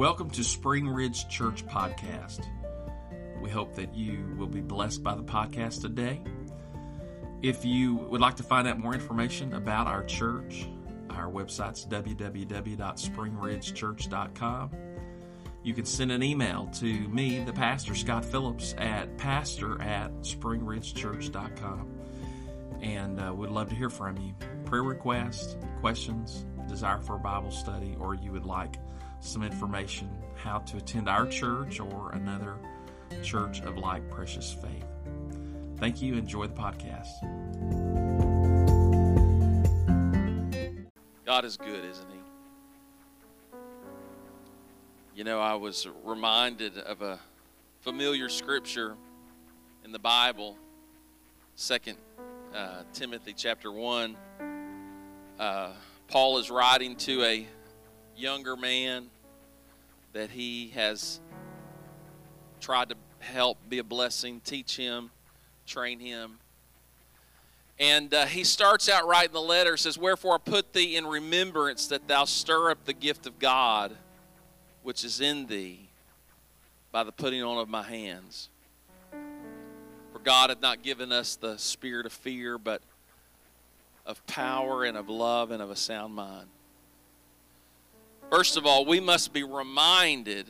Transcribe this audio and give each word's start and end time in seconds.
Welcome 0.00 0.30
to 0.30 0.42
Spring 0.42 0.88
Ridge 0.88 1.28
Church 1.28 1.64
Podcast. 1.66 2.46
We 3.42 3.50
hope 3.50 3.74
that 3.74 3.94
you 3.94 4.34
will 4.38 4.46
be 4.46 4.62
blessed 4.62 5.02
by 5.02 5.14
the 5.14 5.22
podcast 5.22 5.82
today. 5.82 6.22
If 7.42 7.66
you 7.66 7.96
would 7.96 8.22
like 8.22 8.36
to 8.36 8.42
find 8.42 8.66
out 8.66 8.78
more 8.78 8.94
information 8.94 9.52
about 9.52 9.88
our 9.88 10.02
church, 10.04 10.66
our 11.10 11.30
website's 11.30 11.84
www.springridgechurch.com. 11.84 14.70
You 15.64 15.74
can 15.74 15.84
send 15.84 16.12
an 16.12 16.22
email 16.22 16.70
to 16.76 17.08
me, 17.08 17.44
the 17.44 17.52
pastor, 17.52 17.94
Scott 17.94 18.24
Phillips, 18.24 18.74
at 18.78 19.18
pastor 19.18 19.82
at 19.82 20.10
springridgechurch.com. 20.22 22.00
And 22.80 23.20
uh, 23.20 23.34
we'd 23.34 23.50
love 23.50 23.68
to 23.68 23.74
hear 23.74 23.90
from 23.90 24.16
you. 24.16 24.32
Prayer 24.64 24.82
requests, 24.82 25.58
questions, 25.80 26.46
desire 26.68 27.02
for 27.02 27.16
a 27.16 27.18
Bible 27.18 27.50
study, 27.50 27.98
or 28.00 28.14
you 28.14 28.32
would 28.32 28.46
like 28.46 28.76
some 29.20 29.42
information 29.42 30.10
how 30.34 30.58
to 30.58 30.78
attend 30.78 31.08
our 31.08 31.26
church 31.26 31.80
or 31.80 32.12
another 32.12 32.56
church 33.22 33.60
of 33.62 33.76
like 33.76 34.10
precious 34.10 34.52
faith. 34.52 34.86
Thank 35.76 36.02
you. 36.02 36.14
Enjoy 36.14 36.46
the 36.46 36.54
podcast. 36.54 37.06
God 41.24 41.44
is 41.44 41.56
good, 41.56 41.84
isn't 41.84 42.10
He? 42.10 42.18
You 45.14 45.24
know, 45.24 45.40
I 45.40 45.54
was 45.54 45.86
reminded 46.04 46.78
of 46.78 47.02
a 47.02 47.18
familiar 47.80 48.28
scripture 48.28 48.96
in 49.84 49.92
the 49.92 49.98
Bible, 49.98 50.56
Second 51.54 51.98
uh, 52.54 52.82
Timothy 52.92 53.34
chapter 53.36 53.70
one. 53.70 54.16
Uh, 55.38 55.72
Paul 56.08 56.38
is 56.38 56.50
writing 56.50 56.96
to 56.96 57.22
a 57.22 57.46
younger 58.16 58.56
man 58.56 59.08
that 60.12 60.30
he 60.30 60.68
has 60.74 61.20
tried 62.60 62.90
to 62.90 62.96
help 63.20 63.58
be 63.68 63.78
a 63.78 63.84
blessing, 63.84 64.40
teach 64.44 64.76
him, 64.76 65.10
train 65.66 66.00
him. 66.00 66.38
And 67.78 68.12
uh, 68.12 68.26
he 68.26 68.44
starts 68.44 68.88
out 68.88 69.06
writing 69.06 69.32
the 69.32 69.40
letter, 69.40 69.76
says, 69.76 69.96
Wherefore 69.96 70.34
I 70.34 70.38
put 70.38 70.72
thee 70.72 70.96
in 70.96 71.06
remembrance 71.06 71.86
that 71.88 72.06
thou 72.08 72.24
stir 72.24 72.70
up 72.70 72.84
the 72.84 72.92
gift 72.92 73.26
of 73.26 73.38
God 73.38 73.96
which 74.82 75.04
is 75.04 75.20
in 75.20 75.46
thee 75.46 75.88
by 76.92 77.04
the 77.04 77.12
putting 77.12 77.42
on 77.42 77.58
of 77.58 77.68
my 77.68 77.82
hands. 77.82 78.48
For 80.12 80.18
God 80.18 80.50
hath 80.50 80.60
not 80.60 80.82
given 80.82 81.12
us 81.12 81.36
the 81.36 81.56
spirit 81.58 82.06
of 82.06 82.12
fear, 82.12 82.58
but 82.58 82.82
of 84.06 84.24
power 84.26 84.84
and 84.84 84.96
of 84.96 85.08
love 85.08 85.50
and 85.50 85.62
of 85.62 85.70
a 85.70 85.76
sound 85.76 86.14
mind. 86.14 86.48
First 88.30 88.56
of 88.56 88.64
all, 88.64 88.84
we 88.84 89.00
must 89.00 89.32
be 89.32 89.42
reminded 89.42 90.46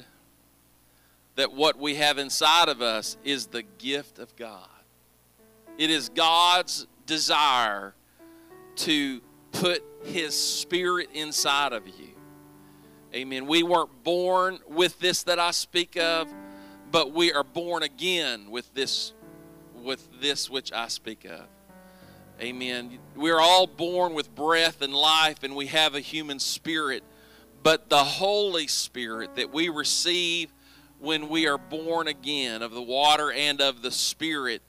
that 1.36 1.52
what 1.52 1.78
we 1.78 1.94
have 1.94 2.18
inside 2.18 2.68
of 2.68 2.82
us 2.82 3.16
is 3.24 3.46
the 3.46 3.62
gift 3.62 4.18
of 4.18 4.36
God. 4.36 4.68
It 5.78 5.88
is 5.90 6.10
God's 6.10 6.86
desire 7.06 7.94
to 8.76 9.22
put 9.52 9.82
His 10.04 10.38
Spirit 10.38 11.08
inside 11.14 11.72
of 11.72 11.86
you. 11.86 12.10
Amen. 13.14 13.46
We 13.46 13.62
weren't 13.62 14.04
born 14.04 14.58
with 14.68 14.98
this 15.00 15.22
that 15.22 15.38
I 15.38 15.50
speak 15.50 15.96
of, 15.96 16.28
but 16.92 17.12
we 17.12 17.32
are 17.32 17.42
born 17.42 17.82
again 17.82 18.50
with 18.50 18.72
this 18.74 19.14
with 19.74 20.06
this 20.20 20.50
which 20.50 20.70
I 20.72 20.88
speak 20.88 21.24
of. 21.24 21.46
Amen. 22.40 22.98
We're 23.16 23.40
all 23.40 23.66
born 23.66 24.12
with 24.12 24.34
breath 24.34 24.82
and 24.82 24.94
life 24.94 25.42
and 25.42 25.56
we 25.56 25.66
have 25.68 25.94
a 25.94 26.00
human 26.00 26.38
spirit 26.38 27.02
but 27.62 27.88
the 27.88 28.04
Holy 28.04 28.66
Spirit 28.66 29.36
that 29.36 29.52
we 29.52 29.68
receive 29.68 30.50
when 30.98 31.28
we 31.28 31.46
are 31.46 31.58
born 31.58 32.08
again 32.08 32.62
of 32.62 32.72
the 32.72 32.82
water 32.82 33.32
and 33.32 33.60
of 33.60 33.82
the 33.82 33.90
Spirit, 33.90 34.62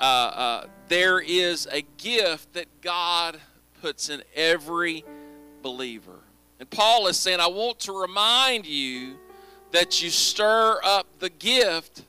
uh, 0.00 0.02
uh, 0.02 0.66
there 0.88 1.20
is 1.20 1.68
a 1.70 1.82
gift 1.98 2.52
that 2.54 2.66
God 2.80 3.38
puts 3.80 4.08
in 4.08 4.22
every 4.34 5.04
believer. 5.62 6.18
And 6.58 6.68
Paul 6.68 7.06
is 7.06 7.18
saying, 7.18 7.40
I 7.40 7.48
want 7.48 7.80
to 7.80 8.00
remind 8.00 8.66
you 8.66 9.16
that 9.72 10.02
you 10.02 10.10
stir 10.10 10.78
up 10.84 11.06
the 11.18 11.30
gift 11.30 12.02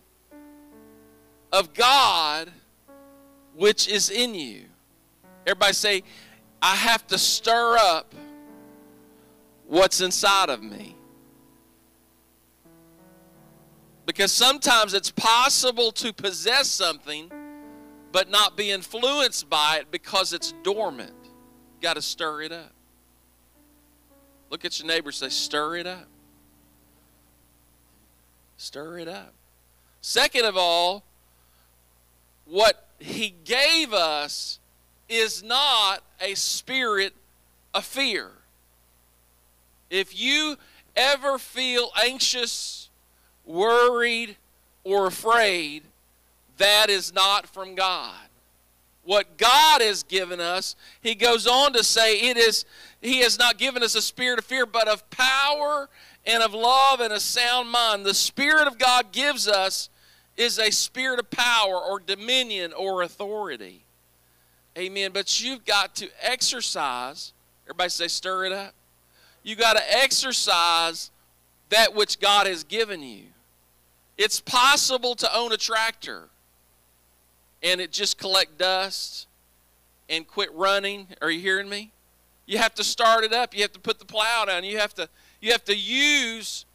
of 1.51 1.73
God 1.73 2.51
which 3.55 3.87
is 3.87 4.09
in 4.09 4.35
you. 4.35 4.65
Everybody 5.45 5.73
say, 5.73 6.03
I 6.61 6.75
have 6.75 7.05
to 7.07 7.17
stir 7.17 7.77
up 7.77 8.13
what's 9.73 10.01
inside 10.01 10.49
of 10.49 10.61
me. 10.61 10.95
Because 14.05 14.31
sometimes 14.31 14.93
it's 14.93 15.09
possible 15.09 15.91
to 15.93 16.13
possess 16.13 16.69
something 16.69 17.31
but 18.11 18.29
not 18.29 18.55
be 18.55 18.69
influenced 18.69 19.49
by 19.49 19.77
it 19.79 19.89
because 19.89 20.31
it's 20.31 20.53
dormant. 20.61 21.15
Got 21.81 21.95
to 21.95 22.03
stir 22.03 22.43
it 22.43 22.51
up. 22.51 22.71
Look 24.51 24.63
at 24.63 24.77
your 24.77 24.87
neighbor 24.87 25.11
say, 25.11 25.29
stir 25.29 25.77
it 25.77 25.87
up. 25.87 26.07
Stir 28.57 28.99
it 28.99 29.07
up. 29.07 29.33
Second 30.01 30.45
of 30.45 30.55
all, 30.55 31.03
what 32.45 32.89
he 32.99 33.33
gave 33.43 33.91
us 33.91 34.59
is 35.09 35.41
not 35.41 36.03
a 36.21 36.35
spirit 36.35 37.15
of 37.73 37.83
fear. 37.83 38.29
If 39.93 40.19
you 40.19 40.57
ever 40.95 41.37
feel 41.37 41.91
anxious, 42.03 42.89
worried, 43.45 44.37
or 44.83 45.05
afraid, 45.05 45.83
that 46.57 46.89
is 46.89 47.13
not 47.13 47.45
from 47.45 47.75
God. 47.75 48.15
What 49.03 49.37
God 49.37 49.81
has 49.81 50.01
given 50.01 50.39
us, 50.39 50.75
he 51.01 51.13
goes 51.13 51.45
on 51.45 51.73
to 51.73 51.83
say, 51.83 52.21
it 52.21 52.37
is 52.37 52.65
he 53.01 53.19
has 53.19 53.37
not 53.37 53.59
given 53.59 53.83
us 53.83 53.93
a 53.93 54.01
spirit 54.01 54.39
of 54.39 54.45
fear, 54.45 54.65
but 54.65 54.87
of 54.87 55.07
power 55.11 55.89
and 56.25 56.41
of 56.41 56.55
love 56.55 56.99
and 56.99 57.13
a 57.13 57.19
sound 57.19 57.69
mind. 57.69 58.03
The 58.03 58.15
Spirit 58.15 58.65
of 58.65 58.79
God 58.79 59.11
gives 59.11 59.47
us 59.47 59.89
is 60.37 60.57
a 60.57 60.71
spirit 60.71 61.19
of 61.19 61.29
power 61.29 61.77
or 61.77 61.99
dominion 61.99 62.73
or 62.73 63.03
authority. 63.03 63.83
Amen. 64.75 65.11
But 65.13 65.39
you've 65.39 65.65
got 65.65 65.95
to 65.97 66.09
exercise. 66.19 67.33
Everybody 67.67 67.89
say, 67.89 68.07
stir 68.07 68.45
it 68.45 68.51
up 68.51 68.73
you 69.43 69.55
got 69.55 69.77
to 69.77 69.97
exercise 69.97 71.11
that 71.69 71.93
which 71.93 72.19
God 72.19 72.47
has 72.47 72.63
given 72.63 73.01
you. 73.01 73.25
It's 74.17 74.39
possible 74.39 75.15
to 75.15 75.35
own 75.35 75.51
a 75.51 75.57
tractor 75.57 76.29
and 77.61 77.81
it 77.81 77.91
just 77.91 78.17
collect 78.17 78.57
dust 78.57 79.27
and 80.09 80.27
quit 80.27 80.53
running. 80.53 81.07
Are 81.21 81.31
you 81.31 81.39
hearing 81.39 81.69
me? 81.69 81.91
You 82.45 82.57
have 82.57 82.75
to 82.75 82.83
start 82.83 83.23
it 83.23 83.33
up. 83.33 83.55
You 83.55 83.61
have 83.61 83.71
to 83.71 83.79
put 83.79 83.99
the 83.99 84.05
plow 84.05 84.45
down. 84.45 84.63
You 84.63 84.77
have 84.77 84.93
to 84.95 85.09
you 85.41 85.51
have 85.51 85.63
to 85.65 85.75
use 85.75 86.65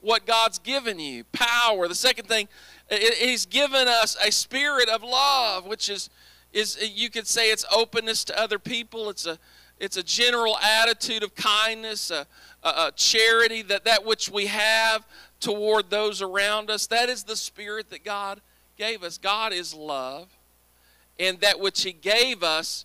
what 0.00 0.24
God's 0.24 0.58
given 0.58 0.98
you. 0.98 1.24
Power. 1.32 1.88
The 1.88 1.94
second 1.94 2.26
thing, 2.26 2.48
He's 2.88 3.44
given 3.44 3.88
us 3.88 4.16
a 4.24 4.30
spirit 4.30 4.88
of 4.88 5.02
love, 5.02 5.66
which 5.66 5.88
is 5.88 6.10
is 6.52 6.78
you 6.94 7.10
could 7.10 7.26
say 7.26 7.50
it's 7.50 7.64
openness 7.74 8.24
to 8.24 8.40
other 8.40 8.58
people. 8.58 9.10
It's 9.10 9.26
a 9.26 9.38
it's 9.78 9.96
a 9.96 10.02
general 10.02 10.56
attitude 10.58 11.22
of 11.22 11.34
kindness, 11.34 12.10
a, 12.10 12.26
a, 12.62 12.68
a 12.68 12.92
charity, 12.96 13.62
that, 13.62 13.84
that 13.84 14.04
which 14.04 14.30
we 14.30 14.46
have 14.46 15.04
toward 15.40 15.90
those 15.90 16.22
around 16.22 16.70
us. 16.70 16.86
That 16.86 17.08
is 17.08 17.24
the 17.24 17.36
spirit 17.36 17.90
that 17.90 18.04
God 18.04 18.40
gave 18.78 19.02
us. 19.02 19.18
God 19.18 19.52
is 19.52 19.74
love. 19.74 20.28
And 21.18 21.40
that 21.40 21.60
which 21.60 21.82
He 21.82 21.92
gave 21.92 22.42
us, 22.42 22.84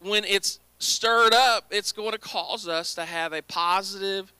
when 0.00 0.24
it's 0.24 0.60
stirred 0.78 1.34
up, 1.34 1.66
it's 1.70 1.92
going 1.92 2.12
to 2.12 2.18
cause 2.18 2.68
us 2.68 2.94
to 2.94 3.04
have 3.04 3.32
a 3.32 3.42
positive, 3.42 4.32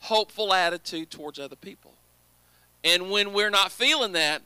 hopeful 0.00 0.52
attitude 0.52 1.10
towards 1.10 1.38
other 1.38 1.56
people. 1.56 1.92
And 2.82 3.10
when 3.10 3.32
we're 3.32 3.50
not 3.50 3.72
feeling 3.72 4.12
that, 4.12 4.42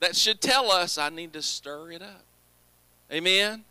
that 0.00 0.14
should 0.14 0.40
tell 0.40 0.70
us 0.70 0.98
I 0.98 1.08
need 1.08 1.32
to 1.32 1.42
stir 1.42 1.92
it 1.92 2.02
up. 2.02 2.22
Amen? 3.10 3.64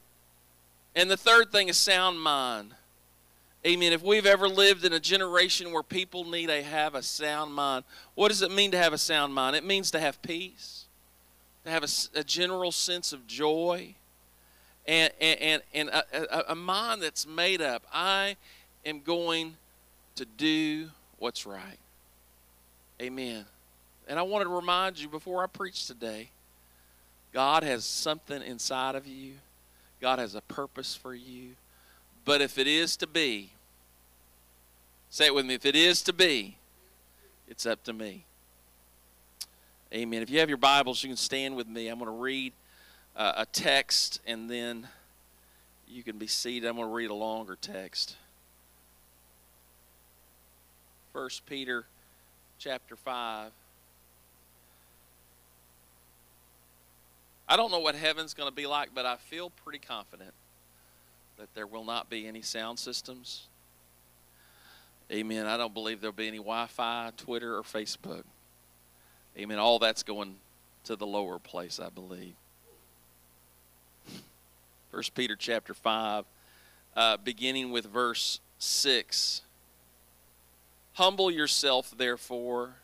And 0.97 1.11
the 1.11 1.15
third 1.15 1.51
thing 1.51 1.69
is 1.69 1.77
sound 1.77 2.19
mind. 2.19 2.73
Amen. 3.63 3.93
If 3.93 4.01
we've 4.01 4.25
ever 4.25 4.49
lived 4.49 4.83
in 4.83 4.93
a 4.93 4.99
generation 4.99 5.71
where 5.71 5.83
people 5.83 6.25
need 6.25 6.47
to 6.47 6.63
have 6.63 6.95
a 6.95 7.03
sound 7.03 7.53
mind, 7.53 7.83
what 8.15 8.29
does 8.29 8.41
it 8.41 8.49
mean 8.49 8.71
to 8.71 8.79
have 8.79 8.93
a 8.93 8.97
sound 8.97 9.31
mind? 9.31 9.55
It 9.55 9.63
means 9.63 9.91
to 9.91 9.99
have 9.99 10.19
peace, 10.23 10.85
to 11.65 11.69
have 11.69 11.83
a, 11.83 12.19
a 12.19 12.23
general 12.23 12.71
sense 12.71 13.13
of 13.13 13.27
joy, 13.27 13.93
and, 14.87 15.13
and, 15.21 15.61
and 15.71 15.89
a, 15.89 16.49
a, 16.49 16.51
a 16.53 16.55
mind 16.55 17.03
that's 17.03 17.27
made 17.27 17.61
up. 17.61 17.83
I 17.93 18.35
am 18.83 19.01
going 19.01 19.55
to 20.15 20.25
do 20.25 20.89
what's 21.19 21.45
right. 21.45 21.77
Amen. 22.99 23.45
And 24.07 24.17
I 24.17 24.23
wanted 24.23 24.45
to 24.45 24.55
remind 24.55 24.97
you 24.97 25.09
before 25.09 25.43
I 25.43 25.47
preach 25.47 25.85
today 25.85 26.31
God 27.33 27.61
has 27.61 27.85
something 27.85 28.41
inside 28.41 28.95
of 28.95 29.05
you 29.05 29.33
God 29.99 30.19
has 30.19 30.35
a 30.35 30.41
purpose 30.41 30.95
for 30.95 31.13
you. 31.13 31.55
But 32.25 32.41
if 32.41 32.57
it 32.57 32.67
is 32.67 32.97
to 32.97 33.07
be, 33.07 33.51
say 35.09 35.27
it 35.27 35.33
with 35.35 35.45
me, 35.45 35.53
if 35.53 35.65
it 35.65 35.75
is 35.75 36.01
to 36.03 36.13
be, 36.13 36.57
It's 37.47 37.65
up 37.65 37.81
to 37.85 37.93
me. 37.93 38.25
Amen. 39.93 40.21
If 40.21 40.29
you 40.29 40.39
have 40.39 40.49
your 40.49 40.57
Bibles, 40.57 41.01
you 41.01 41.09
can 41.09 41.15
stand 41.15 41.55
with 41.55 41.67
me. 41.67 41.87
I'm 41.87 41.97
going 41.97 42.11
to 42.11 42.17
read 42.17 42.51
uh, 43.15 43.33
a 43.37 43.45
text 43.45 44.19
and 44.27 44.49
then 44.49 44.87
you 45.87 46.03
can 46.03 46.17
be 46.17 46.27
seated. 46.27 46.67
I'm 46.67 46.75
going 46.75 46.89
to 46.89 46.93
read 46.93 47.09
a 47.09 47.13
longer 47.13 47.57
text. 47.59 48.17
First 51.13 51.45
Peter 51.45 51.85
chapter 52.59 52.97
5. 52.97 53.51
I 57.49 57.55
don't 57.55 57.71
know 57.71 57.79
what 57.79 57.95
heaven's 57.95 58.33
going 58.33 58.49
to 58.49 58.55
be 58.55 58.67
like, 58.67 58.89
but 58.93 59.05
I 59.05 59.15
feel 59.15 59.49
pretty 59.49 59.79
confident 59.79 60.33
that 61.37 61.53
there 61.53 61.67
will 61.67 61.85
not 61.85 62.09
be 62.09 62.27
any 62.27 62.41
sound 62.41 62.79
systems. 62.79 63.47
Amen. 65.11 65.45
I 65.45 65.55
don't 65.55 65.73
believe 65.73 66.01
there'll 66.01 66.13
be 66.13 66.27
any 66.27 66.37
Wi 66.37 66.67
Fi, 66.67 67.11
Twitter, 67.15 67.55
or 67.55 67.61
Facebook. 67.61 68.23
Amen. 69.37 69.59
All 69.59 69.79
that's 69.79 70.03
going 70.03 70.35
to 70.85 70.95
the 70.95 71.07
lower 71.07 71.39
place, 71.39 71.79
I 71.79 71.89
believe. 71.89 72.33
First 74.91 75.15
Peter 75.15 75.35
chapter 75.37 75.73
5, 75.73 76.25
uh, 76.95 77.17
beginning 77.17 77.71
with 77.71 77.85
verse 77.85 78.41
6. 78.59 79.41
Humble 80.93 81.31
yourself, 81.31 81.93
therefore, 81.95 82.75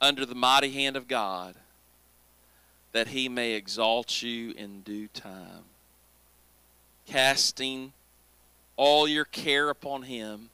under 0.00 0.26
the 0.26 0.34
mighty 0.34 0.72
hand 0.72 0.96
of 0.96 1.06
God, 1.06 1.54
that 2.92 3.08
he 3.08 3.28
may 3.28 3.52
exalt 3.52 4.22
you 4.22 4.52
in 4.52 4.80
due 4.80 5.08
time, 5.08 5.64
casting 7.06 7.92
all 8.76 9.06
your 9.06 9.24
care 9.24 9.68
upon 9.68 10.02
him, 10.02 10.50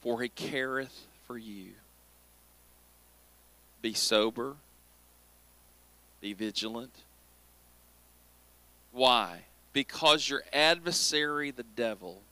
for 0.00 0.22
he 0.22 0.28
careth 0.28 1.06
for 1.26 1.36
you. 1.36 1.72
Be 3.82 3.94
sober, 3.94 4.56
be 6.20 6.32
vigilant. 6.32 6.94
Why? 8.92 9.40
Because 9.72 10.28
your 10.28 10.42
adversary, 10.52 11.50
the 11.50 11.62
devil, 11.62 12.22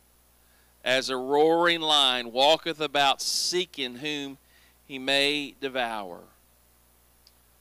as 0.84 1.10
a 1.10 1.16
roaring 1.16 1.80
lion, 1.80 2.32
walketh 2.32 2.80
about 2.80 3.20
seeking 3.20 3.96
whom 3.96 4.38
he 4.86 4.98
may 4.98 5.54
devour. 5.60 6.20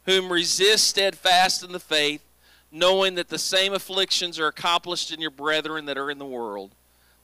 Whom 0.06 0.32
resist 0.32 0.88
steadfast 0.88 1.64
in 1.64 1.72
the 1.72 1.80
faith, 1.80 2.24
knowing 2.72 3.16
that 3.16 3.30
the 3.30 3.40
same 3.40 3.74
afflictions 3.74 4.40
are 4.40 4.48
accomplished 4.48 5.12
in 5.12 5.22
your 5.22 5.32
brethren 5.32 5.86
that 5.86 5.98
are 5.98 6.12
in 6.12 6.18
the 6.18 6.26
world, 6.26 6.76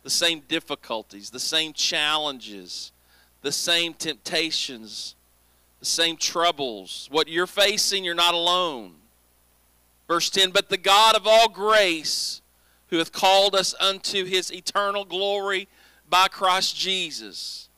the 0.04 0.10
same 0.10 0.42
difficulties, 0.48 1.30
the 1.30 1.39
same 1.39 1.74
challenges, 1.74 2.92
the 3.42 3.51
same 3.51 3.94
temptations, 3.94 5.16
the 5.80 5.86
same 5.86 6.18
troubles. 6.18 7.07
What 7.12 7.28
you're 7.28 7.48
facing, 7.48 8.04
you're 8.04 8.16
not 8.16 8.33
alone. 8.33 8.94
Verse 10.07 10.30
10 10.30 10.51
But 10.51 10.69
the 10.69 10.78
God 10.78 11.16
of 11.16 11.28
all 11.28 11.50
grace, 11.50 12.42
who 12.88 12.98
hath 12.98 13.12
called 13.12 13.56
us 13.56 13.74
unto 13.80 14.25
his 14.25 14.51
eternal 14.51 15.06
glory 15.06 15.68
by 16.10 16.28
Christ 16.28 16.75
Jesus. 16.75 17.69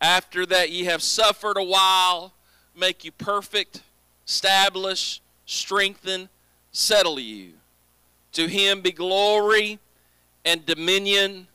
After 0.00 0.44
that 0.46 0.70
ye 0.70 0.84
have 0.84 1.02
suffered 1.02 1.56
a 1.56 1.62
while, 1.62 2.32
make 2.76 3.04
you 3.04 3.12
perfect, 3.12 3.82
establish, 4.28 5.22
strengthen, 5.46 6.28
settle 6.70 7.18
you. 7.18 7.54
To 8.32 8.46
him 8.46 8.82
be 8.82 8.92
glory 8.92 9.78
and 10.44 10.64
dominion 10.66 11.48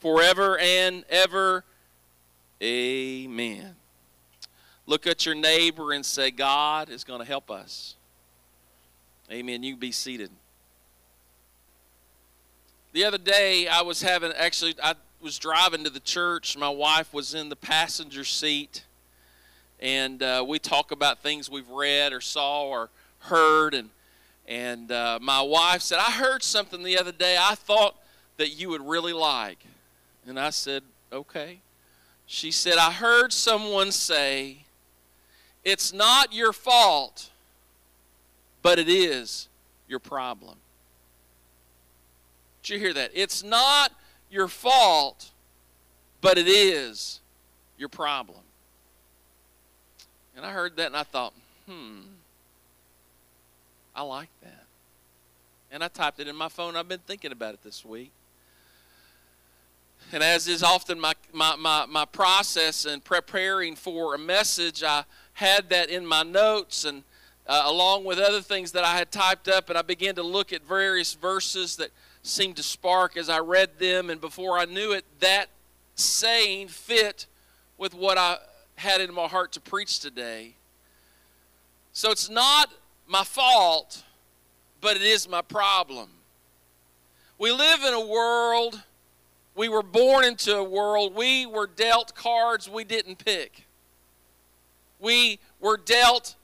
forever 0.00 0.58
and 0.58 1.04
ever. 1.08 1.64
Amen. 2.60 3.76
Look 4.86 5.06
at 5.06 5.24
your 5.24 5.36
neighbor 5.36 5.92
and 5.92 6.04
say, 6.04 6.32
God 6.32 6.90
is 6.90 7.04
going 7.04 7.20
to 7.20 7.26
help 7.26 7.48
us. 7.50 7.94
Amen. 9.30 9.62
You 9.62 9.76
be 9.76 9.92
seated. 9.92 10.30
The 12.92 13.04
other 13.04 13.18
day, 13.18 13.68
I 13.68 13.82
was 13.82 14.02
having, 14.02 14.32
actually, 14.32 14.74
I 14.82 14.94
was 15.20 15.38
driving 15.38 15.84
to 15.84 15.90
the 15.90 16.00
church. 16.00 16.58
My 16.58 16.68
wife 16.68 17.14
was 17.14 17.34
in 17.34 17.48
the 17.48 17.56
passenger 17.56 18.24
seat, 18.24 18.84
and 19.80 20.22
uh, 20.22 20.44
we 20.46 20.58
talk 20.58 20.92
about 20.92 21.20
things 21.20 21.50
we've 21.50 21.68
read 21.70 22.12
or 22.12 22.20
saw 22.20 22.64
or 22.64 22.90
heard. 23.20 23.74
And 23.74 23.90
and 24.46 24.90
uh, 24.90 25.18
my 25.22 25.40
wife 25.40 25.80
said, 25.82 25.98
"I 25.98 26.10
heard 26.10 26.42
something 26.42 26.82
the 26.82 26.98
other 26.98 27.12
day. 27.12 27.36
I 27.38 27.54
thought 27.54 27.96
that 28.36 28.50
you 28.50 28.68
would 28.70 28.86
really 28.86 29.12
like." 29.12 29.58
And 30.26 30.38
I 30.38 30.50
said, 30.50 30.82
"Okay." 31.12 31.60
She 32.26 32.50
said, 32.50 32.76
"I 32.78 32.92
heard 32.92 33.32
someone 33.32 33.90
say, 33.90 34.58
it's 35.64 35.92
not 35.92 36.32
your 36.32 36.52
fault, 36.52 37.30
but 38.62 38.78
it 38.78 38.88
is 38.88 39.48
your 39.88 39.98
problem." 39.98 40.56
Did 42.62 42.74
you 42.74 42.78
hear 42.78 42.94
that? 42.94 43.10
It's 43.14 43.42
not 43.42 43.92
your 44.30 44.46
fault, 44.46 45.30
but 46.20 46.38
it 46.38 46.46
is 46.46 47.20
your 47.78 47.88
problem. 47.88 48.40
And 50.36 50.44
I 50.46 50.52
heard 50.52 50.76
that 50.76 50.86
and 50.86 50.96
I 50.96 51.02
thought, 51.02 51.32
hmm, 51.66 52.00
I 53.94 54.02
like 54.02 54.30
that. 54.42 54.64
And 55.70 55.84
I 55.84 55.88
typed 55.88 56.20
it 56.20 56.28
in 56.28 56.36
my 56.36 56.48
phone. 56.48 56.76
I've 56.76 56.88
been 56.88 57.00
thinking 57.06 57.32
about 57.32 57.54
it 57.54 57.62
this 57.62 57.84
week. 57.84 58.12
And 60.12 60.22
as 60.22 60.48
is 60.48 60.62
often 60.62 60.98
my, 60.98 61.12
my, 61.32 61.54
my, 61.56 61.86
my 61.86 62.04
process 62.04 62.84
in 62.84 63.00
preparing 63.00 63.76
for 63.76 64.14
a 64.14 64.18
message, 64.18 64.82
I 64.82 65.04
had 65.34 65.68
that 65.68 65.88
in 65.90 66.04
my 66.04 66.22
notes 66.22 66.84
and 66.84 67.04
uh, 67.46 67.64
along 67.66 68.04
with 68.04 68.18
other 68.18 68.40
things 68.40 68.72
that 68.72 68.84
I 68.84 68.96
had 68.96 69.10
typed 69.10 69.48
up, 69.48 69.70
and 69.70 69.78
I 69.78 69.82
began 69.82 70.14
to 70.14 70.22
look 70.22 70.52
at 70.52 70.62
various 70.62 71.14
verses 71.14 71.74
that 71.76 71.90
seemed 72.22 72.56
to 72.56 72.62
spark 72.62 73.16
as 73.16 73.28
I 73.28 73.40
read 73.40 73.78
them, 73.80 74.08
and 74.08 74.20
before 74.20 74.56
I 74.56 74.66
knew 74.66 74.92
it, 74.92 75.04
that 75.18 75.46
saying 75.96 76.68
fit 76.68 77.26
with 77.76 77.92
what 77.92 78.18
I 78.18 78.36
had 78.80 79.00
in 79.00 79.12
my 79.12 79.26
heart 79.26 79.52
to 79.52 79.60
preach 79.60 80.00
today. 80.00 80.54
So 81.92 82.10
it's 82.10 82.30
not 82.30 82.70
my 83.06 83.24
fault, 83.24 84.02
but 84.80 84.96
it 84.96 85.02
is 85.02 85.28
my 85.28 85.42
problem. 85.42 86.08
We 87.38 87.52
live 87.52 87.80
in 87.84 87.92
a 87.92 88.06
world, 88.06 88.82
we 89.54 89.68
were 89.68 89.82
born 89.82 90.24
into 90.24 90.56
a 90.56 90.64
world, 90.64 91.14
we 91.14 91.44
were 91.44 91.66
dealt 91.66 92.14
cards 92.14 92.68
we 92.68 92.84
didn't 92.84 93.22
pick. 93.22 93.66
We 94.98 95.38
were 95.60 95.76
dealt 95.76 96.36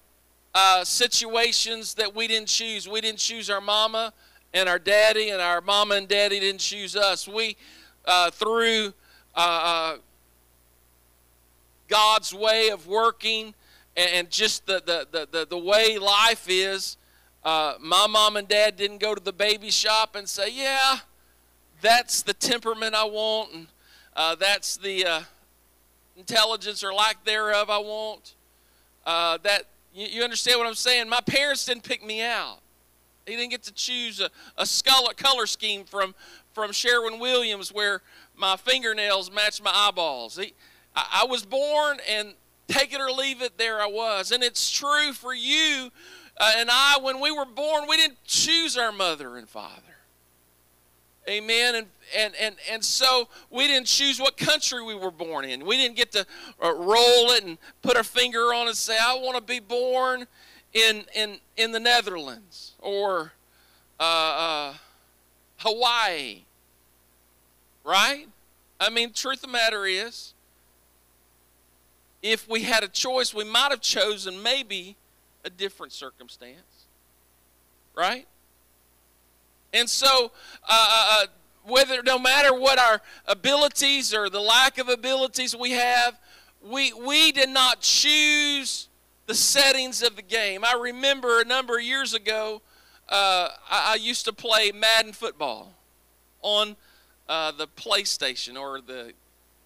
uh, 0.54 0.84
situations 0.84 1.94
that 1.94 2.14
we 2.14 2.26
didn't 2.26 2.48
choose. 2.48 2.88
We 2.88 3.00
didn't 3.00 3.18
choose 3.18 3.50
our 3.50 3.60
mama, 3.60 4.12
and 4.54 4.68
our 4.68 4.78
daddy 4.78 5.30
and 5.30 5.40
our 5.40 5.60
mama 5.60 5.96
and 5.96 6.08
daddy 6.08 6.40
didn't 6.40 6.60
choose 6.60 6.96
us. 6.96 7.28
We, 7.28 7.56
uh, 8.06 8.30
through 8.30 8.94
uh, 9.34 9.38
uh, 9.38 9.96
God's 11.88 12.34
way 12.34 12.70
of 12.70 12.86
working 12.86 13.54
and, 13.96 14.30
just 14.30 14.66
the, 14.66 14.82
the, 14.84 15.06
the, 15.10 15.28
the, 15.30 15.46
the 15.46 15.58
way 15.58 15.98
life 15.98 16.46
is, 16.48 16.96
uh, 17.44 17.74
my 17.80 18.06
mom 18.06 18.36
and 18.36 18.46
dad 18.46 18.76
didn't 18.76 18.98
go 18.98 19.14
to 19.14 19.22
the 19.22 19.32
baby 19.32 19.70
shop 19.70 20.16
and 20.16 20.28
say, 20.28 20.50
Yeah, 20.52 20.98
that's 21.80 22.22
the 22.22 22.34
temperament 22.34 22.94
I 22.94 23.04
want, 23.04 23.54
and 23.54 23.66
uh, 24.14 24.34
that's 24.34 24.76
the 24.76 25.06
uh, 25.06 25.20
intelligence 26.16 26.82
or 26.84 26.92
lack 26.92 27.24
thereof 27.24 27.70
I 27.70 27.78
want. 27.78 28.34
that 29.04 29.62
you, 29.94 30.06
you 30.06 30.22
understand 30.22 30.58
what 30.58 30.66
I'm 30.66 30.74
saying? 30.74 31.08
My 31.08 31.20
parents 31.20 31.64
didn't 31.64 31.84
pick 31.84 32.04
me 32.04 32.22
out. 32.22 32.58
He 33.26 33.34
didn't 33.34 33.50
get 33.50 33.62
to 33.64 33.72
choose 33.72 34.20
a, 34.20 34.30
a 34.56 34.66
color 35.14 35.46
scheme 35.46 35.84
from, 35.84 36.14
from 36.52 36.70
Sherwin 36.72 37.18
Williams 37.18 37.72
where 37.72 38.02
my 38.36 38.56
fingernails 38.56 39.32
match 39.32 39.60
my 39.62 39.72
eyeballs. 39.72 40.36
He, 40.36 40.52
I, 40.96 41.22
I 41.22 41.26
was 41.26 41.44
born, 41.44 41.98
and 42.08 42.34
take 42.68 42.92
it 42.92 43.00
or 43.00 43.10
leave 43.10 43.42
it, 43.42 43.58
there 43.58 43.80
I 43.80 43.86
was. 43.86 44.32
And 44.32 44.42
it's 44.42 44.70
true 44.70 45.12
for 45.12 45.34
you 45.34 45.90
uh, 46.38 46.52
and 46.56 46.68
I. 46.70 46.98
When 47.00 47.20
we 47.20 47.30
were 47.30 47.44
born, 47.44 47.84
we 47.88 47.96
didn't 47.96 48.22
choose 48.24 48.76
our 48.76 48.92
mother 48.92 49.36
and 49.36 49.48
father. 49.48 49.82
Amen. 51.28 51.74
And, 51.74 51.86
and, 52.16 52.34
and, 52.40 52.56
and 52.70 52.84
so 52.84 53.28
we 53.50 53.66
didn't 53.66 53.86
choose 53.86 54.20
what 54.20 54.36
country 54.36 54.82
we 54.82 54.94
were 54.94 55.10
born 55.10 55.44
in. 55.44 55.66
We 55.66 55.76
didn't 55.76 55.96
get 55.96 56.12
to 56.12 56.26
uh, 56.62 56.72
roll 56.72 57.30
it 57.32 57.44
and 57.44 57.58
put 57.82 57.96
our 57.96 58.04
finger 58.04 58.54
on 58.54 58.66
it 58.66 58.70
and 58.70 58.76
say, 58.76 58.96
I 59.00 59.18
want 59.20 59.36
to 59.36 59.42
be 59.42 59.58
born 59.58 60.26
in, 60.72 61.04
in, 61.14 61.38
in 61.56 61.72
the 61.72 61.80
Netherlands 61.80 62.74
or 62.78 63.32
uh, 63.98 64.02
uh, 64.02 64.74
Hawaii. 65.58 66.42
Right? 67.82 68.26
I 68.78 68.90
mean, 68.90 69.12
truth 69.12 69.38
of 69.38 69.42
the 69.42 69.48
matter 69.48 69.84
is, 69.84 70.32
if 72.22 72.48
we 72.48 72.62
had 72.62 72.82
a 72.82 72.88
choice, 72.88 73.34
we 73.34 73.44
might 73.44 73.70
have 73.70 73.80
chosen 73.80 74.42
maybe 74.42 74.96
a 75.44 75.50
different 75.50 75.92
circumstance. 75.92 76.86
Right? 77.94 78.26
And 79.72 79.88
so, 79.88 80.32
uh, 80.68 80.68
uh, 80.68 81.22
uh, 81.22 81.26
whether 81.64 82.02
no 82.02 82.18
matter 82.18 82.58
what 82.58 82.78
our 82.78 83.00
abilities 83.26 84.14
or 84.14 84.30
the 84.30 84.40
lack 84.40 84.78
of 84.78 84.88
abilities 84.88 85.54
we 85.56 85.72
have, 85.72 86.18
we, 86.62 86.92
we 86.92 87.32
did 87.32 87.48
not 87.48 87.80
choose 87.80 88.88
the 89.26 89.34
settings 89.34 90.02
of 90.02 90.16
the 90.16 90.22
game. 90.22 90.64
I 90.64 90.74
remember 90.74 91.40
a 91.40 91.44
number 91.44 91.76
of 91.78 91.84
years 91.84 92.14
ago, 92.14 92.62
uh, 93.08 93.50
I, 93.70 93.92
I, 93.92 93.94
used 94.00 94.24
to 94.24 94.32
play 94.32 94.72
Madden 94.72 95.12
football 95.12 95.74
on 96.42 96.76
uh, 97.28 97.52
the 97.52 97.68
PlayStation 97.68 98.58
or 98.58 98.80
the, 98.80 99.12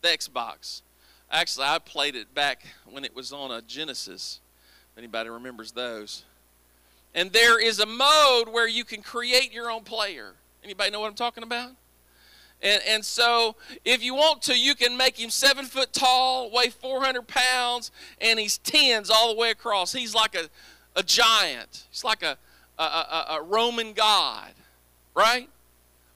the 0.03 0.09
Xbox. 0.09 0.83
Actually, 1.31 1.67
I 1.67 1.79
played 1.79 2.17
it 2.17 2.35
back 2.35 2.65
when 2.91 3.05
it 3.05 3.15
was 3.15 3.33
on 3.33 3.53
a 3.53 3.63
Genesis. 3.63 4.41
Anybody 4.99 5.31
remembers 5.31 5.73
those. 5.73 6.25
And 7.15 7.33
there 7.33 7.61
is 7.61 7.79
a 7.79 7.87
mode 7.87 8.49
where 8.49 8.69
you 8.69 8.85
can 8.85 9.03
create 9.03 9.53
your 9.53 9.71
own 9.71 9.83
player. 9.83 10.35
Anybody 10.65 10.91
know 10.91 11.01
what 11.01 11.09
I'm 11.09 11.15
talking 11.15 11.45
about? 11.45 11.71
And, 12.63 12.83
and 12.87 13.05
so, 13.05 13.57
if 13.85 14.03
you 14.03 14.15
want 14.15 14.43
to, 14.43 14.59
you 14.59 14.75
can 14.75 14.97
make 14.97 15.19
him 15.19 15.31
seven 15.31 15.65
foot 15.65 15.93
tall, 15.93 16.51
weigh 16.51 16.69
400 16.69 17.27
pounds, 17.27 17.91
and 18.21 18.39
he's 18.39 18.59
tens 18.59 19.09
all 19.09 19.33
the 19.33 19.41
way 19.41 19.51
across. 19.51 19.93
He's 19.93 20.15
like 20.15 20.35
a, 20.35 20.49
a 20.95 21.03
giant. 21.03 21.87
He's 21.91 22.05
like 22.05 22.23
a, 22.23 22.37
a, 22.79 22.83
a, 22.83 23.27
a 23.31 23.43
Roman 23.43 23.95
god, 23.95 24.53
right? 25.15 25.49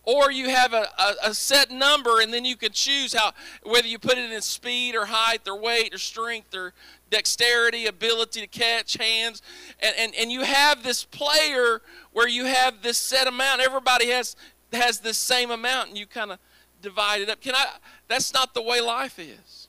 Or 0.06 0.30
you 0.30 0.50
have 0.50 0.74
a, 0.74 0.86
a, 0.98 1.28
a, 1.30 1.34
set 1.34 1.70
number, 1.70 2.20
and 2.20 2.32
then 2.32 2.44
you 2.44 2.56
can 2.56 2.72
choose 2.72 3.14
how 3.14 3.32
whether 3.62 3.88
you 3.88 3.98
put 3.98 4.18
it 4.18 4.30
in 4.30 4.42
speed 4.42 4.94
or 4.94 5.06
height 5.06 5.40
or 5.48 5.58
weight 5.58 5.94
or 5.94 5.98
strength 5.98 6.54
or 6.54 6.74
dexterity, 7.10 7.86
ability 7.86 8.40
to 8.42 8.46
catch, 8.46 8.94
hands. 8.98 9.40
And, 9.80 9.94
and, 9.98 10.14
and 10.14 10.30
you 10.30 10.42
have 10.42 10.82
this 10.82 11.04
player 11.04 11.80
where 12.12 12.28
you 12.28 12.44
have 12.44 12.82
this 12.82 12.98
set 12.98 13.26
amount. 13.26 13.62
Everybody 13.62 14.08
has 14.08 14.36
has 14.72 14.98
this 14.98 15.16
same 15.16 15.50
amount 15.50 15.90
and 15.90 15.98
you 15.98 16.04
kind 16.06 16.32
of 16.32 16.38
divide 16.82 17.20
it 17.20 17.30
up. 17.30 17.40
Can 17.40 17.54
I 17.54 17.66
that's 18.08 18.34
not 18.34 18.54
the 18.54 18.62
way 18.62 18.80
life 18.80 19.18
is. 19.18 19.68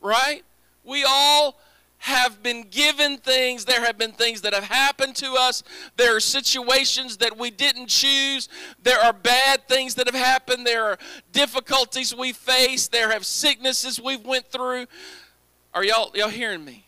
Right? 0.00 0.42
We 0.84 1.04
all 1.06 1.58
have 2.06 2.40
been 2.40 2.62
given 2.70 3.18
things. 3.18 3.64
There 3.64 3.84
have 3.84 3.98
been 3.98 4.12
things 4.12 4.42
that 4.42 4.54
have 4.54 4.62
happened 4.62 5.16
to 5.16 5.32
us. 5.32 5.64
There 5.96 6.14
are 6.14 6.20
situations 6.20 7.16
that 7.16 7.36
we 7.36 7.50
didn't 7.50 7.88
choose. 7.88 8.48
There 8.80 9.00
are 9.00 9.12
bad 9.12 9.66
things 9.66 9.96
that 9.96 10.06
have 10.06 10.14
happened. 10.14 10.64
There 10.64 10.84
are 10.84 10.98
difficulties 11.32 12.14
we 12.14 12.32
face. 12.32 12.86
There 12.86 13.10
have 13.10 13.26
sicknesses 13.26 14.00
we've 14.00 14.24
went 14.24 14.46
through. 14.46 14.86
Are 15.74 15.82
y'all 15.82 16.12
y'all 16.14 16.28
hearing 16.28 16.64
me? 16.64 16.86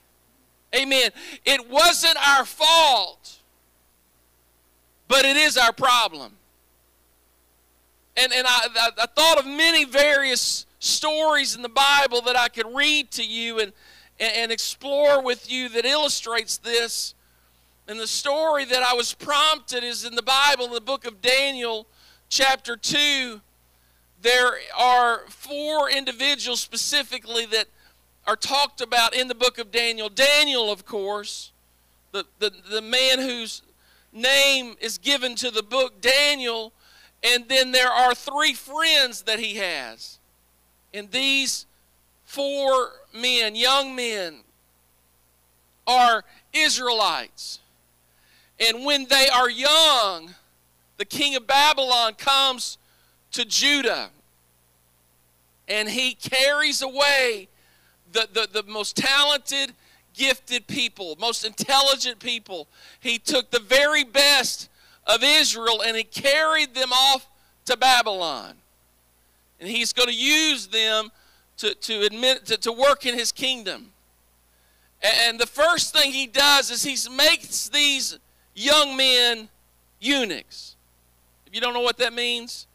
Amen. 0.73 1.11
It 1.45 1.69
wasn't 1.69 2.17
our 2.25 2.45
fault, 2.45 3.41
but 5.09 5.25
it 5.25 5.37
is 5.37 5.57
our 5.57 5.73
problem. 5.73 6.31
And, 8.17 8.33
and 8.33 8.47
I, 8.47 8.69
I, 8.73 8.91
I 9.03 9.07
thought 9.07 9.39
of 9.41 9.47
many 9.47 9.85
various 9.85 10.65
stories 10.79 11.57
in 11.57 11.63
the 11.63 11.69
Bible 11.69 12.21
that 12.23 12.37
I 12.37 12.47
could 12.47 12.73
read 12.73 13.11
to 13.13 13.25
you 13.25 13.59
and, 13.59 13.73
and, 14.21 14.33
and 14.35 14.53
explore 14.53 15.23
with 15.23 15.51
you 15.51 15.69
that 15.71 15.85
illustrates 15.85 16.59
this. 16.59 17.15
And 17.87 17.99
the 17.99 18.07
story 18.07 18.65
that 18.67 18.83
I 18.83 18.95
was 18.95 19.15
prompted 19.15 19.83
is 19.83 20.05
in 20.05 20.15
the 20.15 20.23
Bible, 20.23 20.67
in 20.67 20.73
the 20.73 20.81
book 20.81 21.07
of 21.07 21.23
Daniel, 21.23 21.87
chapter 22.29 22.77
2. 22.77 23.41
There 24.21 24.55
are 24.77 25.23
four 25.29 25.89
individuals 25.91 26.61
specifically 26.61 27.47
that 27.47 27.67
are 28.27 28.37
talked 28.37 28.81
about 28.81 29.15
in 29.15 29.29
the 29.29 29.35
book 29.35 29.59
of 29.59 29.71
Daniel. 29.71 30.09
Daniel, 30.09 30.71
of 30.71 30.85
course, 30.85 31.53
the, 32.13 32.27
the, 32.39 32.53
the 32.71 32.83
man 32.83 33.21
whose 33.21 33.63
name 34.13 34.77
is 34.81 34.99
given 34.99 35.35
to 35.37 35.51
the 35.51 35.63
book, 35.63 36.01
Daniel, 36.01 36.73
and 37.23 37.49
then 37.49 37.73
there 37.73 37.91
are 37.91 38.15
three 38.15 38.55
friends 38.55 39.23
that 39.23 39.39
he 39.39 39.57
has. 39.57 40.19
And 40.93 41.11
these 41.11 41.67
four 42.29 42.91
men, 43.15 43.57
young 43.57 43.97
men, 43.97 44.41
are 45.87 46.23
Israelites. 46.53 47.59
And 48.61 48.85
when 48.85 49.07
they 49.07 49.29
are 49.33 49.49
young, 49.49 50.35
the 50.99 51.07
king 51.07 51.37
of 51.37 51.47
Babylon 51.47 52.13
comes 52.15 52.77
to 53.33 53.47
Judah 53.47 54.11
and 55.69 55.89
he 55.89 56.15
carries 56.15 56.83
away 56.83 57.49
the, 58.13 58.29
the, 58.31 58.63
the 58.63 58.71
most 58.71 58.95
talented, 58.95 59.73
gifted 60.13 60.67
people, 60.67 61.17
most 61.19 61.47
intelligent 61.47 62.19
people. 62.19 62.69
He 63.01 63.19
took 63.19 63.51
the 63.51 63.61
very 63.61 64.05
best 64.05 64.69
of 65.07 65.23
Israel 65.23 65.83
and 65.83 65.97
he 65.97 66.05
carried 66.05 66.75
them 66.75 66.93
off 66.93 67.27
to 67.65 67.77
Babylon. 67.79 68.53
And 69.61 69.69
he's 69.71 69.95
going 69.95 70.09
to 70.09 70.15
use 70.15 70.67
them 70.67 71.11
to, 71.59 71.75
to, 71.75 72.03
admit, 72.03 72.47
to, 72.47 72.57
to 72.57 72.73
work 72.73 73.05
in 73.05 73.15
his 73.15 73.33
kingdom. 73.33 73.93
And 75.03 75.39
the 75.39 75.47
first 75.47 75.95
thing 75.95 76.13
he 76.13 76.27
does 76.27 76.71
is 76.71 76.83
he 76.83 76.97
makes 77.15 77.69
these 77.69 78.19
young 78.55 78.97
men 78.97 79.49
eunuchs. 80.01 80.77
If 81.47 81.55
you 81.55 81.61
don't 81.61 81.75
know 81.75 81.81
what 81.81 81.99
that 81.99 82.13
means, 82.13 82.67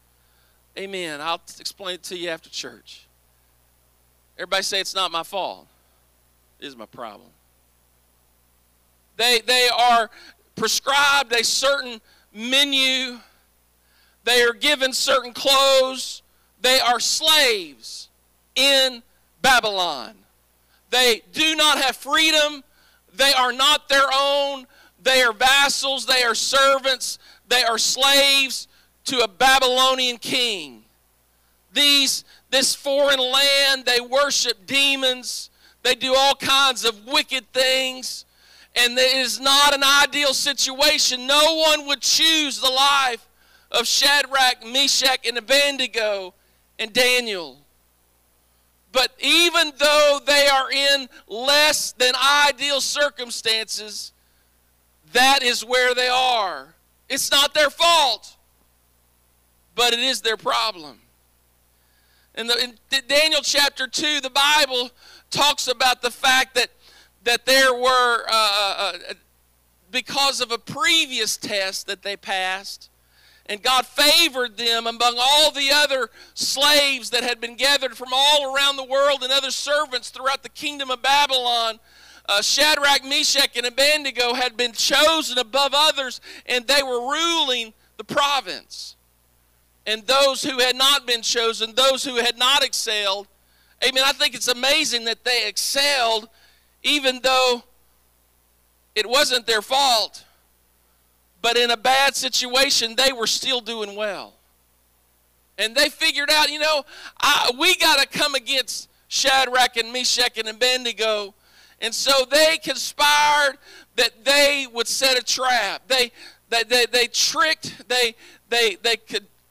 amen. 0.78 1.20
I'll 1.20 1.40
explain 1.58 1.96
it 1.96 2.02
to 2.04 2.16
you 2.16 2.30
after 2.30 2.48
church. 2.48 3.06
Everybody 4.36 4.62
say 4.62 4.80
it's 4.80 4.94
not 4.94 5.12
my 5.12 5.22
fault. 5.22 5.66
It 6.60 6.66
is 6.66 6.76
my 6.76 6.86
problem. 6.86 7.28
They, 9.16 9.40
they 9.46 9.68
are 9.68 10.10
prescribed 10.56 11.32
a 11.32 11.44
certain 11.44 12.00
menu. 12.34 13.18
They 14.24 14.42
are 14.42 14.54
given 14.54 14.92
certain 14.92 15.32
clothes. 15.32 16.22
They 16.60 16.80
are 16.80 16.98
slaves 16.98 18.08
in 18.54 19.02
Babylon. 19.42 20.14
They 20.90 21.22
do 21.32 21.56
not 21.56 21.78
have 21.78 21.96
freedom. 21.96 22.62
They 23.14 23.32
are 23.32 23.52
not 23.52 23.88
their 23.88 24.06
own. 24.14 24.66
They 25.02 25.22
are 25.22 25.32
vassals. 25.32 26.06
They 26.06 26.22
are 26.22 26.34
servants. 26.34 27.18
They 27.48 27.62
are 27.62 27.78
slaves 27.78 28.68
to 29.06 29.18
a 29.18 29.28
Babylonian 29.28 30.18
king. 30.18 30.82
These, 31.72 32.24
this 32.50 32.74
foreign 32.74 33.18
land, 33.18 33.84
they 33.84 34.00
worship 34.00 34.66
demons. 34.66 35.50
They 35.82 35.94
do 35.94 36.14
all 36.16 36.34
kinds 36.36 36.84
of 36.84 37.06
wicked 37.06 37.52
things 37.52 38.24
and 38.76 38.98
it 38.98 39.16
is 39.16 39.40
not 39.40 39.74
an 39.74 39.84
ideal 39.84 40.34
situation. 40.34 41.26
No 41.26 41.54
one 41.54 41.86
would 41.86 42.00
choose 42.00 42.60
the 42.60 42.70
life 42.70 43.26
of 43.70 43.86
Shadrach, 43.86 44.66
Meshach, 44.66 45.26
and 45.26 45.38
Abednego 45.38 46.34
and 46.78 46.92
Daniel. 46.92 47.58
But 48.94 49.12
even 49.18 49.72
though 49.78 50.20
they 50.24 50.46
are 50.46 50.70
in 50.70 51.08
less 51.28 51.92
than 51.92 52.14
ideal 52.48 52.80
circumstances, 52.80 54.12
that 55.12 55.42
is 55.42 55.62
where 55.62 55.94
they 55.94 56.08
are. 56.08 56.74
It's 57.10 57.30
not 57.30 57.52
their 57.52 57.68
fault, 57.68 58.36
but 59.74 59.92
it 59.92 59.98
is 59.98 60.22
their 60.22 60.38
problem. 60.38 61.00
In, 62.36 62.46
the, 62.46 62.58
in 62.90 63.00
Daniel 63.06 63.42
chapter 63.42 63.86
2, 63.86 64.22
the 64.22 64.30
Bible 64.30 64.90
talks 65.30 65.68
about 65.68 66.00
the 66.00 66.10
fact 66.10 66.54
that 66.54 66.70
that 67.24 67.46
there 67.46 67.74
were, 67.74 68.24
uh, 68.28 68.32
uh, 68.32 68.92
uh, 69.10 69.14
because 69.90 70.40
of 70.40 70.52
a 70.52 70.58
previous 70.58 71.36
test 71.36 71.86
that 71.86 72.02
they 72.02 72.16
passed, 72.16 72.90
and 73.46 73.62
God 73.62 73.86
favored 73.86 74.56
them 74.56 74.86
among 74.86 75.16
all 75.18 75.50
the 75.50 75.70
other 75.70 76.10
slaves 76.34 77.10
that 77.10 77.22
had 77.22 77.40
been 77.40 77.56
gathered 77.56 77.96
from 77.96 78.08
all 78.12 78.54
around 78.54 78.76
the 78.76 78.84
world 78.84 79.22
and 79.22 79.32
other 79.32 79.50
servants 79.50 80.10
throughout 80.10 80.42
the 80.42 80.48
kingdom 80.48 80.90
of 80.90 81.02
Babylon. 81.02 81.78
Uh, 82.26 82.40
Shadrach, 82.40 83.04
Meshach, 83.04 83.56
and 83.56 83.66
Abednego 83.66 84.32
had 84.32 84.56
been 84.56 84.72
chosen 84.72 85.36
above 85.36 85.72
others, 85.74 86.22
and 86.46 86.66
they 86.66 86.82
were 86.82 87.00
ruling 87.00 87.74
the 87.98 88.04
province. 88.04 88.96
And 89.86 90.06
those 90.06 90.42
who 90.42 90.58
had 90.60 90.74
not 90.74 91.06
been 91.06 91.20
chosen, 91.20 91.74
those 91.74 92.02
who 92.04 92.16
had 92.16 92.38
not 92.38 92.64
excelled, 92.64 93.28
amen, 93.86 94.04
I 94.06 94.12
think 94.12 94.34
it's 94.34 94.48
amazing 94.48 95.04
that 95.04 95.24
they 95.24 95.46
excelled 95.46 96.30
even 96.84 97.20
though 97.22 97.64
it 98.94 99.08
wasn't 99.08 99.46
their 99.46 99.62
fault, 99.62 100.23
but 101.44 101.58
in 101.58 101.70
a 101.70 101.76
bad 101.76 102.16
situation, 102.16 102.96
they 102.96 103.12
were 103.12 103.26
still 103.26 103.60
doing 103.60 103.94
well. 103.94 104.32
And 105.58 105.76
they 105.76 105.90
figured 105.90 106.30
out, 106.30 106.50
you 106.50 106.58
know, 106.58 106.86
I, 107.20 107.50
we 107.60 107.76
got 107.76 108.00
to 108.00 108.18
come 108.18 108.34
against 108.34 108.88
Shadrach 109.08 109.76
and 109.76 109.92
Meshach 109.92 110.38
and 110.38 110.48
Abednego. 110.48 111.34
And 111.82 111.94
so 111.94 112.24
they 112.30 112.56
conspired 112.64 113.58
that 113.96 114.24
they 114.24 114.66
would 114.72 114.88
set 114.88 115.18
a 115.18 115.22
trap. 115.22 115.82
They, 115.86 116.12
they, 116.48 116.62
they, 116.62 116.86
they 116.90 117.06
tricked, 117.08 117.90
they, 117.90 118.14
they, 118.48 118.76
they 118.76 118.96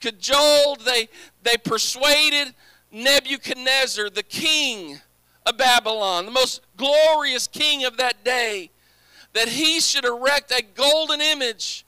cajoled, 0.01 0.79
they, 0.79 1.09
they 1.43 1.57
persuaded 1.57 2.55
Nebuchadnezzar, 2.91 4.09
the 4.09 4.23
king 4.23 4.99
of 5.45 5.59
Babylon, 5.59 6.25
the 6.25 6.31
most 6.31 6.61
glorious 6.75 7.45
king 7.45 7.85
of 7.85 7.97
that 7.97 8.25
day, 8.25 8.71
that 9.33 9.49
he 9.49 9.79
should 9.79 10.05
erect 10.05 10.51
a 10.51 10.63
golden 10.63 11.21
image 11.21 11.82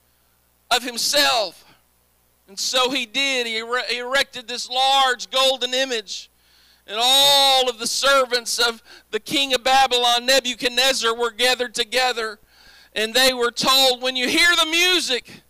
of 0.76 0.84
himself. 0.84 1.66
And 2.48 2.60
so 2.60 2.92
he 2.92 3.06
did. 3.06 3.48
He, 3.48 3.58
erected 3.98 4.48
this 4.48 4.70
large 4.70 5.30
golden 5.32 5.74
image. 5.74 6.30
and 6.88 6.98
all 7.02 7.68
of 7.70 7.80
the 7.80 7.88
servants 7.88 8.60
of 8.60 8.84
the 9.12 9.20
king 9.20 9.54
of 9.54 9.64
Babylon, 9.64 10.26
Nebuchadnezzar, 10.26 11.16
were 11.16 11.32
gathered 11.32 11.74
together. 11.74 12.40
And 12.94 13.14
they 13.14 13.34
were 13.34 13.52
told, 13.52 14.02
when 14.02 14.16
you 14.16 14.28
hear 14.28 14.48
the 14.64 14.70
music, 14.70 15.42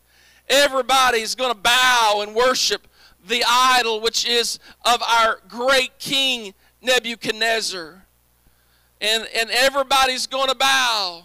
everybody's 0.47 1.35
going 1.35 1.51
to 1.51 1.59
bow 1.59 2.21
and 2.25 2.33
worship 2.33 2.87
the 3.27 3.43
idol, 3.47 3.99
which 4.01 4.25
is 4.25 4.59
of 4.85 5.01
our 5.03 5.39
great 5.47 5.97
king 5.99 6.53
Nebuchadnezzar. 6.81 8.05
And, 9.01 9.27
and 9.35 9.49
everybody's 9.51 10.27
going 10.27 10.47
to 10.47 10.55
bow. 10.55 11.23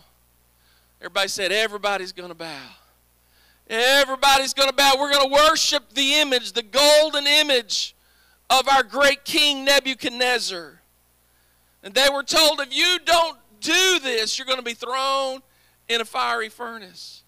Everybody 1.01 1.29
said, 1.29 1.53
everybody's 1.53 2.13
going 2.13 2.31
to 2.31 2.35
bow. 2.35 2.59
Everybody's 3.71 4.53
going 4.53 4.69
to 4.69 4.75
bow. 4.75 4.97
We're 4.99 5.13
going 5.13 5.31
to 5.31 5.35
worship 5.49 5.95
the 5.95 6.15
image, 6.15 6.53
the 6.53 6.63
golden 6.63 7.27
image 7.27 7.95
of 8.51 8.69
our 8.69 8.83
great 8.83 9.25
king 9.25 9.65
Nebuchadnezzar. 9.65 10.81
And 11.85 11.95
they 11.95 12.09
were 12.13 12.25
told, 12.25 12.61
if 12.61 12.77
you 12.77 12.99
don't 13.05 13.39
do 13.61 14.01
this, 14.01 14.37
you're 14.37 14.47
going 14.47 14.59
to 14.59 14.65
be 14.65 14.75
thrown 14.75 15.41
in 15.89 16.01
a 16.01 16.05
fiery 16.05 16.49
furnace. 16.49 17.23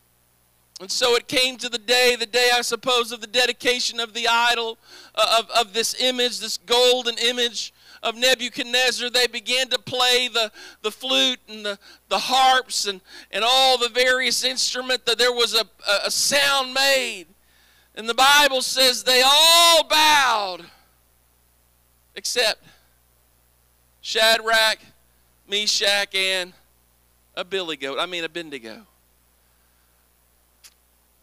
And 0.81 0.91
so 0.91 1.15
it 1.15 1.29
came 1.29 1.59
to 1.59 1.69
the 1.69 1.79
day, 1.79 2.17
the 2.19 2.27
day, 2.27 2.51
I 2.53 2.63
suppose, 2.63 3.13
of 3.13 3.21
the 3.21 3.29
dedication 3.29 4.01
of 4.01 4.13
the 4.13 4.27
idol, 4.27 4.79
uh, 5.15 5.39
of, 5.39 5.51
of 5.51 5.73
this 5.73 5.95
image, 6.03 6.41
this 6.41 6.57
golden 6.57 7.17
image 7.19 7.72
of 8.03 8.17
Nebuchadnezzar. 8.17 9.11
They 9.11 9.27
began 9.27 9.69
to 9.69 9.79
play 9.79 10.29
the, 10.29 10.51
the 10.83 10.91
flute 10.91 11.39
and 11.49 11.65
the, 11.65 11.79
the 12.09 12.19
harps 12.19 12.87
and, 12.87 13.01
and 13.31 13.45
all 13.47 13.79
the 13.79 13.89
various 13.89 14.45
instruments. 14.45 15.05
That 15.07 15.19
there 15.19 15.33
was 15.33 15.55
a, 15.55 15.65
a 16.05 16.11
sound 16.11 16.75
made. 16.75 17.27
And 17.95 18.09
the 18.09 18.15
Bible 18.15 18.63
says 18.63 19.05
they 19.05 19.23
all 19.25 19.85
bowed 19.85 20.65
except 22.15 22.63
Shadrach, 24.01 24.79
Meshach, 25.49 26.15
and 26.15 26.53
a 27.37 27.45
billy 27.45 27.77
goat. 27.77 27.99
I 27.99 28.07
mean, 28.07 28.25
Abednego. 28.25 28.87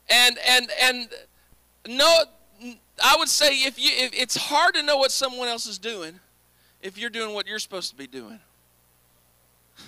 And 0.10 0.38
and 0.48 0.70
and 0.82 1.10
no, 1.88 2.24
I 3.04 3.16
would 3.18 3.30
say 3.30 3.64
if 3.64 3.78
you, 3.80 3.92
if 3.94 4.12
it's 4.14 4.36
hard 4.36 4.74
to 4.76 4.84
know 4.84 4.98
what 4.98 5.12
someone 5.12 5.48
else 5.48 5.66
is 5.66 5.78
doing, 5.78 6.20
if 6.82 6.98
you're 6.98 7.10
doing 7.10 7.34
what 7.34 7.48
you're 7.48 7.60
supposed 7.60 7.90
to 7.92 7.96
be 7.96 8.08
doing. 8.08 8.40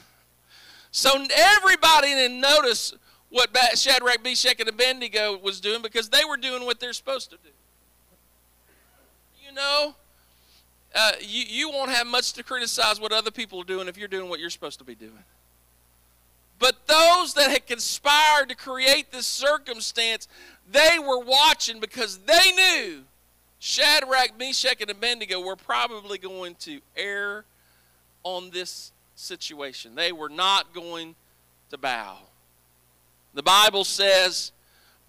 So 0.94 1.10
everybody 1.34 2.08
didn't 2.08 2.42
notice 2.42 2.94
what 3.30 3.50
Shadrach, 3.76 4.22
Meshach, 4.22 4.60
and 4.60 4.68
Abednego 4.68 5.38
was 5.38 5.62
doing 5.62 5.82
because 5.82 6.10
they 6.10 6.26
were 6.28 6.36
doing 6.36 6.66
what 6.66 6.82
they're 6.82 6.92
supposed 6.92 7.30
to 7.30 7.38
do. 7.38 7.50
You 9.48 9.54
know, 9.56 9.96
uh, 10.94 11.12
you, 11.22 11.46
you 11.48 11.70
won't 11.70 11.92
have 11.92 12.08
much 12.08 12.34
to 12.34 12.44
criticize 12.44 13.00
what 13.00 13.14
other 13.14 13.32
people 13.32 13.62
are 13.62 13.66
doing 13.66 13.88
if 13.88 13.98
you're 13.98 14.10
doing 14.10 14.30
what 14.30 14.42
you're 14.42 14.50
supposed 14.50 14.80
to 14.80 14.86
be 14.86 14.96
doing. 14.96 15.24
But 16.60 16.88
those 16.88 17.34
that 17.36 17.50
had 17.50 17.66
conspired 17.66 18.50
to 18.50 18.56
create 18.56 19.12
this 19.12 19.26
circumstance, 19.26 20.28
they 20.70 21.00
were 21.00 21.20
watching 21.20 21.80
because 21.80 22.20
they 22.20 22.52
knew 22.54 23.04
Shadrach, 23.64 24.40
Meshach, 24.40 24.82
and 24.82 24.90
Abednego 24.90 25.40
were 25.40 25.56
probably 25.56 26.18
going 26.18 26.56
to 26.62 26.82
err 26.98 27.46
on 28.24 28.50
this 28.50 28.92
situation. 29.14 29.94
They 29.94 30.12
were 30.12 30.30
not 30.30 30.74
going 30.74 31.14
to 31.70 31.78
bow. 31.78 32.18
The 33.36 33.44
Bible 33.44 33.84
says 33.84 34.52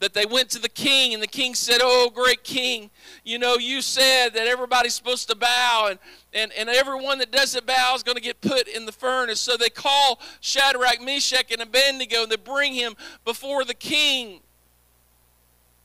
that 0.00 0.12
they 0.12 0.26
went 0.26 0.50
to 0.50 0.59
the 0.59 0.68
king, 0.68 1.14
and 1.14 1.23
the 1.23 1.28
king 1.28 1.54
said, 1.54 1.78
Oh, 1.80 2.11
great 2.14 2.44
king, 2.44 2.90
you 3.25 3.38
know, 3.38 3.56
you 3.56 3.80
said 3.80 4.35
that 4.35 4.47
everybody's 4.47 4.92
supposed 4.92 5.30
to 5.30 5.35
bow, 5.35 5.88
and, 5.88 5.99
and, 6.35 6.52
and 6.52 6.68
everyone 6.68 7.21
that 7.21 7.32
doesn't 7.32 7.64
bow 7.64 7.94
is 7.94 8.02
going 8.02 8.17
to 8.17 8.23
get 8.23 8.43
put 8.43 8.69
in 8.69 8.84
the 8.84 8.93
furnace. 8.93 9.41
So 9.41 9.56
they 9.56 9.71
call 9.71 10.21
Shadrach, 10.43 11.00
Meshach, 11.00 11.50
and 11.50 11.62
Abednego, 11.62 12.25
and 12.25 12.30
they 12.30 12.36
bring 12.36 12.75
him 12.75 12.97
before 13.25 13.65
the 13.65 13.73
king. 13.73 14.41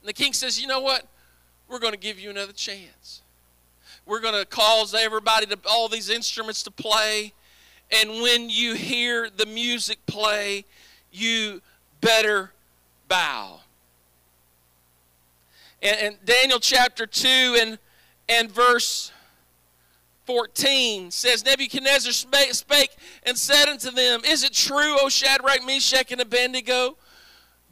And 0.01 0.09
the 0.09 0.13
king 0.13 0.33
says, 0.33 0.59
You 0.59 0.67
know 0.67 0.81
what? 0.81 1.07
We're 1.69 1.79
going 1.79 1.93
to 1.93 1.99
give 1.99 2.19
you 2.19 2.29
another 2.29 2.53
chance. 2.53 3.21
We're 4.05 4.21
going 4.21 4.39
to 4.39 4.45
cause 4.45 4.93
everybody 4.93 5.45
to, 5.47 5.59
all 5.69 5.89
these 5.89 6.09
instruments 6.09 6.63
to 6.63 6.71
play. 6.71 7.33
And 7.91 8.21
when 8.21 8.49
you 8.49 8.73
hear 8.73 9.29
the 9.29 9.45
music 9.45 10.05
play, 10.05 10.65
you 11.11 11.61
better 12.01 12.51
bow 13.07 13.61
and, 15.81 15.97
and 15.99 16.25
Daniel 16.25 16.59
chapter 16.59 17.05
2 17.05 17.57
and, 17.61 17.77
and 18.27 18.51
verse 18.51 19.11
14 20.25 21.11
says, 21.11 21.45
Nebuchadnezzar 21.45 22.11
spake, 22.11 22.53
spake 22.53 22.95
and 23.23 23.37
said 23.37 23.67
unto 23.69 23.91
them, 23.91 24.21
Is 24.25 24.43
it 24.43 24.53
true, 24.53 24.97
O 24.99 25.09
Shadrach, 25.09 25.65
Meshach, 25.65 26.11
and 26.11 26.21
Abednego? 26.21 26.97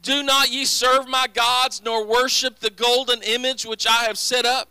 Do 0.06 0.22
not 0.22 0.52
ye 0.52 0.64
serve 0.64 1.08
my 1.08 1.26
gods, 1.26 1.82
nor 1.84 2.06
worship 2.06 2.60
the 2.60 2.70
golden 2.70 3.24
image 3.24 3.66
which 3.66 3.88
I 3.88 4.04
have 4.04 4.16
set 4.16 4.46
up? 4.46 4.68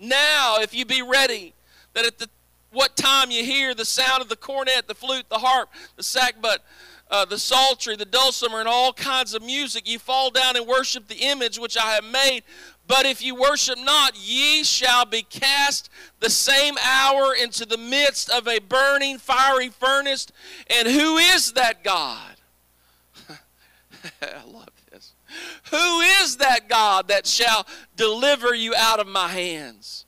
Now, 0.00 0.56
if 0.58 0.74
you 0.74 0.84
be 0.84 1.00
ready, 1.00 1.54
that 1.92 2.04
at 2.04 2.18
the 2.18 2.28
what 2.72 2.96
time 2.96 3.30
you 3.30 3.44
hear 3.44 3.72
the 3.72 3.84
sound 3.84 4.20
of 4.20 4.28
the 4.28 4.34
cornet, 4.34 4.88
the 4.88 4.94
flute, 4.96 5.26
the 5.28 5.38
harp, 5.38 5.68
the 5.94 6.02
sackbut, 6.02 6.56
uh, 7.08 7.24
the 7.24 7.38
psaltery, 7.38 7.94
the 7.94 8.04
dulcimer, 8.04 8.58
and 8.58 8.66
all 8.66 8.92
kinds 8.92 9.32
of 9.32 9.44
music. 9.44 9.88
You 9.88 10.00
fall 10.00 10.32
down 10.32 10.56
and 10.56 10.66
worship 10.66 11.06
the 11.06 11.18
image 11.18 11.56
which 11.56 11.76
I 11.76 11.92
have 11.92 12.02
made. 12.02 12.42
But 12.88 13.06
if 13.06 13.22
you 13.22 13.36
worship 13.36 13.78
not, 13.78 14.18
ye 14.18 14.64
shall 14.64 15.06
be 15.06 15.22
cast 15.22 15.88
the 16.18 16.30
same 16.30 16.74
hour 16.82 17.32
into 17.32 17.64
the 17.64 17.78
midst 17.78 18.28
of 18.28 18.48
a 18.48 18.58
burning 18.58 19.18
fiery 19.18 19.68
furnace. 19.68 20.26
And 20.68 20.88
who 20.88 21.16
is 21.16 21.52
that 21.52 21.84
God? 21.84 22.33
I 24.22 24.44
love 24.46 24.68
this. 24.90 25.12
Who 25.70 26.00
is 26.00 26.36
that 26.38 26.68
God 26.68 27.08
that 27.08 27.26
shall 27.26 27.66
deliver 27.96 28.54
you 28.54 28.74
out 28.76 29.00
of 29.00 29.06
my 29.06 29.28
hands? 29.28 30.04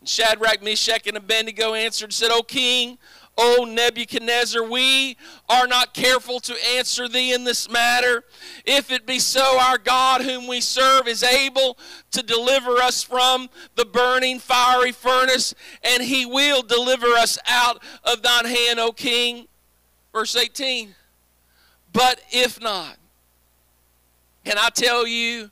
And 0.00 0.08
Shadrach, 0.08 0.62
Meshach, 0.62 1.06
and 1.06 1.16
Abednego 1.16 1.74
answered 1.74 2.06
and 2.06 2.14
said, 2.14 2.30
O 2.30 2.42
king, 2.42 2.98
O 3.38 3.64
Nebuchadnezzar, 3.68 4.62
we 4.62 5.16
are 5.48 5.66
not 5.66 5.94
careful 5.94 6.38
to 6.40 6.54
answer 6.76 7.08
thee 7.08 7.32
in 7.32 7.44
this 7.44 7.70
matter. 7.70 8.24
If 8.66 8.90
it 8.90 9.06
be 9.06 9.18
so, 9.18 9.58
our 9.58 9.78
God, 9.78 10.20
whom 10.20 10.46
we 10.46 10.60
serve, 10.60 11.08
is 11.08 11.22
able 11.22 11.78
to 12.10 12.22
deliver 12.22 12.76
us 12.76 13.02
from 13.02 13.48
the 13.74 13.86
burning 13.86 14.38
fiery 14.38 14.92
furnace, 14.92 15.54
and 15.82 16.02
he 16.02 16.26
will 16.26 16.62
deliver 16.62 17.06
us 17.06 17.38
out 17.48 17.82
of 18.04 18.22
thine 18.22 18.44
hand, 18.44 18.78
O 18.78 18.92
king. 18.92 19.48
Verse 20.12 20.36
18. 20.36 20.94
But 21.92 22.20
if 22.30 22.60
not, 22.60 22.98
can 24.44 24.58
I 24.58 24.68
tell 24.70 25.06
you, 25.06 25.50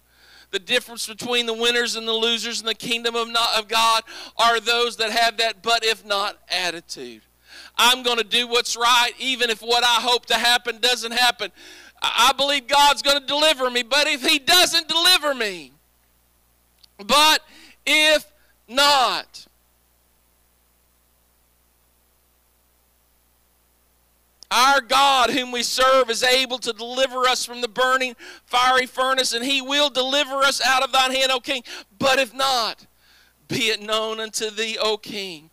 the 0.51 0.59
difference 0.59 1.07
between 1.07 1.47
the 1.47 1.55
winners 1.55 1.97
and 1.97 2.07
the 2.07 2.13
losers 2.13 2.61
in 2.61 2.67
the 2.67 2.75
kingdom 2.75 3.15
of, 3.15 3.29
not, 3.29 3.57
of 3.57 3.69
God 3.69 4.03
are 4.37 4.61
those 4.61 4.97
that 4.97 5.11
have 5.11 5.37
that 5.37 5.63
but 5.63 5.85
if 5.85 6.05
not 6.05 6.37
attitude. 6.49 7.23
I'm 7.77 8.03
going 8.03 8.19
to 8.19 8.25
do 8.25 8.47
what's 8.49 8.77
right, 8.77 9.13
even 9.19 9.51
if 9.51 9.61
what 9.61 9.85
I 9.85 10.01
hope 10.01 10.27
to 10.27 10.35
happen 10.35 10.79
doesn't 10.79 11.13
happen. 11.13 11.51
I 12.03 12.33
believe 12.37 12.67
God's 12.67 13.03
going 13.03 13.21
to 13.21 13.27
deliver 13.27 13.71
me, 13.71 13.83
but 13.83 14.07
if 14.07 14.27
He 14.27 14.39
doesn't 14.39 14.89
deliver 14.89 15.35
me, 15.35 15.73
but 16.99 17.41
if 17.87 18.27
not, 18.69 19.47
Our 24.51 24.81
God, 24.81 25.31
whom 25.31 25.53
we 25.53 25.63
serve, 25.63 26.11
is 26.11 26.25
able 26.25 26.59
to 26.59 26.73
deliver 26.73 27.29
us 27.29 27.45
from 27.45 27.61
the 27.61 27.69
burning 27.69 28.17
fiery 28.45 28.87
furnace, 28.87 29.33
and 29.33 29.45
he 29.45 29.63
will 29.63 29.91
deliver 29.91 30.37
us 30.37 30.61
out 30.65 30.83
of 30.83 30.91
thine 30.91 31.15
hand, 31.15 31.31
O 31.31 31.39
king. 31.39 31.63
But 31.99 32.19
if 32.19 32.35
not, 32.35 32.87
be 33.47 33.69
it 33.69 33.81
known 33.81 34.19
unto 34.19 34.51
thee, 34.51 34.77
O 34.81 34.97
king, 34.97 35.51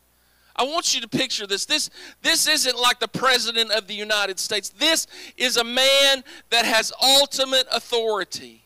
I 0.55 0.63
want 0.63 0.95
you 0.95 1.01
to 1.01 1.07
picture 1.07 1.45
this. 1.45 1.65
This, 1.65 1.91
this 2.23 2.47
isn't 2.47 2.79
like 2.79 2.99
the 2.99 3.07
President 3.07 3.71
of 3.71 3.86
the 3.86 3.93
United 3.93 4.39
States. 4.39 4.69
This 4.69 5.05
is 5.38 5.57
a 5.57 5.63
man 5.63 6.23
that 6.49 6.65
has 6.65 6.91
ultimate 7.01 7.67
authority. 7.71 8.63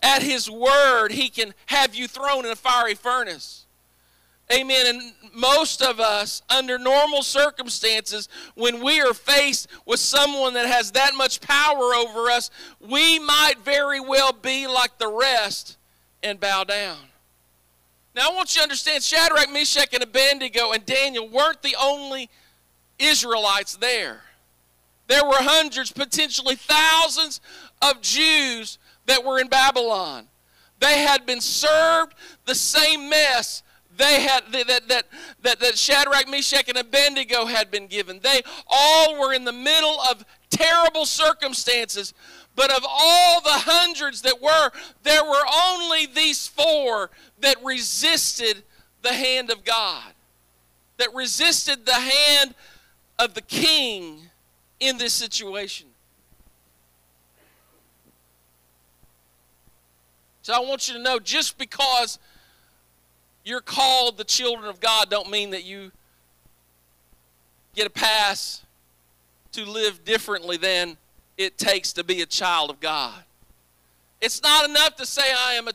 At 0.00 0.22
his 0.22 0.48
word, 0.48 1.10
he 1.10 1.28
can 1.30 1.54
have 1.66 1.94
you 1.94 2.06
thrown 2.06 2.44
in 2.44 2.52
a 2.52 2.56
fiery 2.56 2.94
furnace. 2.94 3.63
Amen. 4.52 4.86
And 4.86 5.12
most 5.34 5.82
of 5.82 6.00
us, 6.00 6.42
under 6.50 6.78
normal 6.78 7.22
circumstances, 7.22 8.28
when 8.54 8.84
we 8.84 9.00
are 9.00 9.14
faced 9.14 9.68
with 9.86 10.00
someone 10.00 10.54
that 10.54 10.66
has 10.66 10.92
that 10.92 11.14
much 11.14 11.40
power 11.40 11.94
over 11.94 12.30
us, 12.30 12.50
we 12.80 13.18
might 13.18 13.54
very 13.64 14.00
well 14.00 14.32
be 14.32 14.66
like 14.66 14.98
the 14.98 15.08
rest 15.08 15.78
and 16.22 16.38
bow 16.38 16.64
down. 16.64 16.98
Now, 18.14 18.30
I 18.30 18.34
want 18.34 18.54
you 18.54 18.60
to 18.60 18.64
understand 18.64 19.02
Shadrach, 19.02 19.50
Meshach, 19.50 19.92
and 19.92 20.02
Abednego 20.02 20.72
and 20.72 20.84
Daniel 20.86 21.28
weren't 21.28 21.62
the 21.62 21.76
only 21.80 22.28
Israelites 22.98 23.76
there. 23.76 24.20
There 25.08 25.24
were 25.24 25.34
hundreds, 25.38 25.90
potentially 25.90 26.54
thousands 26.54 27.40
of 27.82 28.00
Jews 28.00 28.78
that 29.06 29.24
were 29.24 29.40
in 29.40 29.48
Babylon. 29.48 30.28
They 30.80 31.00
had 31.00 31.26
been 31.26 31.40
served 31.40 32.14
the 32.46 32.54
same 32.54 33.08
mess 33.08 33.62
they 33.96 34.22
had 34.22 34.44
that, 34.52 34.88
that, 34.88 35.06
that, 35.42 35.60
that 35.60 35.78
Shadrach, 35.78 36.28
Meshach, 36.28 36.68
and 36.68 36.78
Abednego 36.78 37.46
had 37.46 37.70
been 37.70 37.86
given. 37.86 38.20
They 38.20 38.42
all 38.66 39.18
were 39.20 39.32
in 39.32 39.44
the 39.44 39.52
middle 39.52 40.00
of 40.10 40.24
terrible 40.50 41.06
circumstances. 41.06 42.14
But 42.56 42.70
of 42.70 42.84
all 42.88 43.40
the 43.40 43.50
hundreds 43.50 44.22
that 44.22 44.40
were, 44.40 44.70
there 45.02 45.24
were 45.24 45.44
only 45.66 46.06
these 46.06 46.46
four 46.46 47.10
that 47.40 47.56
resisted 47.64 48.62
the 49.02 49.12
hand 49.12 49.50
of 49.50 49.64
God, 49.64 50.12
that 50.98 51.08
resisted 51.14 51.84
the 51.84 51.94
hand 51.94 52.54
of 53.18 53.34
the 53.34 53.42
king 53.42 54.30
in 54.80 54.98
this 54.98 55.12
situation. 55.12 55.88
So 60.42 60.52
I 60.52 60.60
want 60.60 60.88
you 60.88 60.94
to 60.94 61.02
know 61.02 61.18
just 61.18 61.56
because 61.56 62.18
you're 63.44 63.60
called 63.60 64.16
the 64.16 64.24
children 64.24 64.68
of 64.68 64.80
God 64.80 65.10
don't 65.10 65.30
mean 65.30 65.50
that 65.50 65.64
you 65.64 65.92
get 67.74 67.86
a 67.86 67.90
pass 67.90 68.62
to 69.52 69.64
live 69.64 70.04
differently 70.04 70.56
than 70.56 70.96
it 71.36 71.58
takes 71.58 71.92
to 71.92 72.04
be 72.04 72.22
a 72.22 72.26
child 72.26 72.70
of 72.70 72.80
God. 72.80 73.22
It's 74.20 74.42
not 74.42 74.68
enough 74.68 74.96
to 74.96 75.06
say 75.06 75.22
I 75.36 75.54
am 75.54 75.68
a 75.68 75.72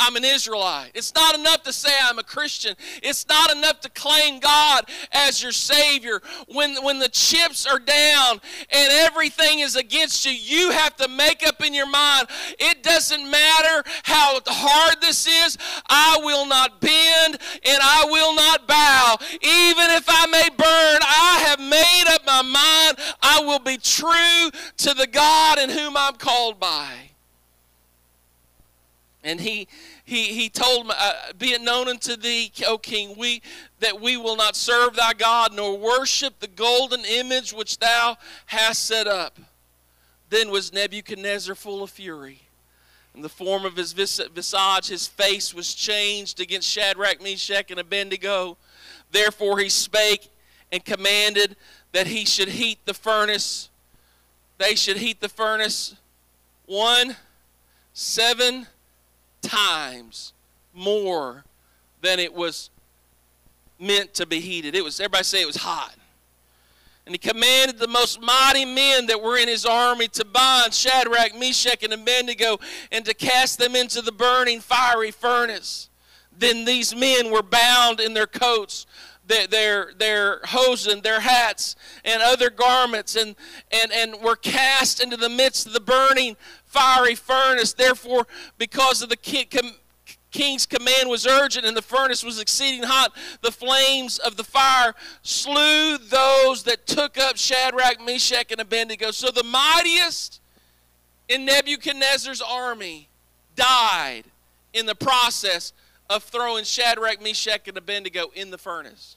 I'm 0.00 0.16
an 0.16 0.24
Israelite. 0.24 0.92
It's 0.94 1.14
not 1.14 1.34
enough 1.34 1.62
to 1.64 1.72
say 1.72 1.90
I'm 2.02 2.18
a 2.18 2.22
Christian. 2.22 2.76
It's 3.02 3.26
not 3.28 3.50
enough 3.54 3.80
to 3.80 3.90
claim 3.90 4.38
God 4.38 4.88
as 5.12 5.42
your 5.42 5.52
Savior. 5.52 6.20
When, 6.48 6.82
when 6.84 6.98
the 6.98 7.08
chips 7.08 7.66
are 7.66 7.80
down 7.80 8.40
and 8.70 8.92
everything 8.92 9.60
is 9.60 9.76
against 9.76 10.24
you, 10.24 10.32
you 10.32 10.70
have 10.70 10.96
to 10.96 11.08
make 11.08 11.46
up 11.46 11.64
in 11.64 11.74
your 11.74 11.88
mind 11.88 12.28
it 12.58 12.82
doesn't 12.82 13.28
matter 13.30 13.82
how 14.04 14.38
hard 14.46 15.00
this 15.00 15.26
is, 15.26 15.58
I 15.88 16.18
will 16.22 16.46
not 16.46 16.80
bend 16.80 17.38
and 17.64 17.78
I 17.82 18.06
will 18.08 18.34
not 18.34 18.66
bow. 18.66 19.16
Even 19.34 19.90
if 19.90 20.04
I 20.08 20.26
may 20.26 20.48
burn, 20.56 21.00
I 21.02 21.44
have 21.48 21.60
made 21.60 22.04
up 22.14 22.24
my 22.26 22.42
mind 22.42 22.98
I 23.22 23.40
will 23.44 23.58
be 23.58 23.76
true 23.76 24.50
to 24.78 24.94
the 24.94 25.06
God 25.06 25.58
in 25.58 25.70
whom 25.70 25.96
I'm 25.96 26.14
called 26.14 26.60
by. 26.60 27.08
And 29.24 29.40
he, 29.40 29.66
he, 30.04 30.32
he 30.32 30.48
told 30.48 30.86
me, 30.86 30.94
uh, 30.96 31.12
Be 31.36 31.52
it 31.52 31.60
known 31.60 31.88
unto 31.88 32.16
thee, 32.16 32.52
O 32.66 32.78
king, 32.78 33.14
we, 33.16 33.42
that 33.80 34.00
we 34.00 34.16
will 34.16 34.36
not 34.36 34.54
serve 34.54 34.94
thy 34.94 35.12
God, 35.12 35.52
nor 35.52 35.76
worship 35.76 36.38
the 36.38 36.46
golden 36.46 37.04
image 37.04 37.52
which 37.52 37.78
thou 37.78 38.16
hast 38.46 38.86
set 38.86 39.06
up. 39.06 39.38
Then 40.30 40.50
was 40.50 40.72
Nebuchadnezzar 40.72 41.54
full 41.54 41.82
of 41.82 41.90
fury. 41.90 42.42
In 43.14 43.22
the 43.22 43.28
form 43.28 43.64
of 43.64 43.76
his 43.76 43.92
visage, 43.92 44.28
his 44.86 45.08
face 45.08 45.52
was 45.52 45.74
changed 45.74 46.38
against 46.38 46.68
Shadrach, 46.68 47.20
Meshach, 47.20 47.70
and 47.70 47.80
Abednego. 47.80 48.56
Therefore 49.10 49.58
he 49.58 49.68
spake 49.68 50.28
and 50.70 50.84
commanded 50.84 51.56
that 51.92 52.06
he 52.06 52.24
should 52.24 52.48
heat 52.50 52.78
the 52.84 52.94
furnace. 52.94 53.70
They 54.58 54.74
should 54.74 54.98
heat 54.98 55.20
the 55.20 55.28
furnace 55.28 55.96
one, 56.66 57.16
seven, 57.94 58.66
times 59.48 60.32
more 60.74 61.44
than 62.00 62.18
it 62.18 62.32
was 62.32 62.70
meant 63.78 64.14
to 64.14 64.26
be 64.26 64.40
heated. 64.40 64.74
It 64.74 64.84
was 64.84 65.00
everybody 65.00 65.24
say 65.24 65.42
it 65.42 65.46
was 65.46 65.56
hot. 65.56 65.94
And 67.06 67.14
he 67.14 67.18
commanded 67.18 67.78
the 67.78 67.88
most 67.88 68.20
mighty 68.20 68.66
men 68.66 69.06
that 69.06 69.22
were 69.22 69.38
in 69.38 69.48
his 69.48 69.64
army 69.64 70.08
to 70.08 70.26
bind 70.26 70.74
Shadrach, 70.74 71.34
Meshach, 71.38 71.82
and 71.82 71.94
Abednego 71.94 72.58
and 72.92 73.02
to 73.06 73.14
cast 73.14 73.58
them 73.58 73.74
into 73.74 74.02
the 74.02 74.12
burning 74.12 74.60
fiery 74.60 75.10
furnace. 75.10 75.88
Then 76.38 76.66
these 76.66 76.94
men 76.94 77.32
were 77.32 77.42
bound 77.42 77.98
in 77.98 78.12
their 78.12 78.26
coats, 78.26 78.86
their, 79.26 79.46
their, 79.46 79.92
their 79.96 80.40
hosen, 80.44 81.00
their 81.00 81.20
hats, 81.20 81.76
and 82.04 82.22
other 82.22 82.50
garments, 82.50 83.16
and, 83.16 83.34
and, 83.70 83.90
and 83.90 84.22
were 84.22 84.36
cast 84.36 85.02
into 85.02 85.16
the 85.16 85.30
midst 85.30 85.66
of 85.66 85.72
the 85.72 85.80
burning 85.80 86.36
fiery 86.68 87.14
furnace. 87.14 87.72
Therefore, 87.72 88.26
because 88.56 89.02
of 89.02 89.08
the 89.08 89.16
king's 90.30 90.66
command 90.66 91.08
was 91.08 91.26
urgent 91.26 91.66
and 91.66 91.76
the 91.76 91.82
furnace 91.82 92.22
was 92.22 92.38
exceeding 92.40 92.82
hot, 92.84 93.12
the 93.42 93.50
flames 93.50 94.18
of 94.18 94.36
the 94.36 94.44
fire 94.44 94.94
slew 95.22 95.98
those 95.98 96.62
that 96.64 96.86
took 96.86 97.18
up 97.18 97.36
Shadrach, 97.36 98.04
Meshach, 98.04 98.52
and 98.52 98.60
Abednego. 98.60 99.10
So 99.10 99.30
the 99.30 99.44
mightiest 99.44 100.40
in 101.28 101.44
Nebuchadnezzar's 101.44 102.40
army 102.40 103.08
died 103.56 104.24
in 104.72 104.86
the 104.86 104.94
process 104.94 105.72
of 106.08 106.22
throwing 106.22 106.64
Shadrach, 106.64 107.22
Meshach, 107.22 107.66
and 107.68 107.76
Abednego 107.76 108.30
in 108.34 108.50
the 108.50 108.58
furnace. 108.58 109.16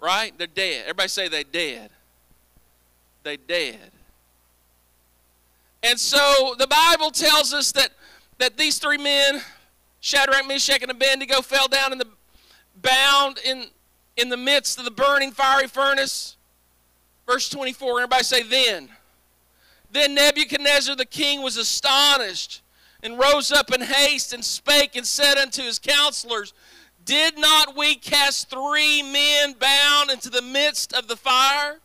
Right? 0.00 0.32
They're 0.38 0.46
dead. 0.46 0.82
Everybody 0.82 1.08
say 1.08 1.28
they 1.28 1.44
dead. 1.44 1.90
They 3.22 3.36
dead. 3.36 3.90
And 5.82 5.98
so 5.98 6.54
the 6.58 6.66
Bible 6.66 7.10
tells 7.10 7.54
us 7.54 7.72
that, 7.72 7.90
that 8.38 8.56
these 8.56 8.78
three 8.78 8.98
men, 8.98 9.40
Shadrach, 10.00 10.46
Meshach, 10.46 10.82
and 10.82 10.90
Abednego, 10.90 11.40
fell 11.40 11.68
down 11.68 11.92
in 11.92 11.98
the 11.98 12.06
bound 12.82 13.38
in, 13.44 13.66
in 14.16 14.28
the 14.28 14.36
midst 14.36 14.78
of 14.78 14.84
the 14.84 14.90
burning 14.90 15.32
fiery 15.32 15.68
furnace. 15.68 16.36
Verse 17.26 17.48
24, 17.48 18.00
everybody 18.00 18.24
say, 18.24 18.42
Then. 18.42 18.88
Then 19.92 20.14
Nebuchadnezzar 20.14 20.94
the 20.94 21.06
king 21.06 21.42
was 21.42 21.56
astonished 21.56 22.62
and 23.02 23.18
rose 23.18 23.50
up 23.50 23.72
in 23.72 23.80
haste 23.80 24.32
and 24.32 24.44
spake 24.44 24.94
and 24.94 25.06
said 25.06 25.38
unto 25.38 25.62
his 25.62 25.78
counselors, 25.78 26.52
Did 27.04 27.38
not 27.38 27.76
we 27.76 27.96
cast 27.96 28.50
three 28.50 29.02
men 29.02 29.54
bound 29.54 30.10
into 30.10 30.28
the 30.30 30.42
midst 30.42 30.92
of 30.92 31.08
the 31.08 31.16
fire? 31.16 31.80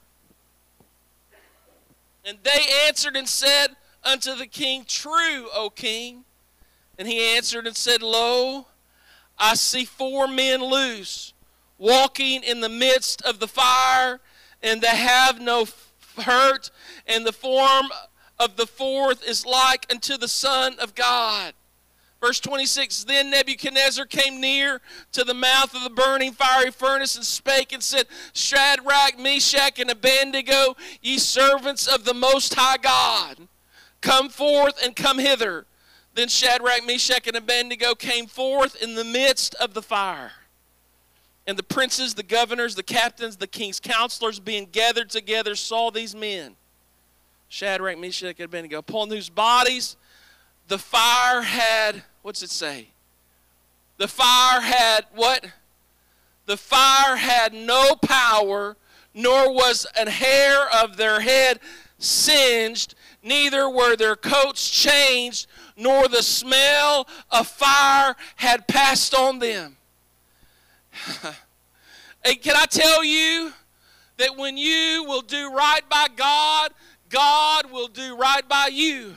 And 2.26 2.38
they 2.44 2.66
answered 2.88 3.16
and 3.16 3.28
said, 3.28 3.76
unto 4.06 4.36
the 4.36 4.48
king, 4.48 4.86
True, 4.88 5.48
O 5.54 5.72
king. 5.74 6.24
And 6.98 7.08
he 7.08 7.36
answered 7.36 7.68
and 7.68 7.76
said, 7.76 8.02
Lo, 8.02 8.68
I 9.38 9.56
see 9.56 9.84
four 9.84 10.28
men 10.28 10.64
loose, 10.64 11.34
walking 11.78 12.44
in 12.44 12.62
the 12.62 12.70
midst 12.70 13.22
of 13.24 13.40
the 13.40 13.48
fire, 13.48 14.22
and 14.64 14.82
they 14.82 14.96
have 14.96 15.42
no 15.42 15.68
hurt, 16.20 16.72
and 17.06 17.26
the 17.26 17.34
form 17.34 17.88
of 18.40 18.56
the 18.56 18.68
fourth 18.68 19.28
is 19.28 19.46
like 19.46 19.86
unto 19.92 20.18
the 20.18 20.28
Son 20.28 20.76
of 20.80 20.96
God. 20.96 21.54
Verse 22.22 22.40
26 22.40 23.04
Then 23.04 23.30
Nebuchadnezzar 23.30 24.06
came 24.06 24.40
near 24.40 24.80
to 25.12 25.26
the 25.26 25.34
mouth 25.34 25.76
of 25.76 25.84
the 25.84 25.90
burning 25.90 26.32
fiery 26.32 26.72
furnace 26.72 27.18
and 27.18 27.26
spake 27.26 27.74
and 27.74 27.84
said, 27.84 28.06
Shadrach, 28.34 29.20
Meshach, 29.20 29.80
and 29.80 29.92
Abednego, 29.92 30.78
ye 31.02 31.18
servants 31.18 31.88
of 31.88 32.06
the 32.06 32.14
Most 32.14 32.54
High 32.54 32.78
God 32.78 33.50
Come 34.06 34.30
forth 34.30 34.76
and 34.86 34.96
come 34.96 35.18
hither. 35.18 35.66
Then 36.14 36.28
Shadrach, 36.28 36.86
Meshach, 36.86 37.28
and 37.28 37.36
Abednego 37.36 37.96
came 37.96 38.28
forth 38.28 38.80
in 38.80 38.94
the 38.94 39.04
midst 39.04 39.56
of 39.56 39.74
the 39.74 39.82
fire. 39.82 40.32
And 41.48 41.58
the 41.58 41.64
princes, 41.64 42.14
the 42.14 42.22
governors, 42.22 42.76
the 42.76 42.84
captains, 42.84 43.38
the 43.38 43.48
king's 43.48 43.80
counselors, 43.80 44.40
being 44.40 44.68
gathered 44.72 45.10
together, 45.10 45.56
saw 45.56 45.90
these 45.90 46.14
men 46.16 46.56
Shadrach, 47.50 47.98
Meshach, 47.98 48.36
and 48.38 48.46
Abednego, 48.46 48.78
upon 48.78 49.10
whose 49.10 49.28
bodies 49.28 49.98
the 50.68 50.78
fire 50.78 51.42
had, 51.42 52.04
what's 52.22 52.44
it 52.44 52.52
say? 52.52 52.90
The 53.98 54.08
fire 54.08 54.62
had 54.62 55.08
what? 55.16 55.48
The 56.46 56.58
fire 56.58 57.16
had 57.16 57.54
no 57.56 57.96
power, 57.96 58.78
nor 59.16 59.52
was 59.52 59.88
a 60.00 60.08
hair 60.08 60.70
of 60.70 60.98
their 60.98 61.22
head 61.22 61.60
singed, 61.98 62.94
neither 63.26 63.70
were 63.70 63.96
their 63.96 64.16
coats 64.16 64.70
changed, 64.70 65.48
nor 65.76 66.08
the 66.08 66.24
smell 66.24 67.08
of 67.32 67.48
fire 67.48 68.16
had 68.36 68.68
passed 68.68 69.14
on 69.14 69.40
them. 69.40 69.78
hey, 72.24 72.36
can 72.36 72.56
I 72.56 72.66
tell 72.66 73.04
you 73.04 73.52
that 74.18 74.38
when 74.38 74.58
you 74.58 75.04
will 75.06 75.22
do 75.22 75.52
right 75.52 75.82
by 75.90 76.08
God, 76.16 76.72
God 77.10 77.72
will 77.72 77.88
do 77.88 78.16
right 78.16 78.48
by 78.48 78.70
you. 78.72 79.16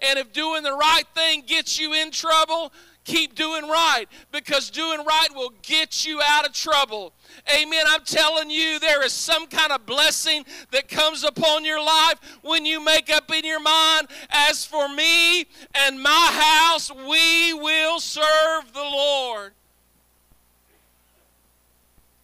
And 0.00 0.18
if 0.18 0.32
doing 0.32 0.62
the 0.62 0.72
right 0.72 1.04
thing 1.14 1.42
gets 1.46 1.78
you 1.78 1.94
in 1.94 2.10
trouble, 2.10 2.72
keep 3.04 3.34
doing 3.34 3.68
right 3.68 4.06
because 4.32 4.70
doing 4.70 5.04
right 5.04 5.28
will 5.34 5.52
get 5.62 6.06
you 6.06 6.20
out 6.26 6.46
of 6.46 6.52
trouble. 6.52 7.12
Amen. 7.54 7.84
I'm 7.86 8.04
telling 8.04 8.50
you, 8.50 8.78
there 8.78 9.04
is 9.04 9.12
some 9.12 9.46
kind 9.46 9.72
of 9.72 9.86
blessing 9.86 10.44
that 10.70 10.88
comes 10.88 11.24
upon 11.24 11.64
your 11.64 11.80
life 11.80 12.18
when 12.42 12.64
you 12.64 12.82
make 12.82 13.10
up 13.10 13.30
in 13.30 13.44
your 13.44 13.60
mind, 13.60 14.08
as 14.30 14.64
for 14.64 14.88
me 14.88 15.46
and 15.74 16.02
my 16.02 16.30
house, 16.32 16.90
we 16.90 17.54
will 17.54 18.00
serve 18.00 18.72
the 18.72 18.80
Lord. 18.80 19.52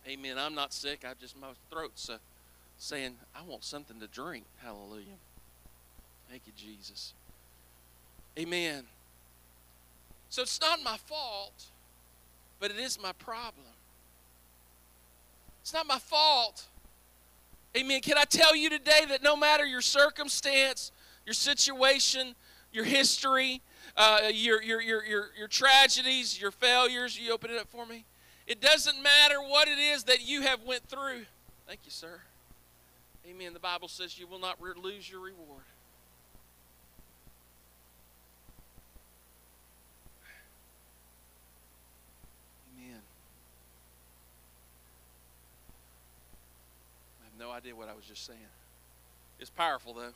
Amen. 0.08 0.38
I'm 0.38 0.54
not 0.54 0.72
sick. 0.72 1.04
I 1.08 1.12
just, 1.20 1.38
my 1.40 1.48
throat's 1.70 2.10
uh, 2.10 2.18
saying, 2.78 3.14
I 3.34 3.42
want 3.42 3.62
something 3.62 4.00
to 4.00 4.08
drink. 4.08 4.44
Hallelujah. 4.58 5.04
Thank 6.28 6.42
you, 6.46 6.52
Jesus. 6.56 7.14
Amen. 8.38 8.84
So 10.30 10.42
it's 10.42 10.60
not 10.60 10.82
my 10.82 10.96
fault 10.96 11.66
but 12.60 12.70
it 12.70 12.76
is 12.76 13.00
my 13.00 13.12
problem. 13.12 13.66
It's 15.62 15.72
not 15.72 15.86
my 15.86 15.98
fault. 15.98 16.66
Amen. 17.74 18.02
Can 18.02 18.18
I 18.18 18.24
tell 18.24 18.54
you 18.54 18.68
today 18.68 19.06
that 19.08 19.22
no 19.22 19.34
matter 19.34 19.64
your 19.64 19.80
circumstance, 19.80 20.92
your 21.24 21.32
situation, 21.32 22.34
your 22.70 22.84
history, 22.84 23.62
uh, 23.96 24.20
your, 24.30 24.62
your, 24.62 24.82
your, 24.82 25.04
your, 25.04 25.26
your 25.38 25.48
tragedies, 25.48 26.40
your 26.40 26.50
failures, 26.50 27.18
you 27.18 27.32
open 27.32 27.50
it 27.50 27.58
up 27.58 27.68
for 27.70 27.86
me? 27.86 28.04
It 28.46 28.60
doesn't 28.60 29.00
matter 29.02 29.40
what 29.40 29.68
it 29.68 29.78
is 29.78 30.04
that 30.04 30.26
you 30.26 30.42
have 30.42 30.62
went 30.64 30.82
through. 30.88 31.24
Thank 31.66 31.80
you, 31.84 31.90
sir. 31.90 32.20
Amen. 33.28 33.54
The 33.54 33.60
Bible 33.60 33.88
says 33.88 34.18
you 34.18 34.26
will 34.26 34.40
not 34.40 34.60
lose 34.60 35.08
your 35.08 35.20
reward. 35.20 35.62
Amen. 42.80 43.00
I 47.20 47.24
have 47.24 47.38
no 47.38 47.49
idea 47.60 47.76
what 47.76 47.90
I 47.90 47.94
was 47.94 48.06
just 48.06 48.24
saying. 48.24 48.38
It's 49.38 49.50
powerful 49.50 49.92
though. 49.92 50.12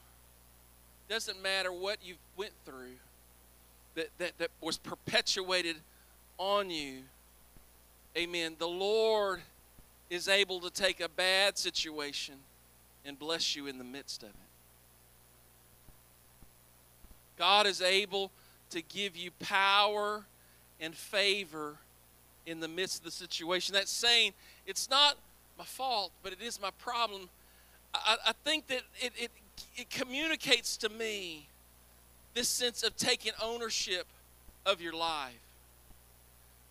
Doesn't 1.10 1.42
matter 1.42 1.70
what 1.70 1.98
you 2.02 2.14
went 2.38 2.52
through 2.64 2.94
that, 3.96 4.08
that, 4.16 4.38
that 4.38 4.50
was 4.62 4.78
perpetuated 4.78 5.76
on 6.38 6.70
you. 6.70 7.00
Amen. 8.16 8.56
The 8.58 8.68
Lord 8.68 9.42
is 10.08 10.26
able 10.26 10.58
to 10.60 10.70
take 10.70 11.00
a 11.00 11.08
bad 11.08 11.58
situation 11.58 12.36
and 13.04 13.18
bless 13.18 13.54
you 13.54 13.66
in 13.66 13.76
the 13.76 13.84
midst 13.84 14.22
of 14.22 14.30
it. 14.30 14.34
God 17.36 17.66
is 17.66 17.82
able 17.82 18.30
to 18.70 18.80
give 18.80 19.18
you 19.18 19.30
power 19.38 20.24
and 20.80 20.94
favor 20.94 21.76
in 22.46 22.60
the 22.60 22.68
midst 22.68 23.00
of 23.00 23.04
the 23.04 23.10
situation. 23.10 23.74
That's 23.74 23.90
saying 23.90 24.32
it's 24.66 24.88
not 24.88 25.16
my 25.58 25.64
fault, 25.64 26.12
but 26.22 26.32
it 26.32 26.40
is 26.42 26.60
my 26.60 26.70
problem. 26.78 27.28
I, 27.94 28.16
I 28.28 28.32
think 28.44 28.66
that 28.68 28.82
it, 29.00 29.12
it, 29.16 29.30
it 29.76 29.90
communicates 29.90 30.76
to 30.78 30.88
me 30.88 31.48
this 32.34 32.48
sense 32.48 32.82
of 32.82 32.96
taking 32.96 33.32
ownership 33.42 34.06
of 34.66 34.80
your 34.80 34.92
life. 34.92 35.38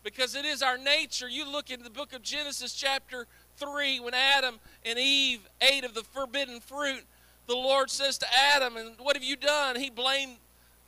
Because 0.02 0.34
it 0.34 0.44
is 0.44 0.62
our 0.62 0.76
nature. 0.76 1.28
You 1.28 1.50
look 1.50 1.70
in 1.70 1.82
the 1.82 1.90
book 1.90 2.12
of 2.12 2.22
Genesis, 2.22 2.74
chapter 2.74 3.26
3, 3.56 4.00
when 4.00 4.12
Adam 4.12 4.56
and 4.84 4.98
Eve 4.98 5.40
ate 5.62 5.84
of 5.84 5.94
the 5.94 6.02
forbidden 6.02 6.60
fruit, 6.60 7.04
the 7.46 7.54
Lord 7.54 7.90
says 7.90 8.18
to 8.18 8.26
Adam, 8.54 8.76
And 8.76 8.96
what 8.98 9.16
have 9.16 9.24
you 9.24 9.36
done? 9.36 9.76
He 9.76 9.88
blamed 9.88 10.36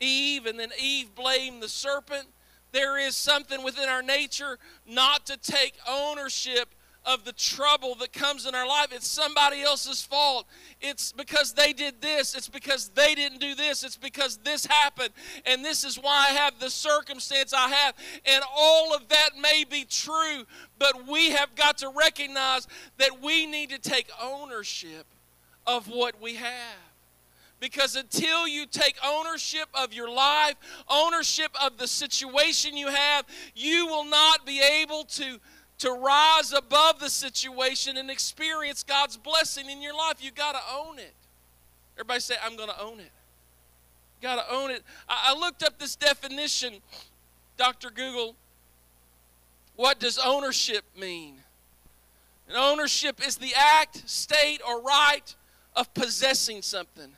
Eve, 0.00 0.44
and 0.44 0.60
then 0.60 0.70
Eve 0.80 1.14
blamed 1.14 1.62
the 1.62 1.68
serpent. 1.68 2.26
There 2.72 2.98
is 2.98 3.16
something 3.16 3.62
within 3.62 3.88
our 3.88 4.02
nature 4.02 4.58
not 4.86 5.24
to 5.26 5.38
take 5.38 5.74
ownership 5.88 6.68
of 7.06 7.24
the 7.24 7.32
trouble 7.32 7.94
that 7.96 8.12
comes 8.12 8.46
in 8.46 8.54
our 8.54 8.66
life. 8.66 8.88
It's 8.90 9.06
somebody 9.06 9.62
else's 9.62 10.02
fault. 10.02 10.46
It's 10.80 11.12
because 11.12 11.52
they 11.52 11.72
did 11.72 12.02
this. 12.02 12.34
It's 12.34 12.48
because 12.48 12.88
they 12.88 13.14
didn't 13.14 13.40
do 13.40 13.54
this. 13.54 13.84
It's 13.84 13.96
because 13.96 14.38
this 14.38 14.66
happened. 14.66 15.10
And 15.46 15.64
this 15.64 15.84
is 15.84 15.96
why 15.96 16.26
I 16.28 16.32
have 16.32 16.58
the 16.58 16.68
circumstance 16.68 17.52
I 17.52 17.68
have. 17.68 17.94
And 18.24 18.42
all 18.54 18.94
of 18.94 19.08
that 19.08 19.30
may 19.40 19.64
be 19.64 19.84
true, 19.84 20.44
but 20.78 21.06
we 21.06 21.30
have 21.30 21.54
got 21.54 21.78
to 21.78 21.88
recognize 21.88 22.66
that 22.98 23.22
we 23.22 23.46
need 23.46 23.70
to 23.70 23.78
take 23.78 24.10
ownership 24.20 25.06
of 25.66 25.86
what 25.88 26.20
we 26.20 26.34
have. 26.34 26.76
Because 27.58 27.96
until 27.96 28.46
you 28.46 28.66
take 28.66 28.96
ownership 29.04 29.68
of 29.72 29.94
your 29.94 30.10
life, 30.10 30.56
ownership 30.90 31.50
of 31.62 31.78
the 31.78 31.86
situation 31.86 32.76
you 32.76 32.88
have, 32.88 33.24
you 33.54 33.86
will 33.86 34.04
not 34.04 34.44
be 34.44 34.60
able 34.60 35.04
to 35.04 35.38
to 35.78 35.90
rise 35.90 36.52
above 36.52 37.00
the 37.00 37.10
situation 37.10 37.96
and 37.96 38.10
experience 38.10 38.82
God's 38.82 39.16
blessing 39.16 39.68
in 39.68 39.82
your 39.82 39.94
life. 39.94 40.14
You 40.20 40.30
got 40.30 40.52
to 40.52 40.60
own 40.74 40.98
it. 40.98 41.14
Everybody 41.96 42.20
say, 42.20 42.34
I'm 42.42 42.56
going 42.56 42.68
to 42.68 42.80
own 42.80 43.00
it. 43.00 43.10
Got 44.22 44.36
to 44.36 44.54
own 44.54 44.70
it. 44.70 44.82
I, 45.08 45.32
I 45.34 45.38
looked 45.38 45.62
up 45.62 45.78
this 45.78 45.96
definition, 45.96 46.74
Dr. 47.56 47.90
Google. 47.90 48.34
What 49.76 50.00
does 50.00 50.18
ownership 50.18 50.84
mean? 50.98 51.36
And 52.48 52.56
ownership 52.56 53.26
is 53.26 53.36
the 53.36 53.52
act, 53.54 54.08
state, 54.08 54.60
or 54.66 54.80
right 54.80 55.34
of 55.74 55.92
possessing 55.92 56.62
something. 56.62 57.10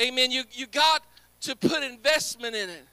Amen. 0.00 0.30
You, 0.30 0.44
you 0.52 0.66
got 0.66 1.02
to 1.42 1.56
put 1.56 1.82
investment 1.82 2.54
in 2.54 2.70
it. 2.70 2.84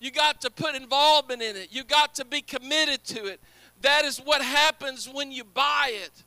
You 0.00 0.10
got 0.10 0.40
to 0.40 0.50
put 0.50 0.74
involvement 0.74 1.42
in 1.42 1.54
it. 1.54 1.68
You 1.70 1.84
got 1.84 2.16
to 2.16 2.24
be 2.24 2.42
committed 2.42 3.04
to 3.04 3.26
it. 3.26 3.40
That 3.82 4.04
is 4.04 4.18
what 4.18 4.42
happens 4.42 5.08
when 5.08 5.32
you 5.32 5.44
buy 5.44 5.90
it, 5.92 6.22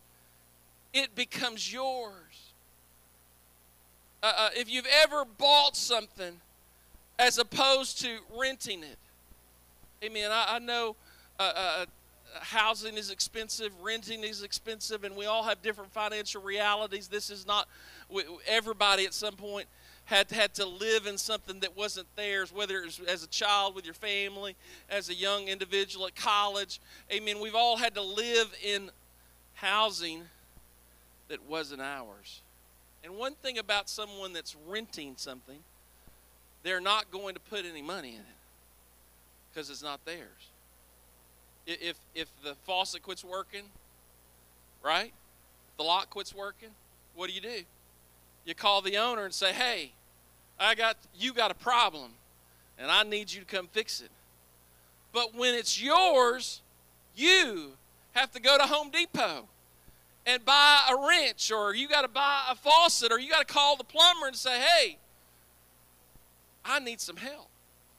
it 0.93 1.15
becomes 1.15 1.71
yours. 1.71 2.13
Uh, 4.21 4.31
uh, 4.37 4.49
if 4.55 4.69
you've 4.69 4.87
ever 5.03 5.23
bought 5.37 5.75
something 5.75 6.39
as 7.17 7.37
opposed 7.37 8.01
to 8.01 8.17
renting 8.37 8.83
it, 8.83 8.97
amen. 10.03 10.31
I, 10.31 10.55
I 10.55 10.59
know 10.59 10.95
uh, 11.39 11.51
uh, 11.55 11.85
housing 12.41 12.97
is 12.97 13.09
expensive, 13.09 13.71
renting 13.81 14.23
is 14.23 14.43
expensive, 14.43 15.03
and 15.03 15.15
we 15.15 15.25
all 15.25 15.43
have 15.43 15.61
different 15.61 15.91
financial 15.91 16.41
realities. 16.41 17.07
This 17.07 17.29
is 17.29 17.45
not 17.45 17.67
everybody 18.47 19.05
at 19.05 19.13
some 19.13 19.35
point 19.35 19.67
had 20.05 20.29
had 20.31 20.53
to 20.55 20.65
live 20.65 21.07
in 21.07 21.17
something 21.17 21.59
that 21.61 21.75
wasn't 21.75 22.07
theirs, 22.15 22.53
whether 22.53 22.77
it 22.77 22.85
was 22.85 22.99
as 23.07 23.23
a 23.23 23.27
child 23.27 23.75
with 23.75 23.85
your 23.85 23.93
family, 23.95 24.55
as 24.89 25.09
a 25.09 25.13
young 25.13 25.47
individual 25.47 26.05
at 26.05 26.15
college. 26.15 26.79
Amen. 27.11 27.39
We've 27.39 27.55
all 27.55 27.77
had 27.77 27.95
to 27.95 28.01
live 28.01 28.55
in 28.63 28.91
housing 29.55 30.21
that 31.27 31.43
wasn't 31.49 31.81
ours. 31.81 32.41
And 33.03 33.15
one 33.17 33.33
thing 33.33 33.57
about 33.57 33.89
someone 33.89 34.33
that's 34.33 34.55
renting 34.67 35.13
something, 35.17 35.59
they're 36.63 36.81
not 36.81 37.11
going 37.11 37.33
to 37.33 37.39
put 37.39 37.65
any 37.65 37.81
money 37.81 38.09
in 38.09 38.19
it 38.19 38.37
because 39.51 39.69
it's 39.69 39.83
not 39.83 40.03
theirs. 40.05 40.49
If 41.65 41.97
if 42.13 42.27
the 42.43 42.53
faucet 42.65 43.01
quits 43.01 43.23
working, 43.23 43.63
right? 44.83 45.13
The 45.77 45.83
lock 45.83 46.11
quits 46.11 46.33
working, 46.33 46.69
what 47.15 47.27
do 47.27 47.33
you 47.33 47.41
do? 47.41 47.63
You 48.45 48.55
call 48.55 48.81
the 48.81 48.97
owner 48.97 49.25
and 49.25 49.33
say, 49.33 49.51
"Hey, 49.51 49.91
I 50.59 50.75
got 50.75 50.97
you 51.17 51.33
got 51.33 51.51
a 51.51 51.55
problem, 51.55 52.11
and 52.77 52.89
I 52.89 53.03
need 53.03 53.31
you 53.31 53.41
to 53.41 53.45
come 53.45 53.67
fix 53.67 53.99
it." 53.99 54.11
But 55.11 55.33
when 55.33 55.55
it's 55.55 55.81
yours, 55.81 56.61
you 57.15 57.73
have 58.13 58.31
to 58.31 58.39
go 58.39 58.57
to 58.57 58.63
Home 58.63 58.89
Depot 58.89 59.47
and 60.25 60.45
buy 60.45 60.81
a 60.89 61.07
wrench, 61.07 61.51
or 61.51 61.73
you 61.73 61.87
got 61.87 62.01
to 62.01 62.07
buy 62.07 62.45
a 62.49 62.55
faucet, 62.55 63.11
or 63.11 63.19
you 63.19 63.29
got 63.29 63.47
to 63.47 63.53
call 63.53 63.75
the 63.75 63.83
plumber 63.83 64.27
and 64.27 64.35
say, 64.35 64.59
"Hey, 64.59 64.97
I 66.63 66.79
need 66.79 67.01
some 67.01 67.17
help." 67.17 67.49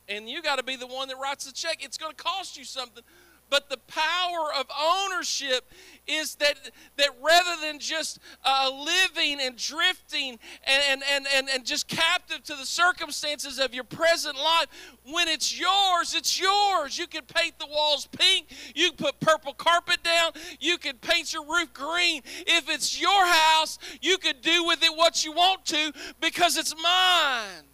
And 0.08 0.28
you 0.30 0.40
got 0.40 0.56
to 0.56 0.62
be 0.62 0.76
the 0.76 0.86
one 0.86 1.08
that 1.08 1.16
writes 1.18 1.44
the 1.46 1.52
check. 1.52 1.84
It's 1.84 1.98
going 1.98 2.14
to 2.14 2.22
cost 2.22 2.56
you 2.56 2.64
something, 2.64 3.02
but 3.50 3.68
the 3.68 3.78
power 3.86 4.52
of 4.58 4.66
ownership 4.78 5.64
is 6.06 6.36
that, 6.36 6.54
that 6.96 7.10
rather 7.22 7.60
than 7.60 7.78
just 7.78 8.18
uh, 8.44 8.70
living 8.70 9.40
and 9.40 9.56
drifting 9.56 10.38
and, 10.64 11.02
and, 11.10 11.26
and, 11.34 11.48
and 11.48 11.64
just 11.64 11.88
captive 11.88 12.42
to 12.44 12.54
the 12.54 12.66
circumstances 12.66 13.58
of 13.58 13.74
your 13.74 13.84
present 13.84 14.36
life, 14.36 14.66
when 15.10 15.28
it's 15.28 15.58
yours, 15.58 16.14
it's 16.14 16.40
yours. 16.40 16.98
You 16.98 17.06
can 17.06 17.22
paint 17.22 17.58
the 17.58 17.66
walls 17.66 18.06
pink, 18.06 18.46
you 18.74 18.90
can 18.90 18.96
put 18.96 19.20
purple 19.20 19.54
carpet 19.54 20.02
down, 20.02 20.32
you 20.60 20.78
can 20.78 20.96
paint 20.98 21.32
your 21.32 21.44
roof 21.44 21.72
green. 21.72 22.22
If 22.46 22.68
it's 22.68 23.00
your 23.00 23.26
house, 23.26 23.78
you 24.00 24.18
can 24.18 24.36
do 24.40 24.64
with 24.64 24.82
it 24.82 24.96
what 24.96 25.24
you 25.24 25.32
want 25.32 25.64
to 25.66 25.92
because 26.20 26.56
it's 26.56 26.74
mine. 26.80 27.64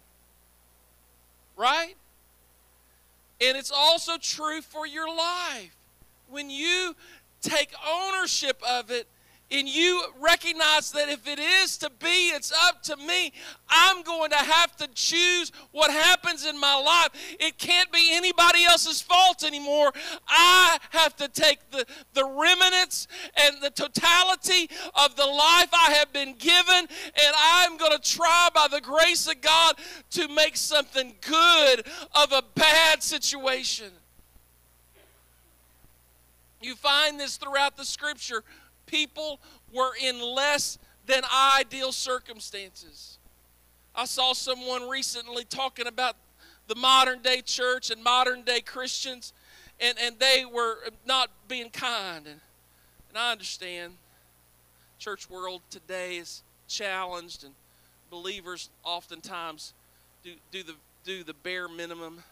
Right? 1.55 1.95
And 3.43 3.57
it's 3.57 3.71
also 3.71 4.17
true 4.17 4.61
for 4.61 4.87
your 4.87 5.07
life. 5.07 5.75
When 6.27 6.49
you 6.49 6.95
take 7.41 7.73
ownership 7.85 8.61
of 8.67 8.89
it 8.89 9.07
and 9.51 9.67
you 9.69 10.03
recognize 10.19 10.91
that 10.93 11.09
if 11.09 11.27
it 11.27 11.37
is 11.37 11.77
to 11.77 11.91
be, 11.99 12.29
it's 12.29 12.51
up 12.67 12.81
to 12.83 12.95
me. 12.97 13.33
I'm 13.69 14.01
going 14.01 14.31
to 14.31 14.37
have 14.37 14.75
to 14.77 14.87
choose 14.95 15.51
what 15.71 15.91
happens 15.91 16.45
in 16.45 16.59
my 16.59 16.75
life. 16.75 17.09
It 17.39 17.57
can't 17.59 17.91
be 17.91 18.09
anybody 18.13 18.63
else's 18.63 19.01
fault 19.01 19.43
anymore. 19.43 19.91
I 20.27 20.79
have 20.91 21.15
to 21.17 21.27
take 21.27 21.69
the, 21.69 21.85
the 22.13 22.25
remnants 22.25 23.07
and 23.35 23.61
the 23.61 23.69
totality 23.69 24.69
of 24.95 25.15
the 25.15 25.25
life 25.25 25.69
I 25.71 25.93
have 25.99 26.11
been 26.11 26.33
given, 26.33 26.87
going 27.83 27.99
to 27.99 28.11
try 28.11 28.49
by 28.53 28.67
the 28.69 28.81
grace 28.81 29.27
of 29.27 29.41
God 29.41 29.75
to 30.11 30.27
make 30.29 30.55
something 30.55 31.13
good 31.21 31.85
of 32.15 32.31
a 32.31 32.43
bad 32.55 33.03
situation. 33.03 33.91
You 36.61 36.75
find 36.75 37.19
this 37.19 37.35
throughout 37.35 37.75
the 37.75 37.83
scripture. 37.83 38.43
People 38.85 39.39
were 39.73 39.91
in 40.01 40.21
less 40.21 40.77
than 41.05 41.23
ideal 41.59 41.91
circumstances. 41.91 43.17
I 43.93 44.05
saw 44.05 44.33
someone 44.33 44.87
recently 44.87 45.43
talking 45.43 45.87
about 45.87 46.15
the 46.67 46.75
modern 46.75 47.21
day 47.21 47.41
church 47.41 47.91
and 47.91 48.01
modern 48.01 48.43
day 48.43 48.61
Christians, 48.61 49.33
and, 49.81 49.97
and 50.01 50.17
they 50.19 50.45
were 50.45 50.77
not 51.05 51.29
being 51.49 51.69
kind. 51.69 52.25
And, 52.27 52.39
and 53.09 53.17
I 53.17 53.33
understand 53.33 53.93
church 54.99 55.29
world 55.29 55.61
today 55.69 56.15
is 56.15 56.43
challenged 56.69 57.43
and 57.43 57.53
believers 58.13 58.69
oftentimes 58.83 59.73
do, 60.23 60.33
do 60.51 60.61
the 60.61 60.75
do 61.03 61.23
the 61.23 61.33
bare 61.33 61.67
minimum 61.67 62.23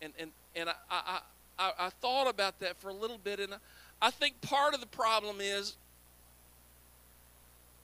and 0.00 0.12
and, 0.20 0.30
and 0.54 0.68
I, 0.68 0.74
I, 0.88 1.20
I, 1.58 1.72
I 1.86 1.90
thought 2.00 2.28
about 2.28 2.60
that 2.60 2.80
for 2.80 2.90
a 2.90 2.94
little 2.94 3.18
bit 3.18 3.40
and 3.40 3.54
I, 3.54 3.56
I 4.00 4.10
think 4.12 4.40
part 4.40 4.72
of 4.72 4.80
the 4.80 4.86
problem 4.86 5.40
is 5.40 5.74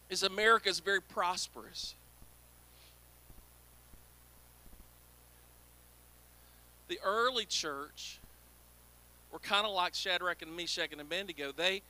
is 0.08 0.22
America 0.22 0.68
is 0.68 0.78
very 0.78 1.02
prosperous. 1.02 1.96
The 6.86 7.00
early 7.04 7.44
church 7.44 8.20
were 9.32 9.40
kind 9.40 9.66
of 9.66 9.72
like 9.72 9.96
Shadrach 9.96 10.42
and 10.42 10.56
Meshach 10.56 10.92
and 10.92 11.00
Abednego. 11.00 11.50
They 11.50 11.82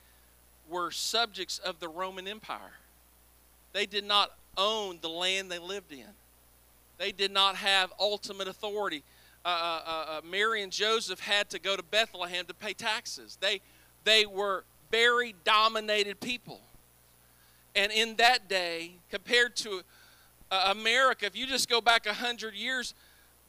were 0.67 0.89
subjects 0.89 1.59
of 1.59 1.79
the 1.79 1.87
Roman 1.87 2.27
Empire. 2.27 2.73
They 3.73 3.85
did 3.85 4.03
not 4.03 4.31
own 4.57 4.99
the 5.01 5.09
land 5.09 5.51
they 5.51 5.59
lived 5.59 5.91
in. 5.91 6.05
They 6.97 7.11
did 7.11 7.31
not 7.31 7.55
have 7.55 7.93
ultimate 7.99 8.47
authority. 8.47 9.03
Uh, 9.45 9.49
uh, 9.49 9.81
uh, 9.85 10.05
uh 10.09 10.21
Mary 10.29 10.63
and 10.63 10.71
Joseph 10.71 11.19
had 11.19 11.49
to 11.51 11.59
go 11.59 11.75
to 11.75 11.83
Bethlehem 11.83 12.45
to 12.45 12.53
pay 12.53 12.73
taxes. 12.73 13.37
They, 13.39 13.61
they 14.03 14.25
were 14.25 14.63
very 14.91 15.35
dominated 15.43 16.19
people. 16.19 16.61
And 17.75 17.91
in 17.91 18.15
that 18.15 18.49
day, 18.49 18.93
compared 19.11 19.55
to 19.57 19.81
uh, 20.49 20.73
America, 20.75 21.25
if 21.25 21.37
you 21.37 21.45
just 21.45 21.69
go 21.69 21.79
back 21.79 22.05
100 22.05 22.55
years, 22.55 22.93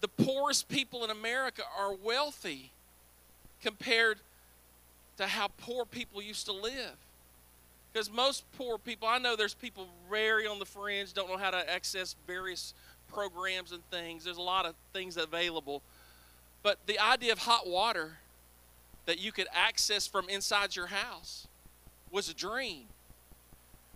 the 0.01 0.09
poorest 0.09 0.68
people 0.68 1.05
in 1.05 1.11
America 1.11 1.62
are 1.79 1.94
wealthy 1.94 2.71
compared 3.62 4.18
to 5.16 5.27
how 5.27 5.49
poor 5.59 5.85
people 5.85 6.23
used 6.23 6.47
to 6.47 6.53
live. 6.53 6.97
Because 7.92 8.11
most 8.11 8.44
poor 8.57 8.79
people, 8.79 9.09
I 9.09 9.18
know 9.18 9.35
there's 9.35 9.55
people 9.55 9.88
very 10.11 10.46
on 10.46 10.59
the 10.59 10.66
fringe, 10.66 11.12
don't 11.14 11.29
know 11.29 11.37
how 11.37 11.51
to 11.51 11.70
access 11.70 12.14
various 12.27 12.74
programs 13.09 13.72
and 13.72 13.83
things. 13.90 14.24
There's 14.24 14.37
a 14.37 14.42
lot 14.42 14.66
of 14.66 14.74
things 14.92 15.16
available. 15.16 15.83
But 16.62 16.79
the 16.87 16.98
idea 16.98 17.33
of 17.33 17.38
hot 17.38 17.66
water 17.66 18.18
that 19.07 19.18
you 19.18 19.33
could 19.33 19.46
access 19.55 20.07
from 20.07 20.29
inside 20.29 20.77
your 20.77 20.88
house 20.88 21.46
was 22.11 22.29
a 22.29 22.35
dream. 22.35 22.85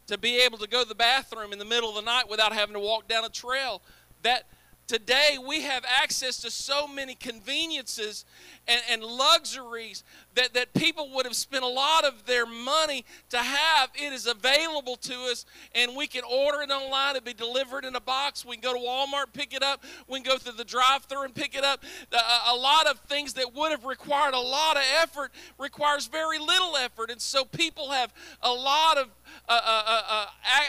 To 0.06 0.18
be 0.18 0.38
able 0.38 0.58
to 0.58 0.66
go 0.66 0.82
to 0.82 0.88
the 0.88 0.94
bathroom 0.94 1.52
in 1.52 1.58
the 1.58 1.64
middle 1.64 1.90
of 1.90 1.94
the 1.94 2.02
night 2.02 2.28
without 2.28 2.52
having 2.52 2.74
to 2.74 2.80
walk 2.80 3.08
down 3.08 3.24
a 3.24 3.28
trail, 3.28 3.82
that 4.22 4.44
Today, 4.88 5.38
we 5.44 5.62
have 5.62 5.84
access 6.02 6.38
to 6.38 6.50
so 6.50 6.86
many 6.86 7.14
conveniences 7.14 8.24
and, 8.66 8.82
and, 8.90 9.02
luxuries 9.02 10.02
that, 10.34 10.54
that 10.54 10.74
people 10.74 11.10
would 11.14 11.24
have 11.24 11.36
spent 11.36 11.64
a 11.64 11.68
lot 11.68 12.04
of 12.04 12.26
their 12.26 12.44
money 12.44 13.04
to 13.30 13.38
have. 13.38 13.90
It 13.94 14.12
is 14.12 14.26
available 14.26 14.96
to 14.96 15.14
us, 15.30 15.46
and 15.74 15.96
we 15.96 16.06
can 16.06 16.22
order 16.24 16.62
it 16.62 16.70
online. 16.70 17.16
It'll 17.16 17.24
be 17.24 17.32
delivered 17.32 17.84
in 17.84 17.94
a 17.94 18.00
box. 18.00 18.44
We 18.44 18.56
can 18.56 18.62
go 18.62 18.74
to 18.74 18.84
Walmart, 18.84 19.32
pick 19.32 19.54
it 19.54 19.62
up. 19.62 19.82
We 20.08 20.20
can 20.20 20.30
go 20.30 20.36
through 20.36 20.54
the 20.54 20.64
drive 20.64 21.04
through 21.04 21.24
and 21.24 21.34
pick 21.34 21.54
it 21.54 21.64
up. 21.64 21.84
A, 22.12 22.50
a 22.50 22.56
lot 22.56 22.86
of 22.86 22.98
things 23.00 23.34
that 23.34 23.54
would 23.54 23.70
have 23.70 23.84
required 23.84 24.34
a 24.34 24.40
lot 24.40 24.76
of 24.76 24.82
effort 25.00 25.30
requires 25.58 26.06
very 26.06 26.38
little 26.38 26.76
effort. 26.76 27.10
And 27.10 27.20
so 27.20 27.44
people 27.44 27.90
have 27.90 28.12
a 28.42 28.52
lot 28.52 28.98
of 28.98 29.08
uh, 29.48 29.60
uh, 29.64 29.82
uh, 29.86 30.02
uh 30.10 30.26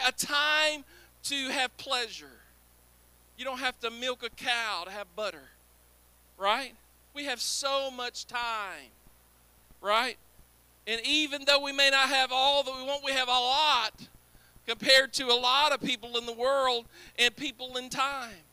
a 0.08 0.12
time 0.12 0.84
to 1.24 1.48
have 1.50 1.76
pleasure. 1.76 2.33
You 3.36 3.44
don't 3.44 3.58
have 3.58 3.78
to 3.80 3.90
milk 3.90 4.22
a 4.22 4.30
cow 4.30 4.84
to 4.84 4.90
have 4.90 5.06
butter, 5.16 5.42
right? 6.38 6.74
We 7.14 7.24
have 7.24 7.40
so 7.40 7.90
much 7.90 8.26
time, 8.26 8.90
right? 9.80 10.16
And 10.86 11.00
even 11.04 11.44
though 11.46 11.60
we 11.60 11.72
may 11.72 11.90
not 11.90 12.08
have 12.08 12.30
all 12.32 12.62
that 12.62 12.76
we 12.76 12.84
want, 12.84 13.04
we 13.04 13.12
have 13.12 13.28
a 13.28 13.32
lot 13.32 14.08
compared 14.66 15.12
to 15.14 15.26
a 15.26 15.38
lot 15.38 15.72
of 15.72 15.80
people 15.80 16.16
in 16.16 16.26
the 16.26 16.32
world 16.32 16.86
and 17.18 17.34
people 17.34 17.76
in 17.76 17.90
time. 17.90 18.43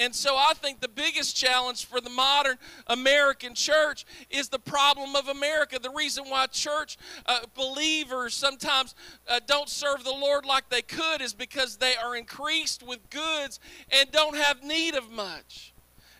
And 0.00 0.14
so 0.14 0.34
I 0.34 0.54
think 0.54 0.80
the 0.80 0.88
biggest 0.88 1.36
challenge 1.36 1.84
for 1.84 2.00
the 2.00 2.08
modern 2.08 2.56
American 2.86 3.54
church 3.54 4.06
is 4.30 4.48
the 4.48 4.58
problem 4.58 5.14
of 5.14 5.28
America. 5.28 5.78
The 5.78 5.90
reason 5.90 6.24
why 6.24 6.46
church 6.46 6.96
uh, 7.26 7.40
believers 7.54 8.32
sometimes 8.32 8.94
uh, 9.28 9.40
don't 9.46 9.68
serve 9.68 10.02
the 10.02 10.10
Lord 10.10 10.46
like 10.46 10.70
they 10.70 10.80
could 10.80 11.20
is 11.20 11.34
because 11.34 11.76
they 11.76 11.96
are 11.96 12.16
increased 12.16 12.82
with 12.82 13.10
goods 13.10 13.60
and 13.90 14.10
don't 14.10 14.36
have 14.36 14.64
need 14.64 14.94
of 14.94 15.10
much. 15.10 15.74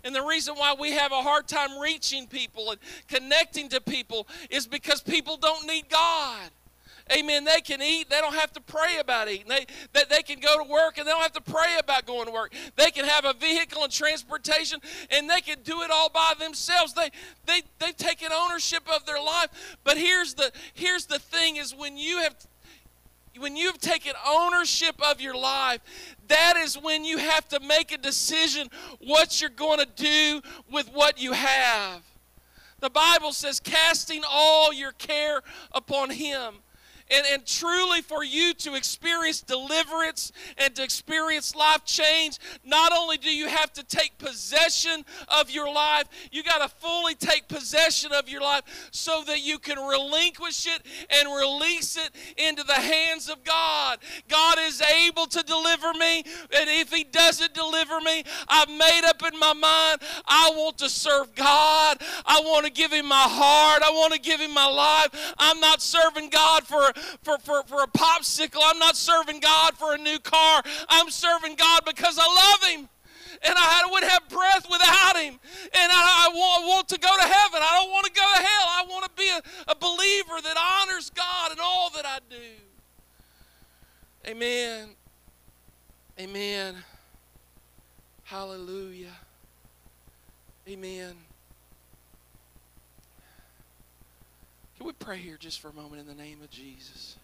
And 0.04 0.14
the 0.14 0.22
reason 0.22 0.56
why 0.56 0.74
we 0.78 0.92
have 0.92 1.12
a 1.12 1.22
hard 1.22 1.48
time 1.48 1.78
reaching 1.78 2.26
people 2.26 2.72
and 2.72 2.80
connecting 3.08 3.70
to 3.70 3.80
people 3.80 4.28
is 4.50 4.66
because 4.66 5.00
people 5.00 5.38
don't 5.38 5.66
need 5.66 5.88
God. 5.88 6.50
Amen. 7.12 7.44
They 7.44 7.60
can 7.60 7.82
eat. 7.82 8.08
They 8.08 8.20
don't 8.20 8.34
have 8.34 8.52
to 8.52 8.60
pray 8.60 8.98
about 9.00 9.28
eating. 9.28 9.48
They, 9.48 9.66
they, 9.92 10.02
they 10.08 10.22
can 10.22 10.38
go 10.38 10.62
to 10.62 10.68
work 10.68 10.98
and 10.98 11.06
they 11.06 11.10
don't 11.10 11.22
have 11.22 11.32
to 11.32 11.40
pray 11.40 11.76
about 11.78 12.06
going 12.06 12.26
to 12.26 12.32
work. 12.32 12.52
They 12.76 12.90
can 12.90 13.04
have 13.04 13.24
a 13.24 13.32
vehicle 13.32 13.82
and 13.82 13.92
transportation 13.92 14.80
and 15.10 15.28
they 15.28 15.40
can 15.40 15.58
do 15.62 15.82
it 15.82 15.90
all 15.90 16.08
by 16.08 16.34
themselves. 16.38 16.94
They, 16.94 17.10
they, 17.46 17.62
they've 17.78 17.96
taken 17.96 18.30
ownership 18.32 18.82
of 18.94 19.06
their 19.06 19.20
life. 19.20 19.76
But 19.82 19.96
here's 19.96 20.34
the, 20.34 20.52
here's 20.74 21.06
the 21.06 21.18
thing 21.18 21.56
is 21.56 21.74
when 21.74 21.96
you 21.96 22.18
have 22.18 22.36
when 23.38 23.56
you've 23.56 23.78
taken 23.78 24.12
ownership 24.26 24.96
of 25.00 25.20
your 25.20 25.36
life, 25.36 25.80
that 26.28 26.56
is 26.56 26.76
when 26.76 27.04
you 27.04 27.16
have 27.16 27.48
to 27.48 27.60
make 27.60 27.92
a 27.92 27.96
decision 27.96 28.68
what 28.98 29.40
you're 29.40 29.48
going 29.48 29.78
to 29.78 29.86
do 29.86 30.42
with 30.70 30.88
what 30.92 31.20
you 31.20 31.32
have. 31.32 32.02
The 32.80 32.90
Bible 32.90 33.32
says, 33.32 33.60
casting 33.60 34.22
all 34.28 34.72
your 34.72 34.92
care 34.92 35.42
upon 35.72 36.10
Him. 36.10 36.56
And, 37.10 37.26
and 37.32 37.46
truly, 37.46 38.02
for 38.02 38.22
you 38.24 38.54
to 38.54 38.74
experience 38.74 39.40
deliverance 39.40 40.32
and 40.58 40.74
to 40.76 40.82
experience 40.82 41.54
life 41.54 41.84
change, 41.84 42.38
not 42.64 42.92
only 42.92 43.16
do 43.16 43.34
you 43.34 43.48
have 43.48 43.72
to 43.74 43.82
take 43.82 44.18
possession 44.18 45.04
of 45.28 45.50
your 45.50 45.72
life, 45.72 46.04
you 46.30 46.42
got 46.42 46.58
to 46.58 46.68
fully 46.76 47.14
take 47.14 47.48
possession 47.48 48.12
of 48.12 48.28
your 48.28 48.40
life 48.40 48.88
so 48.92 49.22
that 49.26 49.42
you 49.42 49.58
can 49.58 49.78
relinquish 49.78 50.66
it 50.66 50.82
and 51.10 51.28
release 51.28 51.96
it 51.96 52.10
into 52.36 52.62
the 52.62 52.74
hands 52.74 53.28
of 53.28 53.42
God. 53.44 53.98
God 54.28 54.58
is 54.60 54.80
able 54.80 55.26
to 55.26 55.42
deliver 55.42 55.92
me, 55.94 56.18
and 56.54 56.68
if 56.68 56.92
He 56.92 57.04
doesn't 57.04 57.54
deliver 57.54 58.00
me, 58.00 58.24
I've 58.48 58.68
made 58.68 59.02
up 59.06 59.22
in 59.22 59.38
my 59.38 59.52
mind 59.52 60.00
I 60.26 60.52
want 60.54 60.78
to 60.78 60.88
serve 60.88 61.34
God. 61.34 62.00
I 62.24 62.40
want 62.44 62.66
to 62.66 62.72
give 62.72 62.92
Him 62.92 63.06
my 63.06 63.26
heart. 63.28 63.82
I 63.82 63.90
want 63.90 64.12
to 64.14 64.20
give 64.20 64.40
Him 64.40 64.54
my 64.54 64.66
life. 64.66 65.34
I'm 65.38 65.60
not 65.60 65.82
serving 65.82 66.30
God 66.30 66.66
for 66.66 66.92
for, 67.22 67.38
for, 67.38 67.62
for 67.64 67.82
a 67.82 67.86
popsicle. 67.86 68.60
I'm 68.64 68.78
not 68.78 68.96
serving 68.96 69.40
God 69.40 69.76
for 69.76 69.94
a 69.94 69.98
new 69.98 70.18
car. 70.18 70.62
I'm 70.88 71.10
serving 71.10 71.56
God 71.56 71.82
because 71.86 72.18
I 72.18 72.26
love 72.26 72.70
Him. 72.70 72.88
And 73.42 73.54
I 73.56 73.88
would 73.90 74.04
have 74.04 74.28
breath 74.28 74.66
without 74.70 75.16
Him. 75.16 75.38
And 75.72 75.92
I, 75.92 76.28
I 76.28 76.34
want, 76.34 76.66
want, 76.66 76.88
to 76.88 76.98
go 76.98 77.08
to 77.08 77.22
heaven. 77.22 77.60
I 77.62 77.80
don't 77.80 77.90
want 77.90 78.06
to 78.06 78.12
go 78.12 78.20
to 78.20 78.42
hell. 78.42 78.66
I 78.68 78.84
want 78.88 79.04
to 79.04 79.10
be 79.16 79.28
a, 79.28 79.70
a 79.70 79.74
believer 79.74 80.42
that 80.42 80.82
honors 80.82 81.10
God 81.10 81.52
in 81.52 81.58
all 81.60 81.90
that 81.90 82.04
I 82.04 82.18
do. 82.28 82.36
Amen. 84.26 84.90
Amen. 86.18 86.76
Hallelujah. 88.24 89.16
Amen. 90.68 91.16
Can 94.80 94.86
we 94.86 94.94
pray 94.94 95.18
here 95.18 95.36
just 95.38 95.60
for 95.60 95.68
a 95.68 95.74
moment 95.74 96.00
in 96.00 96.06
the 96.06 96.14
name 96.14 96.40
of 96.42 96.48
Jesus? 96.48 97.18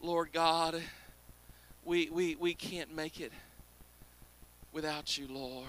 Lord 0.00 0.32
God, 0.32 0.82
we, 1.84 2.10
we, 2.10 2.34
we 2.34 2.52
can't 2.52 2.92
make 2.92 3.20
it 3.20 3.30
without 4.72 5.16
you, 5.16 5.28
Lord. 5.30 5.68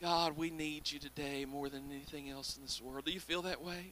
God, 0.00 0.36
we 0.36 0.50
need 0.50 0.92
you 0.92 1.00
today 1.00 1.44
more 1.44 1.68
than 1.68 1.90
anything 1.90 2.30
else 2.30 2.56
in 2.56 2.62
this 2.62 2.80
world. 2.80 3.04
Do 3.04 3.10
you 3.10 3.18
feel 3.18 3.42
that 3.42 3.60
way? 3.60 3.90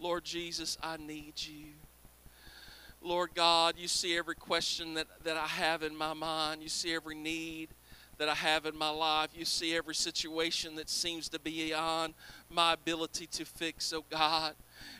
Lord 0.00 0.24
Jesus, 0.24 0.76
I 0.82 0.96
need 0.96 1.34
you. 1.36 1.66
Lord 3.02 3.30
God, 3.36 3.76
you 3.78 3.86
see 3.86 4.16
every 4.16 4.34
question 4.34 4.94
that, 4.94 5.06
that 5.22 5.36
I 5.36 5.46
have 5.46 5.84
in 5.84 5.94
my 5.94 6.12
mind. 6.12 6.60
You 6.60 6.68
see 6.68 6.92
every 6.92 7.14
need 7.14 7.68
that 8.18 8.28
I 8.28 8.34
have 8.34 8.66
in 8.66 8.76
my 8.76 8.90
life. 8.90 9.30
You 9.34 9.44
see 9.44 9.74
every 9.74 9.94
situation 9.94 10.76
that 10.76 10.88
seems 10.88 11.28
to 11.30 11.38
be 11.38 11.68
beyond 11.68 12.14
my 12.50 12.74
ability 12.74 13.26
to 13.26 13.44
fix, 13.44 13.92
oh 13.92 14.04
God. 14.10 14.54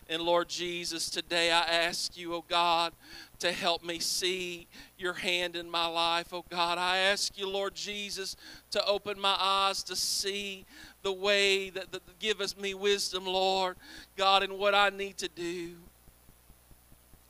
And 0.08 0.22
Lord 0.22 0.48
Jesus, 0.48 1.08
today 1.08 1.50
I 1.50 1.60
ask 1.60 2.16
you, 2.16 2.34
oh 2.34 2.44
God, 2.48 2.92
to 3.38 3.52
help 3.52 3.84
me 3.84 3.98
see 3.98 4.66
your 4.98 5.14
hand 5.14 5.56
in 5.56 5.70
my 5.70 5.86
life, 5.86 6.32
oh 6.32 6.44
God. 6.48 6.78
I 6.78 6.98
ask 6.98 7.38
you, 7.38 7.48
Lord 7.48 7.74
Jesus, 7.74 8.36
to 8.70 8.84
open 8.86 9.20
my 9.20 9.36
eyes 9.38 9.82
to 9.84 9.96
see 9.96 10.64
the 11.02 11.12
way 11.12 11.70
that, 11.70 11.92
that 11.92 12.02
give 12.18 12.40
us 12.40 12.56
me 12.56 12.74
wisdom, 12.74 13.26
Lord, 13.26 13.76
God, 14.16 14.42
in 14.42 14.58
what 14.58 14.74
I 14.74 14.90
need 14.90 15.16
to 15.18 15.28
do. 15.28 15.72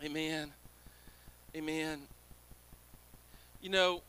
Amen. 0.04 0.52
Amen. 1.54 2.00
You 3.60 3.70
know, 3.70 4.02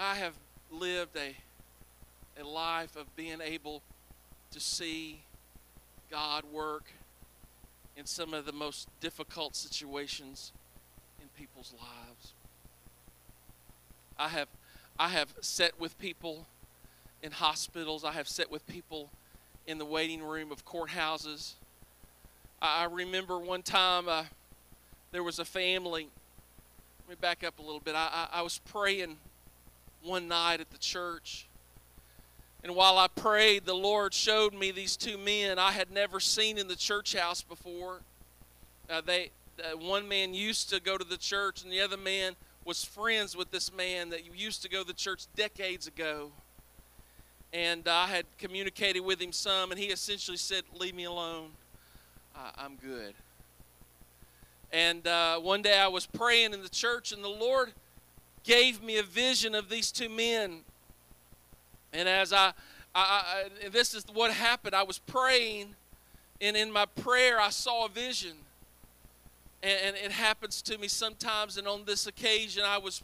I 0.00 0.14
have 0.14 0.32
lived 0.70 1.14
a, 1.18 1.36
a 2.40 2.42
life 2.42 2.96
of 2.96 3.14
being 3.16 3.42
able 3.42 3.82
to 4.50 4.58
see 4.58 5.20
God 6.10 6.44
work 6.50 6.84
in 7.98 8.06
some 8.06 8.32
of 8.32 8.46
the 8.46 8.52
most 8.52 8.88
difficult 9.00 9.54
situations 9.54 10.52
in 11.20 11.28
people's 11.38 11.74
lives. 11.78 12.32
I 14.18 14.28
have 14.28 14.48
I 14.98 15.08
have 15.08 15.34
sat 15.42 15.78
with 15.78 15.98
people 15.98 16.46
in 17.22 17.32
hospitals. 17.32 18.02
I 18.02 18.12
have 18.12 18.28
sat 18.28 18.50
with 18.50 18.66
people 18.66 19.10
in 19.66 19.76
the 19.76 19.84
waiting 19.84 20.22
room 20.22 20.50
of 20.50 20.64
courthouses. 20.64 21.52
I 22.62 22.84
remember 22.84 23.38
one 23.38 23.62
time 23.62 24.08
uh, 24.08 24.24
there 25.12 25.22
was 25.22 25.38
a 25.38 25.44
family. 25.44 26.08
Let 27.06 27.10
me 27.10 27.20
back 27.20 27.44
up 27.44 27.58
a 27.58 27.62
little 27.62 27.80
bit. 27.80 27.94
I, 27.94 28.28
I, 28.32 28.38
I 28.38 28.42
was 28.42 28.58
praying 28.58 29.18
one 30.02 30.28
night 30.28 30.60
at 30.60 30.70
the 30.70 30.78
church. 30.78 31.46
And 32.62 32.74
while 32.74 32.98
I 32.98 33.08
prayed, 33.08 33.64
the 33.64 33.74
Lord 33.74 34.12
showed 34.12 34.52
me 34.52 34.70
these 34.70 34.96
two 34.96 35.16
men 35.16 35.58
I 35.58 35.72
had 35.72 35.90
never 35.90 36.20
seen 36.20 36.58
in 36.58 36.68
the 36.68 36.76
church 36.76 37.14
house 37.16 37.42
before. 37.42 38.00
Uh, 38.88 39.00
they, 39.00 39.30
uh, 39.58 39.76
one 39.78 40.08
man 40.08 40.34
used 40.34 40.68
to 40.70 40.80
go 40.80 40.98
to 40.98 41.04
the 41.04 41.16
church, 41.16 41.62
and 41.62 41.72
the 41.72 41.80
other 41.80 41.96
man 41.96 42.34
was 42.64 42.84
friends 42.84 43.34
with 43.34 43.50
this 43.50 43.72
man 43.72 44.10
that 44.10 44.36
used 44.38 44.62
to 44.62 44.68
go 44.68 44.82
to 44.82 44.86
the 44.86 44.92
church 44.92 45.24
decades 45.36 45.86
ago. 45.86 46.30
And 47.52 47.88
I 47.88 48.06
had 48.06 48.26
communicated 48.38 49.00
with 49.00 49.20
him 49.20 49.32
some, 49.32 49.70
and 49.70 49.80
he 49.80 49.86
essentially 49.86 50.36
said, 50.36 50.64
Leave 50.78 50.94
me 50.94 51.04
alone. 51.04 51.50
I'm 52.56 52.76
good. 52.76 53.14
And 54.72 55.06
uh, 55.06 55.38
one 55.40 55.62
day 55.62 55.78
I 55.78 55.88
was 55.88 56.06
praying 56.06 56.54
in 56.54 56.62
the 56.62 56.68
church, 56.68 57.12
and 57.12 57.24
the 57.24 57.28
Lord 57.28 57.72
gave 58.44 58.82
me 58.82 58.98
a 58.98 59.02
vision 59.02 59.54
of 59.54 59.68
these 59.68 59.92
two 59.92 60.08
men. 60.08 60.60
And 61.92 62.08
as 62.08 62.32
I, 62.32 62.52
I, 62.94 63.48
I 63.64 63.68
this 63.68 63.94
is 63.94 64.04
what 64.12 64.30
happened. 64.30 64.74
I 64.74 64.82
was 64.82 64.98
praying, 64.98 65.74
and 66.40 66.56
in 66.56 66.72
my 66.72 66.86
prayer, 66.86 67.40
I 67.40 67.50
saw 67.50 67.86
a 67.86 67.88
vision. 67.88 68.32
And, 69.62 69.78
and 69.88 69.96
it 69.96 70.12
happens 70.12 70.62
to 70.62 70.78
me 70.78 70.88
sometimes. 70.88 71.58
And 71.58 71.68
on 71.68 71.84
this 71.84 72.06
occasion, 72.06 72.62
I 72.64 72.78
was, 72.78 73.02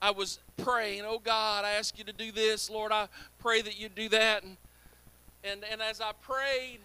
I 0.00 0.10
was 0.10 0.40
praying, 0.56 1.02
"Oh 1.04 1.20
God, 1.22 1.64
I 1.64 1.72
ask 1.72 1.96
you 1.96 2.04
to 2.04 2.12
do 2.12 2.32
this, 2.32 2.68
Lord. 2.68 2.90
I 2.90 3.08
pray 3.38 3.62
that 3.62 3.78
you 3.78 3.88
do 3.88 4.08
that." 4.08 4.42
And 4.42 4.56
and 5.44 5.64
and 5.70 5.80
as 5.80 6.00
I 6.00 6.12
prayed, 6.20 6.80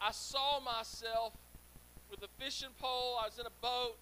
I 0.00 0.12
saw 0.12 0.60
myself 0.60 1.32
with 2.10 2.22
a 2.22 2.28
fishing 2.42 2.68
pole. 2.78 3.18
I 3.20 3.26
was 3.26 3.38
in 3.38 3.46
a 3.46 3.62
boat, 3.62 3.96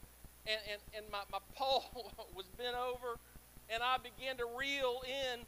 and, 0.46 0.60
and, 0.70 0.80
and 0.96 1.04
my, 1.10 1.22
my 1.30 1.38
pole 1.54 2.12
was 2.34 2.46
bent 2.58 2.76
over, 2.76 3.18
and 3.70 3.82
I 3.82 3.96
began 3.98 4.36
to 4.38 4.46
reel 4.58 5.02
in 5.06 5.40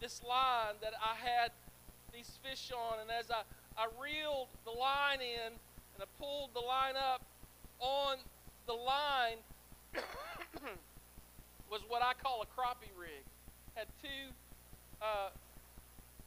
this 0.00 0.22
line 0.22 0.76
that 0.80 0.92
I 1.02 1.14
had 1.14 1.50
these 2.12 2.38
fish 2.42 2.70
on. 2.72 3.00
And 3.00 3.10
as 3.10 3.30
I, 3.30 3.42
I 3.76 3.86
reeled 4.00 4.48
the 4.64 4.70
line 4.70 5.20
in 5.20 5.52
and 5.52 6.00
I 6.00 6.06
pulled 6.18 6.54
the 6.54 6.60
line 6.60 6.94
up, 6.96 7.22
on 7.80 8.18
the 8.66 8.72
line 8.72 9.38
was 11.70 11.80
what 11.88 12.02
I 12.02 12.12
call 12.14 12.42
a 12.42 12.46
crappie 12.46 12.94
rig. 12.98 13.24
Had 13.74 13.86
two 14.02 14.34
uh, 15.02 15.30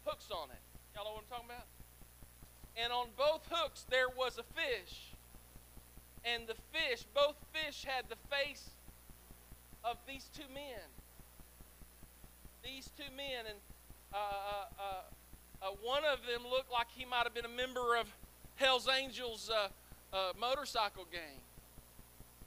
hooks 0.05 0.27
on 0.31 0.49
it. 0.49 0.59
Y'all 0.95 1.05
know 1.05 1.11
what 1.11 1.23
I'm 1.23 1.29
talking 1.29 1.49
about? 1.49 1.67
and 2.75 2.91
on 2.93 3.07
both 3.17 3.41
hooks 3.49 3.85
there 3.89 4.09
was 4.09 4.37
a 4.37 4.43
fish. 4.43 5.10
And 6.23 6.43
the 6.47 6.55
fish, 6.71 7.05
both 7.13 7.35
fish 7.51 7.83
had 7.83 8.05
the 8.09 8.17
face 8.29 8.69
of 9.83 9.97
these 10.07 10.29
two 10.35 10.47
men. 10.53 10.81
These 12.63 12.91
two 12.95 13.11
men, 13.15 13.45
and 13.49 13.57
uh, 14.13 14.17
uh, 14.17 14.65
uh, 14.79 15.65
uh 15.65 15.71
one 15.81 16.03
of 16.05 16.19
them 16.27 16.49
looked 16.49 16.71
like 16.71 16.87
he 16.95 17.05
might 17.05 17.23
have 17.23 17.33
been 17.33 17.45
a 17.45 17.49
member 17.49 17.95
of 17.95 18.07
Hell's 18.55 18.87
Angels 18.87 19.49
uh, 19.49 19.69
uh, 20.15 20.33
motorcycle 20.39 21.07
gang, 21.11 21.41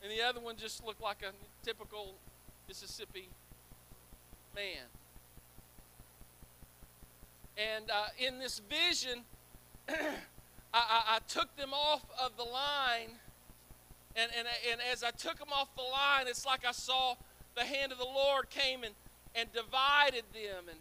and 0.02 0.12
the 0.12 0.22
other 0.22 0.38
one 0.38 0.56
just 0.56 0.84
looked 0.84 1.00
like 1.00 1.22
a 1.22 1.32
typical 1.64 2.14
Mississippi 2.68 3.28
man. 4.54 4.86
And 7.56 7.90
in 8.18 8.38
this 8.38 8.60
vision, 8.68 9.22
I, 9.88 9.94
I, 10.74 11.02
I, 11.16 11.18
took 11.28 11.54
them 11.56 11.72
off 11.72 12.04
of 12.20 12.36
the 12.36 12.42
line, 12.42 13.10
and, 14.16 14.30
and, 14.36 14.46
and 14.70 14.80
as 14.92 15.02
I 15.02 15.10
took 15.10 15.38
them 15.38 15.48
off 15.52 15.74
the 15.76 15.82
line, 15.82 16.26
it's 16.26 16.46
like 16.46 16.64
I 16.66 16.72
saw 16.72 17.14
the 17.56 17.64
hand 17.64 17.92
of 17.92 17.98
the 17.98 18.04
Lord 18.04 18.50
came 18.50 18.84
and, 18.84 18.94
and 19.34 19.52
divided 19.52 20.24
them 20.32 20.64
and, 20.68 20.78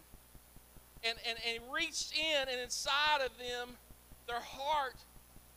and, 1.02 1.18
and, 1.28 1.38
and 1.46 1.72
reached 1.72 2.14
in, 2.16 2.48
and 2.48 2.60
inside 2.60 3.20
of 3.24 3.30
them, 3.38 3.76
their 4.26 4.40
heart 4.40 4.96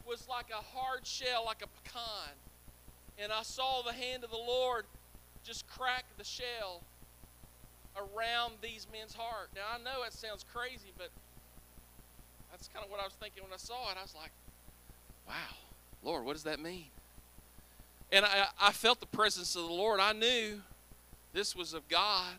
was 0.06 0.28
like 0.28 0.48
a 0.52 0.78
hard 0.78 1.06
shell, 1.06 1.44
like 1.46 1.62
a 1.62 1.68
pecan. 1.68 2.34
And 3.20 3.32
I 3.32 3.44
saw 3.44 3.82
the 3.82 3.94
hand 3.94 4.24
of 4.24 4.30
the 4.30 4.38
Lord 4.38 4.86
just 5.44 5.68
crack 5.68 6.06
the 6.18 6.24
shell 6.24 6.82
around 7.96 8.54
these 8.62 8.88
men's 8.92 9.14
heart. 9.14 9.50
Now, 9.56 9.62
I 9.74 9.78
know 9.84 10.04
it 10.04 10.14
sounds 10.14 10.46
crazy, 10.54 10.92
but 10.98 11.10
that's 12.52 12.68
kind 12.68 12.84
of 12.84 12.92
what 12.92 13.00
I 13.00 13.04
was 13.04 13.14
thinking 13.14 13.44
when 13.44 13.54
I 13.54 13.58
saw 13.58 13.92
it. 13.92 13.98
I 13.98 14.02
was 14.02 14.16
like, 14.16 14.32
wow, 15.28 15.34
Lord, 16.04 16.26
what 16.26 16.34
does 16.34 16.44
that 16.44 16.60
mean? 16.60 16.86
And 18.12 18.26
I, 18.26 18.48
I 18.62 18.72
felt 18.72 19.00
the 19.00 19.06
presence 19.06 19.56
of 19.56 19.64
the 19.64 19.74
Lord. 19.74 20.00
I 20.00 20.14
knew 20.14 20.62
this 21.34 21.56
was 21.56 21.74
of 21.74 21.88
God. 21.88 22.34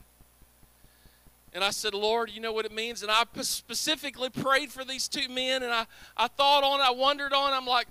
And 1.52 1.64
I 1.64 1.70
said, 1.70 1.94
Lord, 1.94 2.30
you 2.30 2.40
know 2.40 2.52
what 2.52 2.66
it 2.66 2.72
means? 2.72 3.02
And 3.02 3.10
I 3.10 3.24
specifically 3.40 4.30
prayed 4.30 4.70
for 4.70 4.84
these 4.84 5.08
two 5.08 5.28
men, 5.28 5.62
and 5.62 5.72
I, 5.72 5.86
I 6.16 6.28
thought 6.28 6.62
on 6.62 6.80
it, 6.80 6.84
I 6.84 6.90
wondered 6.90 7.32
on. 7.32 7.52
I'm 7.52 7.66
like, 7.66 7.88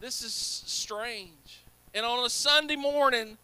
this 0.00 0.22
is 0.22 0.32
strange. 0.32 1.62
And 1.94 2.04
on 2.04 2.24
a 2.24 2.30
Sunday 2.30 2.76
morning, 2.76 3.38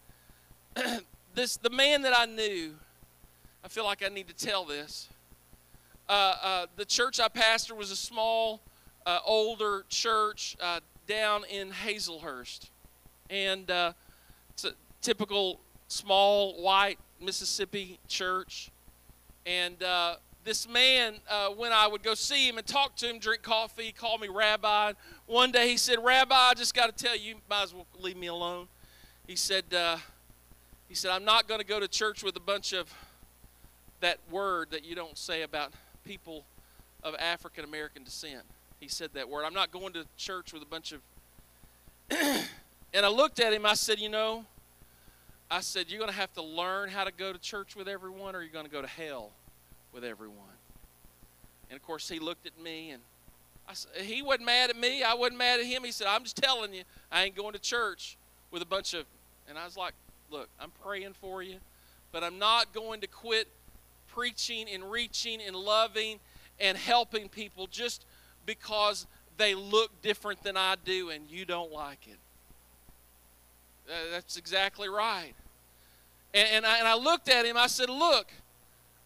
this 1.35 1.57
the 1.57 1.69
man 1.69 2.01
that 2.01 2.13
I 2.17 2.25
knew, 2.25 2.75
I 3.63 3.69
feel 3.69 3.85
like 3.85 4.03
I 4.05 4.09
need 4.09 4.27
to 4.27 4.33
tell 4.33 4.65
this 4.65 5.09
uh, 6.07 6.35
uh, 6.41 6.65
the 6.75 6.85
church 6.85 7.19
I 7.19 7.27
pastored 7.27 7.77
was 7.77 7.91
a 7.91 7.95
small, 7.95 8.61
uh, 9.05 9.19
older 9.25 9.85
church 9.89 10.55
uh, 10.61 10.79
down 11.07 11.43
in 11.49 11.71
Hazlehurst. 11.71 12.69
And 13.29 13.69
uh, 13.71 13.93
it's 14.51 14.65
a 14.65 14.71
typical 15.01 15.59
small 15.87 16.61
white 16.61 16.99
Mississippi 17.21 17.99
church. 18.07 18.71
And 19.45 19.81
uh, 19.83 20.15
this 20.43 20.67
man, 20.67 21.15
when 21.55 21.71
I 21.71 21.87
would 21.87 22.03
go 22.03 22.13
see 22.13 22.47
him 22.47 22.57
and 22.57 22.65
talk 22.65 22.95
to 22.97 23.09
him, 23.09 23.19
drink 23.19 23.43
coffee, 23.43 23.91
call 23.91 24.17
me 24.17 24.27
Rabbi. 24.27 24.93
One 25.27 25.51
day 25.51 25.69
he 25.69 25.77
said, 25.77 26.03
Rabbi, 26.03 26.35
I 26.35 26.53
just 26.55 26.73
got 26.73 26.95
to 26.95 27.03
tell 27.03 27.15
you, 27.15 27.29
you 27.29 27.35
might 27.49 27.63
as 27.63 27.73
well 27.73 27.85
leave 27.99 28.17
me 28.17 28.27
alone. 28.27 28.67
He 29.27 29.35
said, 29.35 29.65
he 30.87 30.95
said, 30.95 31.11
I'm 31.11 31.25
not 31.25 31.47
going 31.47 31.59
to 31.59 31.65
go 31.65 31.79
to 31.79 31.87
church 31.87 32.23
with 32.23 32.35
a 32.35 32.39
bunch 32.41 32.73
of 32.73 32.93
that 34.01 34.19
word 34.29 34.69
that 34.71 34.85
you 34.85 34.95
don't 34.95 35.17
say 35.17 35.41
about 35.41 35.73
people 36.05 36.45
of 37.03 37.15
African 37.15 37.63
American 37.63 38.03
descent. 38.03 38.43
He 38.79 38.87
said 38.87 39.11
that 39.13 39.29
word. 39.29 39.45
I'm 39.45 39.53
not 39.53 39.71
going 39.71 39.93
to 39.93 40.05
church 40.17 40.53
with 40.53 40.61
a 40.61 40.65
bunch 40.65 40.93
of. 40.93 41.01
and 42.95 43.05
I 43.05 43.09
looked 43.09 43.41
at 43.41 43.53
him. 43.53 43.65
I 43.65 43.73
said, 43.73 43.99
You 43.99 44.09
know, 44.09 44.45
I 45.51 45.59
said, 45.59 45.89
You're 45.89 45.99
going 45.99 46.11
to 46.11 46.17
have 46.17 46.33
to 46.33 46.41
learn 46.41 46.89
how 46.89 47.03
to 47.03 47.11
go 47.11 47.33
to 47.33 47.39
church 47.39 47.75
with 47.75 47.87
everyone, 47.87 48.35
or 48.35 48.41
you're 48.41 48.51
going 48.51 48.65
to 48.65 48.71
go 48.71 48.81
to 48.81 48.87
hell 48.87 49.31
with 49.93 50.03
everyone. 50.03 50.37
And 51.69 51.77
of 51.77 51.85
course, 51.85 52.07
he 52.07 52.19
looked 52.19 52.47
at 52.47 52.59
me 52.61 52.91
and 52.91 53.01
I 53.67 54.01
he 54.01 54.21
wasn't 54.21 54.45
mad 54.45 54.69
at 54.69 54.77
me. 54.77 55.03
I 55.03 55.13
wasn't 55.13 55.39
mad 55.39 55.59
at 55.59 55.65
him. 55.65 55.83
He 55.83 55.91
said, 55.91 56.07
I'm 56.07 56.23
just 56.23 56.37
telling 56.37 56.73
you, 56.73 56.83
I 57.11 57.23
ain't 57.23 57.35
going 57.35 57.53
to 57.53 57.59
church 57.59 58.17
with 58.49 58.61
a 58.61 58.65
bunch 58.65 58.93
of. 58.93 59.05
And 59.47 59.57
I 59.57 59.65
was 59.65 59.75
like, 59.75 59.93
Look, 60.31 60.47
I'm 60.59 60.71
praying 60.83 61.13
for 61.19 61.43
you, 61.43 61.57
but 62.11 62.23
I'm 62.23 62.39
not 62.39 62.73
going 62.73 63.01
to 63.01 63.07
quit 63.07 63.47
preaching 64.07 64.67
and 64.71 64.89
reaching 64.89 65.41
and 65.41 65.55
loving 65.55 66.19
and 66.59 66.77
helping 66.77 67.27
people 67.27 67.67
just 67.67 68.05
because 68.45 69.05
they 69.37 69.53
look 69.53 70.01
different 70.01 70.41
than 70.43 70.55
I 70.55 70.75
do 70.85 71.09
and 71.09 71.29
you 71.29 71.43
don't 71.43 71.71
like 71.71 72.07
it. 72.07 72.17
That's 74.11 74.37
exactly 74.37 74.89
right. 74.89 75.33
And, 76.33 76.47
and, 76.51 76.65
I, 76.65 76.79
and 76.79 76.87
I 76.87 76.95
looked 76.95 77.29
at 77.29 77.45
him. 77.45 77.57
I 77.57 77.67
said, 77.67 77.89
Look, 77.89 78.31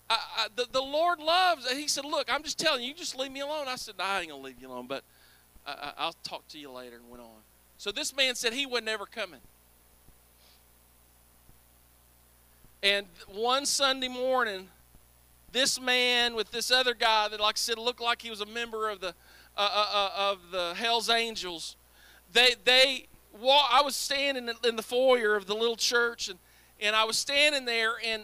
I, 0.09 0.17
I, 0.37 0.47
the, 0.55 0.67
the 0.71 0.81
Lord 0.81 1.19
loves. 1.19 1.69
He 1.71 1.87
said, 1.87 2.05
Look, 2.05 2.31
I'm 2.33 2.43
just 2.43 2.57
telling 2.57 2.81
you, 2.81 2.89
you 2.89 2.93
just 2.93 3.17
leave 3.17 3.31
me 3.31 3.41
alone. 3.41 3.67
I 3.67 3.75
said, 3.75 3.95
no, 3.97 4.03
I 4.03 4.21
ain't 4.21 4.29
going 4.29 4.41
to 4.41 4.45
leave 4.45 4.59
you 4.59 4.67
alone, 4.67 4.87
but 4.87 5.03
I, 5.65 5.91
I'll 5.97 6.15
talk 6.23 6.47
to 6.49 6.57
you 6.57 6.71
later, 6.71 6.95
and 6.95 7.09
went 7.09 7.21
on. 7.21 7.29
So 7.77 7.91
this 7.91 8.15
man 8.15 8.35
said 8.35 8.53
he 8.53 8.65
was 8.65 8.83
never 8.83 9.05
coming. 9.05 9.39
And 12.81 13.05
one 13.27 13.65
Sunday 13.65 14.07
morning, 14.07 14.67
this 15.51 15.79
man 15.79 16.33
with 16.33 16.51
this 16.51 16.71
other 16.71 16.93
guy 16.93 17.27
that, 17.27 17.39
like 17.39 17.55
I 17.55 17.57
said, 17.57 17.77
looked 17.77 18.01
like 18.01 18.21
he 18.21 18.29
was 18.29 18.41
a 18.41 18.45
member 18.45 18.89
of 18.89 19.01
the 19.01 19.13
uh, 19.57 19.69
uh, 19.73 19.87
uh 19.93 20.31
of 20.31 20.51
the 20.51 20.73
Hell's 20.75 21.09
Angels. 21.09 21.75
They 22.31 22.55
they 22.63 23.07
I 23.35 23.81
was 23.83 23.95
standing 23.95 24.49
in 24.63 24.75
the 24.75 24.83
foyer 24.83 25.35
of 25.35 25.45
the 25.45 25.55
little 25.55 25.75
church, 25.75 26.29
and 26.29 26.39
and 26.81 26.95
I 26.95 27.03
was 27.03 27.17
standing 27.17 27.65
there, 27.65 27.93
and 28.05 28.23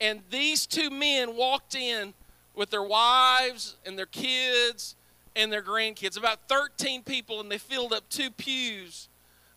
and 0.00 0.20
these 0.30 0.66
two 0.66 0.90
men 0.90 1.36
walked 1.36 1.74
in 1.74 2.14
with 2.54 2.70
their 2.70 2.82
wives 2.82 3.76
and 3.84 3.98
their 3.98 4.06
kids 4.06 4.96
and 5.36 5.52
their 5.52 5.62
grandkids, 5.62 6.16
about 6.16 6.48
13 6.48 7.02
people, 7.02 7.40
and 7.40 7.50
they 7.50 7.58
filled 7.58 7.92
up 7.92 8.08
two 8.08 8.30
pews 8.30 9.08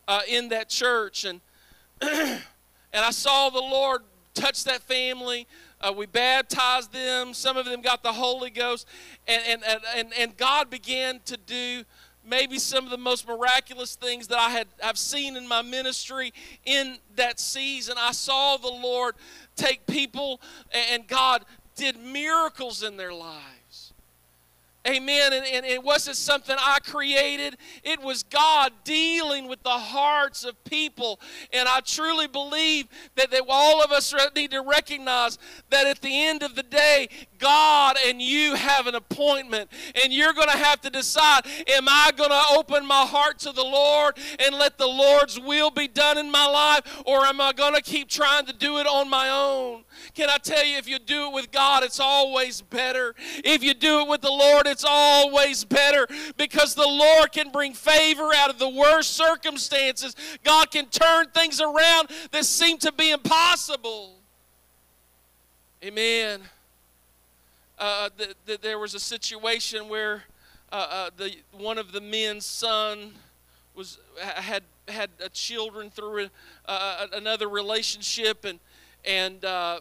uh, 0.07 0.21
in 0.27 0.49
that 0.49 0.69
church. 0.69 1.25
And, 1.25 1.41
and 2.01 2.41
I 2.93 3.11
saw 3.11 3.49
the 3.49 3.59
Lord 3.59 4.01
touch 4.33 4.63
that 4.63 4.81
family. 4.81 5.47
Uh, 5.79 5.93
we 5.95 6.07
baptized 6.07 6.91
them. 6.91 7.33
Some 7.33 7.57
of 7.57 7.65
them 7.65 7.81
got 7.81 8.01
the 8.01 8.13
Holy 8.13 8.49
Ghost. 8.49 8.87
And, 9.27 9.63
and, 9.63 9.81
and, 9.95 10.13
and 10.17 10.37
God 10.37 10.69
began 10.69 11.19
to 11.25 11.37
do 11.37 11.83
maybe 12.27 12.59
some 12.59 12.83
of 12.83 12.91
the 12.91 12.97
most 12.97 13.27
miraculous 13.27 13.95
things 13.95 14.27
that 14.27 14.37
I 14.37 14.49
had 14.49 14.67
I've 14.83 14.97
seen 14.97 15.35
in 15.35 15.47
my 15.47 15.61
ministry 15.61 16.33
in 16.65 16.97
that 17.15 17.39
season. 17.39 17.95
I 17.97 18.11
saw 18.11 18.57
the 18.57 18.67
Lord 18.67 19.15
take 19.55 19.85
people 19.87 20.41
and 20.91 21.07
God 21.07 21.45
did 21.75 21.97
miracles 21.97 22.83
in 22.83 22.97
their 22.97 23.13
lives. 23.13 23.56
Amen. 24.87 25.33
And, 25.33 25.45
and, 25.45 25.65
it 25.65 25.83
wasn't 25.83 26.15
something 26.15 26.55
I 26.57 26.79
created, 26.79 27.57
it 27.83 28.01
was 28.01 28.23
God 28.23 28.71
dealing 28.83 29.47
with 29.47 29.61
the 29.63 29.69
hearts 29.69 30.45
of 30.45 30.63
people. 30.63 31.19
And 31.51 31.67
I 31.67 31.81
truly 31.81 32.27
believe 32.27 32.87
that, 33.15 33.31
that 33.31 33.43
all 33.49 33.83
of 33.83 33.91
us 33.91 34.13
need 34.35 34.51
to 34.51 34.61
recognize 34.61 35.37
that 35.69 35.87
at 35.87 36.01
the 36.01 36.25
end 36.27 36.41
of 36.41 36.55
the 36.55 36.63
day, 36.63 37.09
God 37.37 37.97
and 38.05 38.21
you 38.21 38.55
have 38.55 38.87
an 38.87 38.95
appointment. 38.95 39.69
And 40.01 40.13
you're 40.13 40.33
going 40.33 40.49
to 40.49 40.57
have 40.57 40.81
to 40.81 40.89
decide 40.89 41.41
am 41.67 41.87
I 41.87 42.11
going 42.15 42.29
to 42.29 42.43
open 42.57 42.85
my 42.85 43.05
heart 43.05 43.39
to 43.39 43.51
the 43.51 43.63
Lord 43.63 44.17
and 44.39 44.55
let 44.55 44.77
the 44.77 44.87
Lord's 44.87 45.39
will 45.39 45.71
be 45.71 45.87
done 45.87 46.17
in 46.17 46.31
my 46.31 46.45
life, 46.45 47.01
or 47.05 47.25
am 47.25 47.41
I 47.41 47.53
going 47.53 47.75
to 47.75 47.81
keep 47.81 48.09
trying 48.09 48.45
to 48.45 48.53
do 48.53 48.77
it 48.77 48.87
on 48.87 49.09
my 49.09 49.29
own? 49.29 49.83
Can 50.13 50.29
I 50.29 50.37
tell 50.37 50.63
you, 50.63 50.77
if 50.77 50.87
you 50.87 50.99
do 50.99 51.27
it 51.27 51.33
with 51.33 51.51
God, 51.51 51.83
it's 51.83 51.99
always 51.99 52.61
better. 52.61 53.15
If 53.43 53.63
you 53.63 53.73
do 53.73 54.01
it 54.01 54.07
with 54.07 54.21
the 54.21 54.31
Lord, 54.31 54.67
it's 54.67 54.76
always 54.83 55.63
better 55.63 56.07
because 56.37 56.75
the 56.75 56.87
Lord 56.87 57.31
can 57.31 57.51
bring 57.51 57.73
favor 57.73 58.31
out 58.35 58.49
of 58.49 58.59
the 58.59 58.69
worst 58.69 59.11
circumstances. 59.11 60.15
God 60.43 60.71
can 60.71 60.87
turn 60.87 61.27
things 61.29 61.61
around 61.61 62.09
that 62.31 62.45
seem 62.45 62.77
to 62.79 62.91
be 62.91 63.11
impossible. 63.11 64.15
Amen. 65.83 66.41
Uh, 67.79 68.09
the, 68.17 68.33
the, 68.45 68.57
there 68.61 68.79
was 68.79 68.95
a 68.95 68.99
situation 68.99 69.87
where 69.87 70.23
uh, 70.71 70.87
uh, 70.89 71.09
the 71.15 71.35
one 71.51 71.77
of 71.77 71.91
the 71.91 72.01
men's 72.01 72.45
son 72.45 73.11
was 73.75 73.99
had 74.19 74.63
had 74.87 75.09
children 75.31 75.91
through 75.91 76.27
a, 76.65 77.07
another 77.13 77.47
relationship 77.47 78.43
and 78.45 78.59
and 79.05 79.45
uh, 79.45 79.79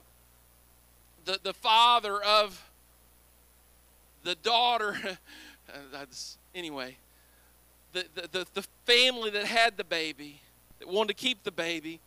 the, 1.24 1.40
the 1.42 1.54
father 1.54 2.22
of 2.22 2.65
the 4.26 4.34
daughter, 4.34 4.96
anyway, 6.54 6.96
the, 7.92 8.04
the, 8.14 8.46
the 8.54 8.66
family 8.84 9.30
that 9.30 9.44
had 9.44 9.76
the 9.76 9.84
baby, 9.84 10.40
that 10.80 10.88
wanted 10.88 11.08
to 11.08 11.14
keep 11.14 11.44
the 11.44 11.52
baby, 11.52 12.00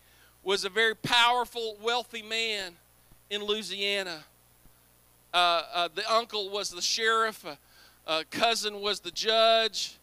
was 0.43 0.65
a 0.65 0.70
very 0.70 0.95
powerful, 0.95 1.78
wealthy 1.82 2.22
man 2.22 2.74
in 3.30 3.41
Louisiana. 3.43 4.20
Uh, 5.34 5.63
uh, 5.74 5.89
the 5.95 6.11
uncle 6.11 6.49
was 6.49 6.70
the 6.70 6.82
sheriff, 6.82 7.45
uh, 7.45 7.55
uh 8.05 8.24
cousin 8.30 8.82
was 8.82 8.99
the 8.99 9.11
judge, 9.11 9.95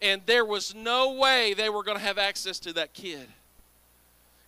and 0.00 0.22
there 0.26 0.44
was 0.44 0.76
no 0.76 1.14
way 1.14 1.54
they 1.54 1.68
were 1.68 1.82
going 1.82 1.96
to 1.96 2.04
have 2.04 2.18
access 2.18 2.60
to 2.60 2.72
that 2.74 2.92
kid 2.92 3.26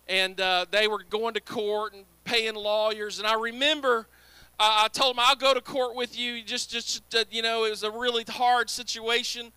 and 0.07 0.41
uh, 0.41 0.65
they 0.71 0.87
were 0.87 1.03
going 1.09 1.33
to 1.33 1.39
court 1.39 1.93
and 1.93 2.03
paying 2.25 2.55
lawyers. 2.55 3.19
And 3.19 3.27
I 3.27 3.35
remember 3.35 4.07
uh, 4.61 4.83
I 4.83 4.87
told 4.89 5.15
him 5.15 5.19
I'll 5.19 5.35
go 5.35 5.55
to 5.55 5.61
court 5.61 5.95
with 5.95 6.17
you. 6.17 6.43
Just, 6.43 6.69
just 6.69 7.15
uh, 7.15 7.23
you 7.31 7.41
know, 7.41 7.65
it 7.65 7.71
was 7.71 7.81
a 7.81 7.89
really 7.89 8.23
hard 8.29 8.69
situation, 8.69 9.51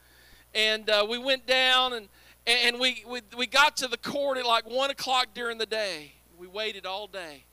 and 0.55 0.89
uh, 0.89 1.07
we 1.09 1.19
went 1.19 1.47
down 1.47 1.93
and 1.93 2.09
and 2.47 2.81
we, 2.81 3.05
we 3.07 3.21
we 3.37 3.47
got 3.47 3.77
to 3.79 3.89
the 3.89 3.99
court 3.99 4.39
at 4.39 4.47
like 4.47 4.69
one 4.69 4.89
o'clock 4.89 5.29
during 5.35 5.59
the 5.59 5.67
day. 5.67 6.13
We 6.39 6.47
waited 6.47 6.87
all 6.87 7.07
day, 7.07 7.45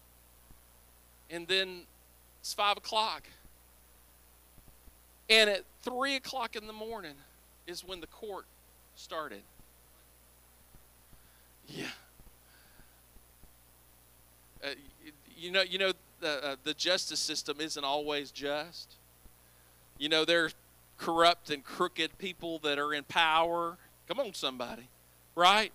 and 1.30 1.46
then 1.46 1.82
it's 2.40 2.54
five 2.54 2.78
o'clock, 2.78 3.24
and 5.30 5.50
at 5.50 5.66
three 5.82 6.16
o'clock 6.16 6.56
in 6.56 6.68
the 6.68 6.74
morning 6.74 7.16
is 7.68 7.84
when 7.86 8.00
the 8.00 8.08
court 8.08 8.46
started. 8.96 9.42
Yeah. 11.68 11.86
Uh, 14.64 14.70
you 15.38 15.52
know, 15.52 15.64
you 15.64 15.80
know, 15.80 15.92
uh, 16.28 16.56
the 16.64 16.74
justice 16.74 17.20
system 17.20 17.58
isn't 17.60 17.84
always 17.84 18.32
just. 18.32 18.96
You 19.98 20.10
know, 20.10 20.26
there's 20.26 20.56
corrupt 20.98 21.50
and 21.50 21.64
crooked 21.64 22.18
people 22.18 22.60
that 22.60 22.80
are 22.80 22.94
in 22.94 23.04
power. 23.04 23.78
Come 24.08 24.20
on, 24.20 24.34
somebody, 24.34 24.88
right? 25.36 25.72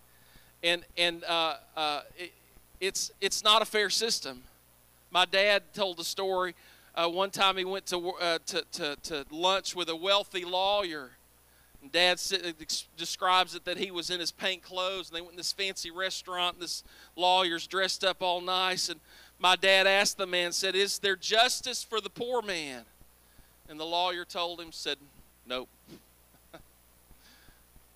And 0.63 0.85
and 0.97 1.25
uh, 1.25 1.57
uh, 1.77 2.01
it, 2.19 2.33
it's 2.81 3.11
it's 3.21 3.45
not 3.45 3.63
a 3.63 3.65
fair 3.65 3.91
system. 3.91 4.43
My 5.11 5.25
dad 5.25 5.63
told 5.75 5.99
a 6.01 6.05
story. 6.05 6.55
Uh, 6.95 7.09
one 7.09 7.31
time 7.31 7.59
he 7.59 7.65
went 7.65 7.85
to, 7.85 8.09
uh, 8.13 8.39
to, 8.47 8.65
to, 8.73 8.97
to 9.03 9.27
lunch 9.31 9.77
with 9.77 9.91
a 9.91 9.97
wealthy 9.97 10.47
lawyer. 10.47 11.11
And 11.83 11.93
Dad 11.93 12.19
describes 12.97 13.55
it 13.55 13.67
that 13.67 13.77
he 13.77 13.91
was 13.91 14.09
in 14.09 14.19
his 14.19 14.33
paint 14.33 14.63
clothes 14.63 15.09
and 15.09 15.17
they 15.17 15.21
went 15.21 15.33
in 15.33 15.37
this 15.37 15.53
fancy 15.53 15.91
restaurant. 15.91 16.55
And 16.55 16.63
this 16.63 16.83
lawyer's 17.15 17.67
dressed 17.67 18.03
up 18.03 18.23
all 18.23 18.41
nice. 18.41 18.89
And 18.89 18.99
my 19.39 19.57
dad 19.57 19.87
asked 19.87 20.19
the 20.19 20.27
man, 20.27 20.53
said, 20.53 20.75
Is 20.75 20.99
there 20.99 21.17
justice 21.17 21.83
for 21.83 22.01
the 22.01 22.11
poor 22.11 22.43
man? 22.43 22.83
And 23.69 23.79
the 23.79 23.85
lawyer 23.85 24.25
told 24.25 24.61
him, 24.61 24.73
said, 24.73 24.97
Nope. 25.47 25.69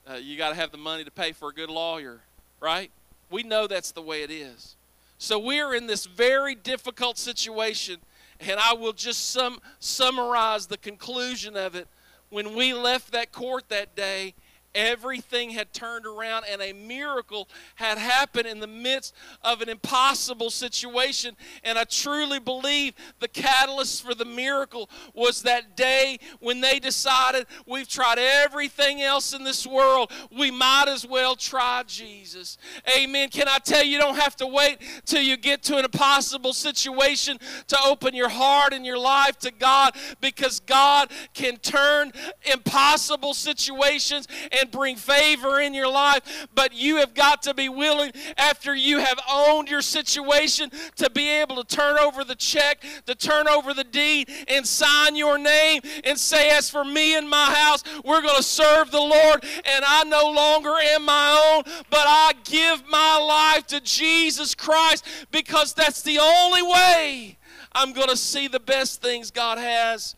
uh, 0.08 0.14
you 0.14 0.36
got 0.36 0.50
to 0.50 0.54
have 0.54 0.70
the 0.70 0.78
money 0.78 1.04
to 1.04 1.10
pay 1.10 1.32
for 1.32 1.50
a 1.50 1.52
good 1.52 1.70
lawyer, 1.70 2.20
right? 2.60 2.90
We 3.30 3.42
know 3.42 3.66
that's 3.66 3.92
the 3.92 4.02
way 4.02 4.22
it 4.22 4.30
is. 4.30 4.76
So 5.18 5.38
we're 5.38 5.74
in 5.74 5.86
this 5.86 6.06
very 6.06 6.54
difficult 6.54 7.18
situation, 7.18 7.98
and 8.40 8.58
I 8.58 8.74
will 8.74 8.92
just 8.92 9.30
sum, 9.30 9.60
summarize 9.78 10.66
the 10.66 10.78
conclusion 10.78 11.56
of 11.56 11.74
it. 11.74 11.88
When 12.30 12.54
we 12.54 12.72
left 12.72 13.12
that 13.12 13.32
court 13.32 13.68
that 13.68 13.94
day, 13.94 14.34
Everything 14.74 15.50
had 15.50 15.72
turned 15.72 16.06
around 16.06 16.44
and 16.50 16.62
a 16.62 16.72
miracle 16.72 17.48
had 17.74 17.98
happened 17.98 18.46
in 18.46 18.60
the 18.60 18.66
midst 18.66 19.14
of 19.42 19.60
an 19.60 19.68
impossible 19.68 20.50
situation. 20.50 21.36
And 21.64 21.78
I 21.78 21.84
truly 21.84 22.38
believe 22.38 22.94
the 23.18 23.28
catalyst 23.28 24.04
for 24.04 24.14
the 24.14 24.24
miracle 24.24 24.88
was 25.12 25.42
that 25.42 25.76
day 25.76 26.18
when 26.38 26.60
they 26.60 26.78
decided 26.78 27.46
we've 27.66 27.88
tried 27.88 28.18
everything 28.18 29.02
else 29.02 29.32
in 29.32 29.42
this 29.42 29.66
world. 29.66 30.12
We 30.30 30.50
might 30.50 30.86
as 30.88 31.06
well 31.06 31.34
try 31.34 31.82
Jesus. 31.86 32.58
Amen. 32.96 33.28
Can 33.28 33.48
I 33.48 33.58
tell 33.58 33.84
you, 33.84 33.90
you 33.90 33.98
don't 33.98 34.16
have 34.16 34.36
to 34.36 34.46
wait 34.46 34.78
till 35.04 35.22
you 35.22 35.36
get 35.36 35.62
to 35.64 35.78
an 35.78 35.84
impossible 35.84 36.52
situation 36.52 37.38
to 37.66 37.78
open 37.84 38.14
your 38.14 38.28
heart 38.28 38.72
and 38.72 38.86
your 38.86 38.98
life 38.98 39.38
to 39.40 39.50
God 39.50 39.96
because 40.20 40.60
God 40.60 41.10
can 41.34 41.56
turn 41.56 42.12
impossible 42.52 43.34
situations 43.34 44.28
and 44.60 44.70
bring 44.70 44.96
favor 44.96 45.60
in 45.60 45.74
your 45.74 45.90
life, 45.90 46.46
but 46.54 46.72
you 46.74 46.96
have 46.96 47.14
got 47.14 47.42
to 47.42 47.54
be 47.54 47.68
willing, 47.68 48.12
after 48.36 48.74
you 48.74 48.98
have 48.98 49.18
owned 49.30 49.68
your 49.68 49.82
situation, 49.82 50.70
to 50.96 51.10
be 51.10 51.28
able 51.28 51.62
to 51.62 51.76
turn 51.76 51.98
over 51.98 52.24
the 52.24 52.34
check, 52.34 52.82
to 53.06 53.14
turn 53.14 53.48
over 53.48 53.74
the 53.74 53.84
deed, 53.84 54.30
and 54.48 54.66
sign 54.66 55.16
your 55.16 55.38
name 55.38 55.82
and 56.04 56.18
say, 56.18 56.50
As 56.50 56.70
for 56.70 56.84
me 56.84 57.16
and 57.16 57.28
my 57.28 57.52
house, 57.52 57.82
we're 58.04 58.22
going 58.22 58.36
to 58.36 58.42
serve 58.42 58.90
the 58.90 59.00
Lord, 59.00 59.44
and 59.64 59.84
I 59.86 60.04
no 60.04 60.30
longer 60.30 60.74
am 60.78 61.04
my 61.04 61.54
own, 61.54 61.62
but 61.90 62.04
I 62.06 62.32
give 62.44 62.82
my 62.88 63.18
life 63.18 63.66
to 63.68 63.80
Jesus 63.80 64.54
Christ 64.54 65.04
because 65.30 65.74
that's 65.74 66.02
the 66.02 66.18
only 66.18 66.62
way 66.62 67.38
I'm 67.72 67.92
going 67.92 68.08
to 68.08 68.16
see 68.16 68.48
the 68.48 68.60
best 68.60 69.00
things 69.00 69.30
God 69.30 69.58
has 69.58 70.14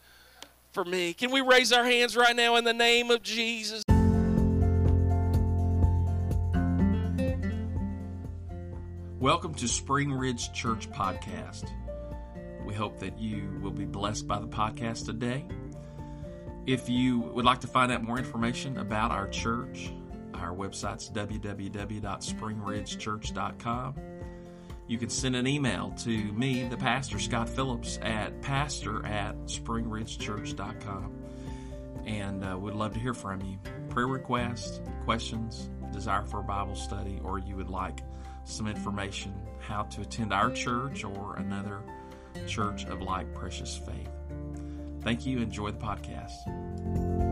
for 0.72 0.84
me. 0.84 1.12
Can 1.12 1.30
we 1.30 1.40
raise 1.40 1.72
our 1.72 1.84
hands 1.84 2.16
right 2.16 2.34
now 2.34 2.57
in 2.57 2.64
the 2.64 2.72
name 2.72 3.11
of 3.11 3.22
Jesus? 3.22 3.82
Welcome 9.22 9.54
to 9.54 9.66
Spring 9.68 10.12
Ridge 10.12 10.52
Church 10.52 10.90
Podcast. 10.90 11.70
We 12.66 12.74
hope 12.74 12.98
that 12.98 13.20
you 13.20 13.56
will 13.62 13.70
be 13.70 13.84
blessed 13.84 14.26
by 14.26 14.40
the 14.40 14.48
podcast 14.48 15.06
today. 15.06 15.46
If 16.66 16.88
you 16.88 17.20
would 17.20 17.44
like 17.44 17.60
to 17.60 17.68
find 17.68 17.92
out 17.92 18.02
more 18.02 18.18
information 18.18 18.78
about 18.78 19.12
our 19.12 19.28
church, 19.28 19.92
our 20.34 20.52
website's 20.52 21.08
www.springridgechurch.com. 21.08 23.94
You 24.88 24.98
can 24.98 25.08
send 25.08 25.36
an 25.36 25.46
email 25.46 25.94
to 25.98 26.32
me, 26.32 26.66
the 26.66 26.76
pastor, 26.76 27.20
Scott 27.20 27.48
Phillips, 27.48 28.00
at 28.02 28.42
pastor 28.42 29.06
at 29.06 29.36
springridgechurch.com. 29.44 31.14
And 32.06 32.44
uh, 32.44 32.58
we'd 32.58 32.74
love 32.74 32.92
to 32.94 32.98
hear 32.98 33.14
from 33.14 33.40
you. 33.42 33.60
Prayer 33.88 34.08
requests, 34.08 34.80
questions, 35.04 35.70
desire 35.92 36.24
for 36.24 36.40
a 36.40 36.42
Bible 36.42 36.74
study, 36.74 37.20
or 37.22 37.38
you 37.38 37.54
would 37.54 37.70
like 37.70 38.00
some 38.45 38.66
information 38.66 39.34
how 39.61 39.82
to 39.84 40.01
attend 40.01 40.32
our 40.32 40.51
church 40.51 41.05
or 41.05 41.36
another 41.36 41.82
Church 42.47 42.84
of 42.86 43.01
Like 43.01 43.32
Precious 43.34 43.76
Faith. 43.76 44.11
Thank 45.03 45.26
you. 45.26 45.38
Enjoy 45.38 45.70
the 45.70 45.78
podcast. 45.78 47.31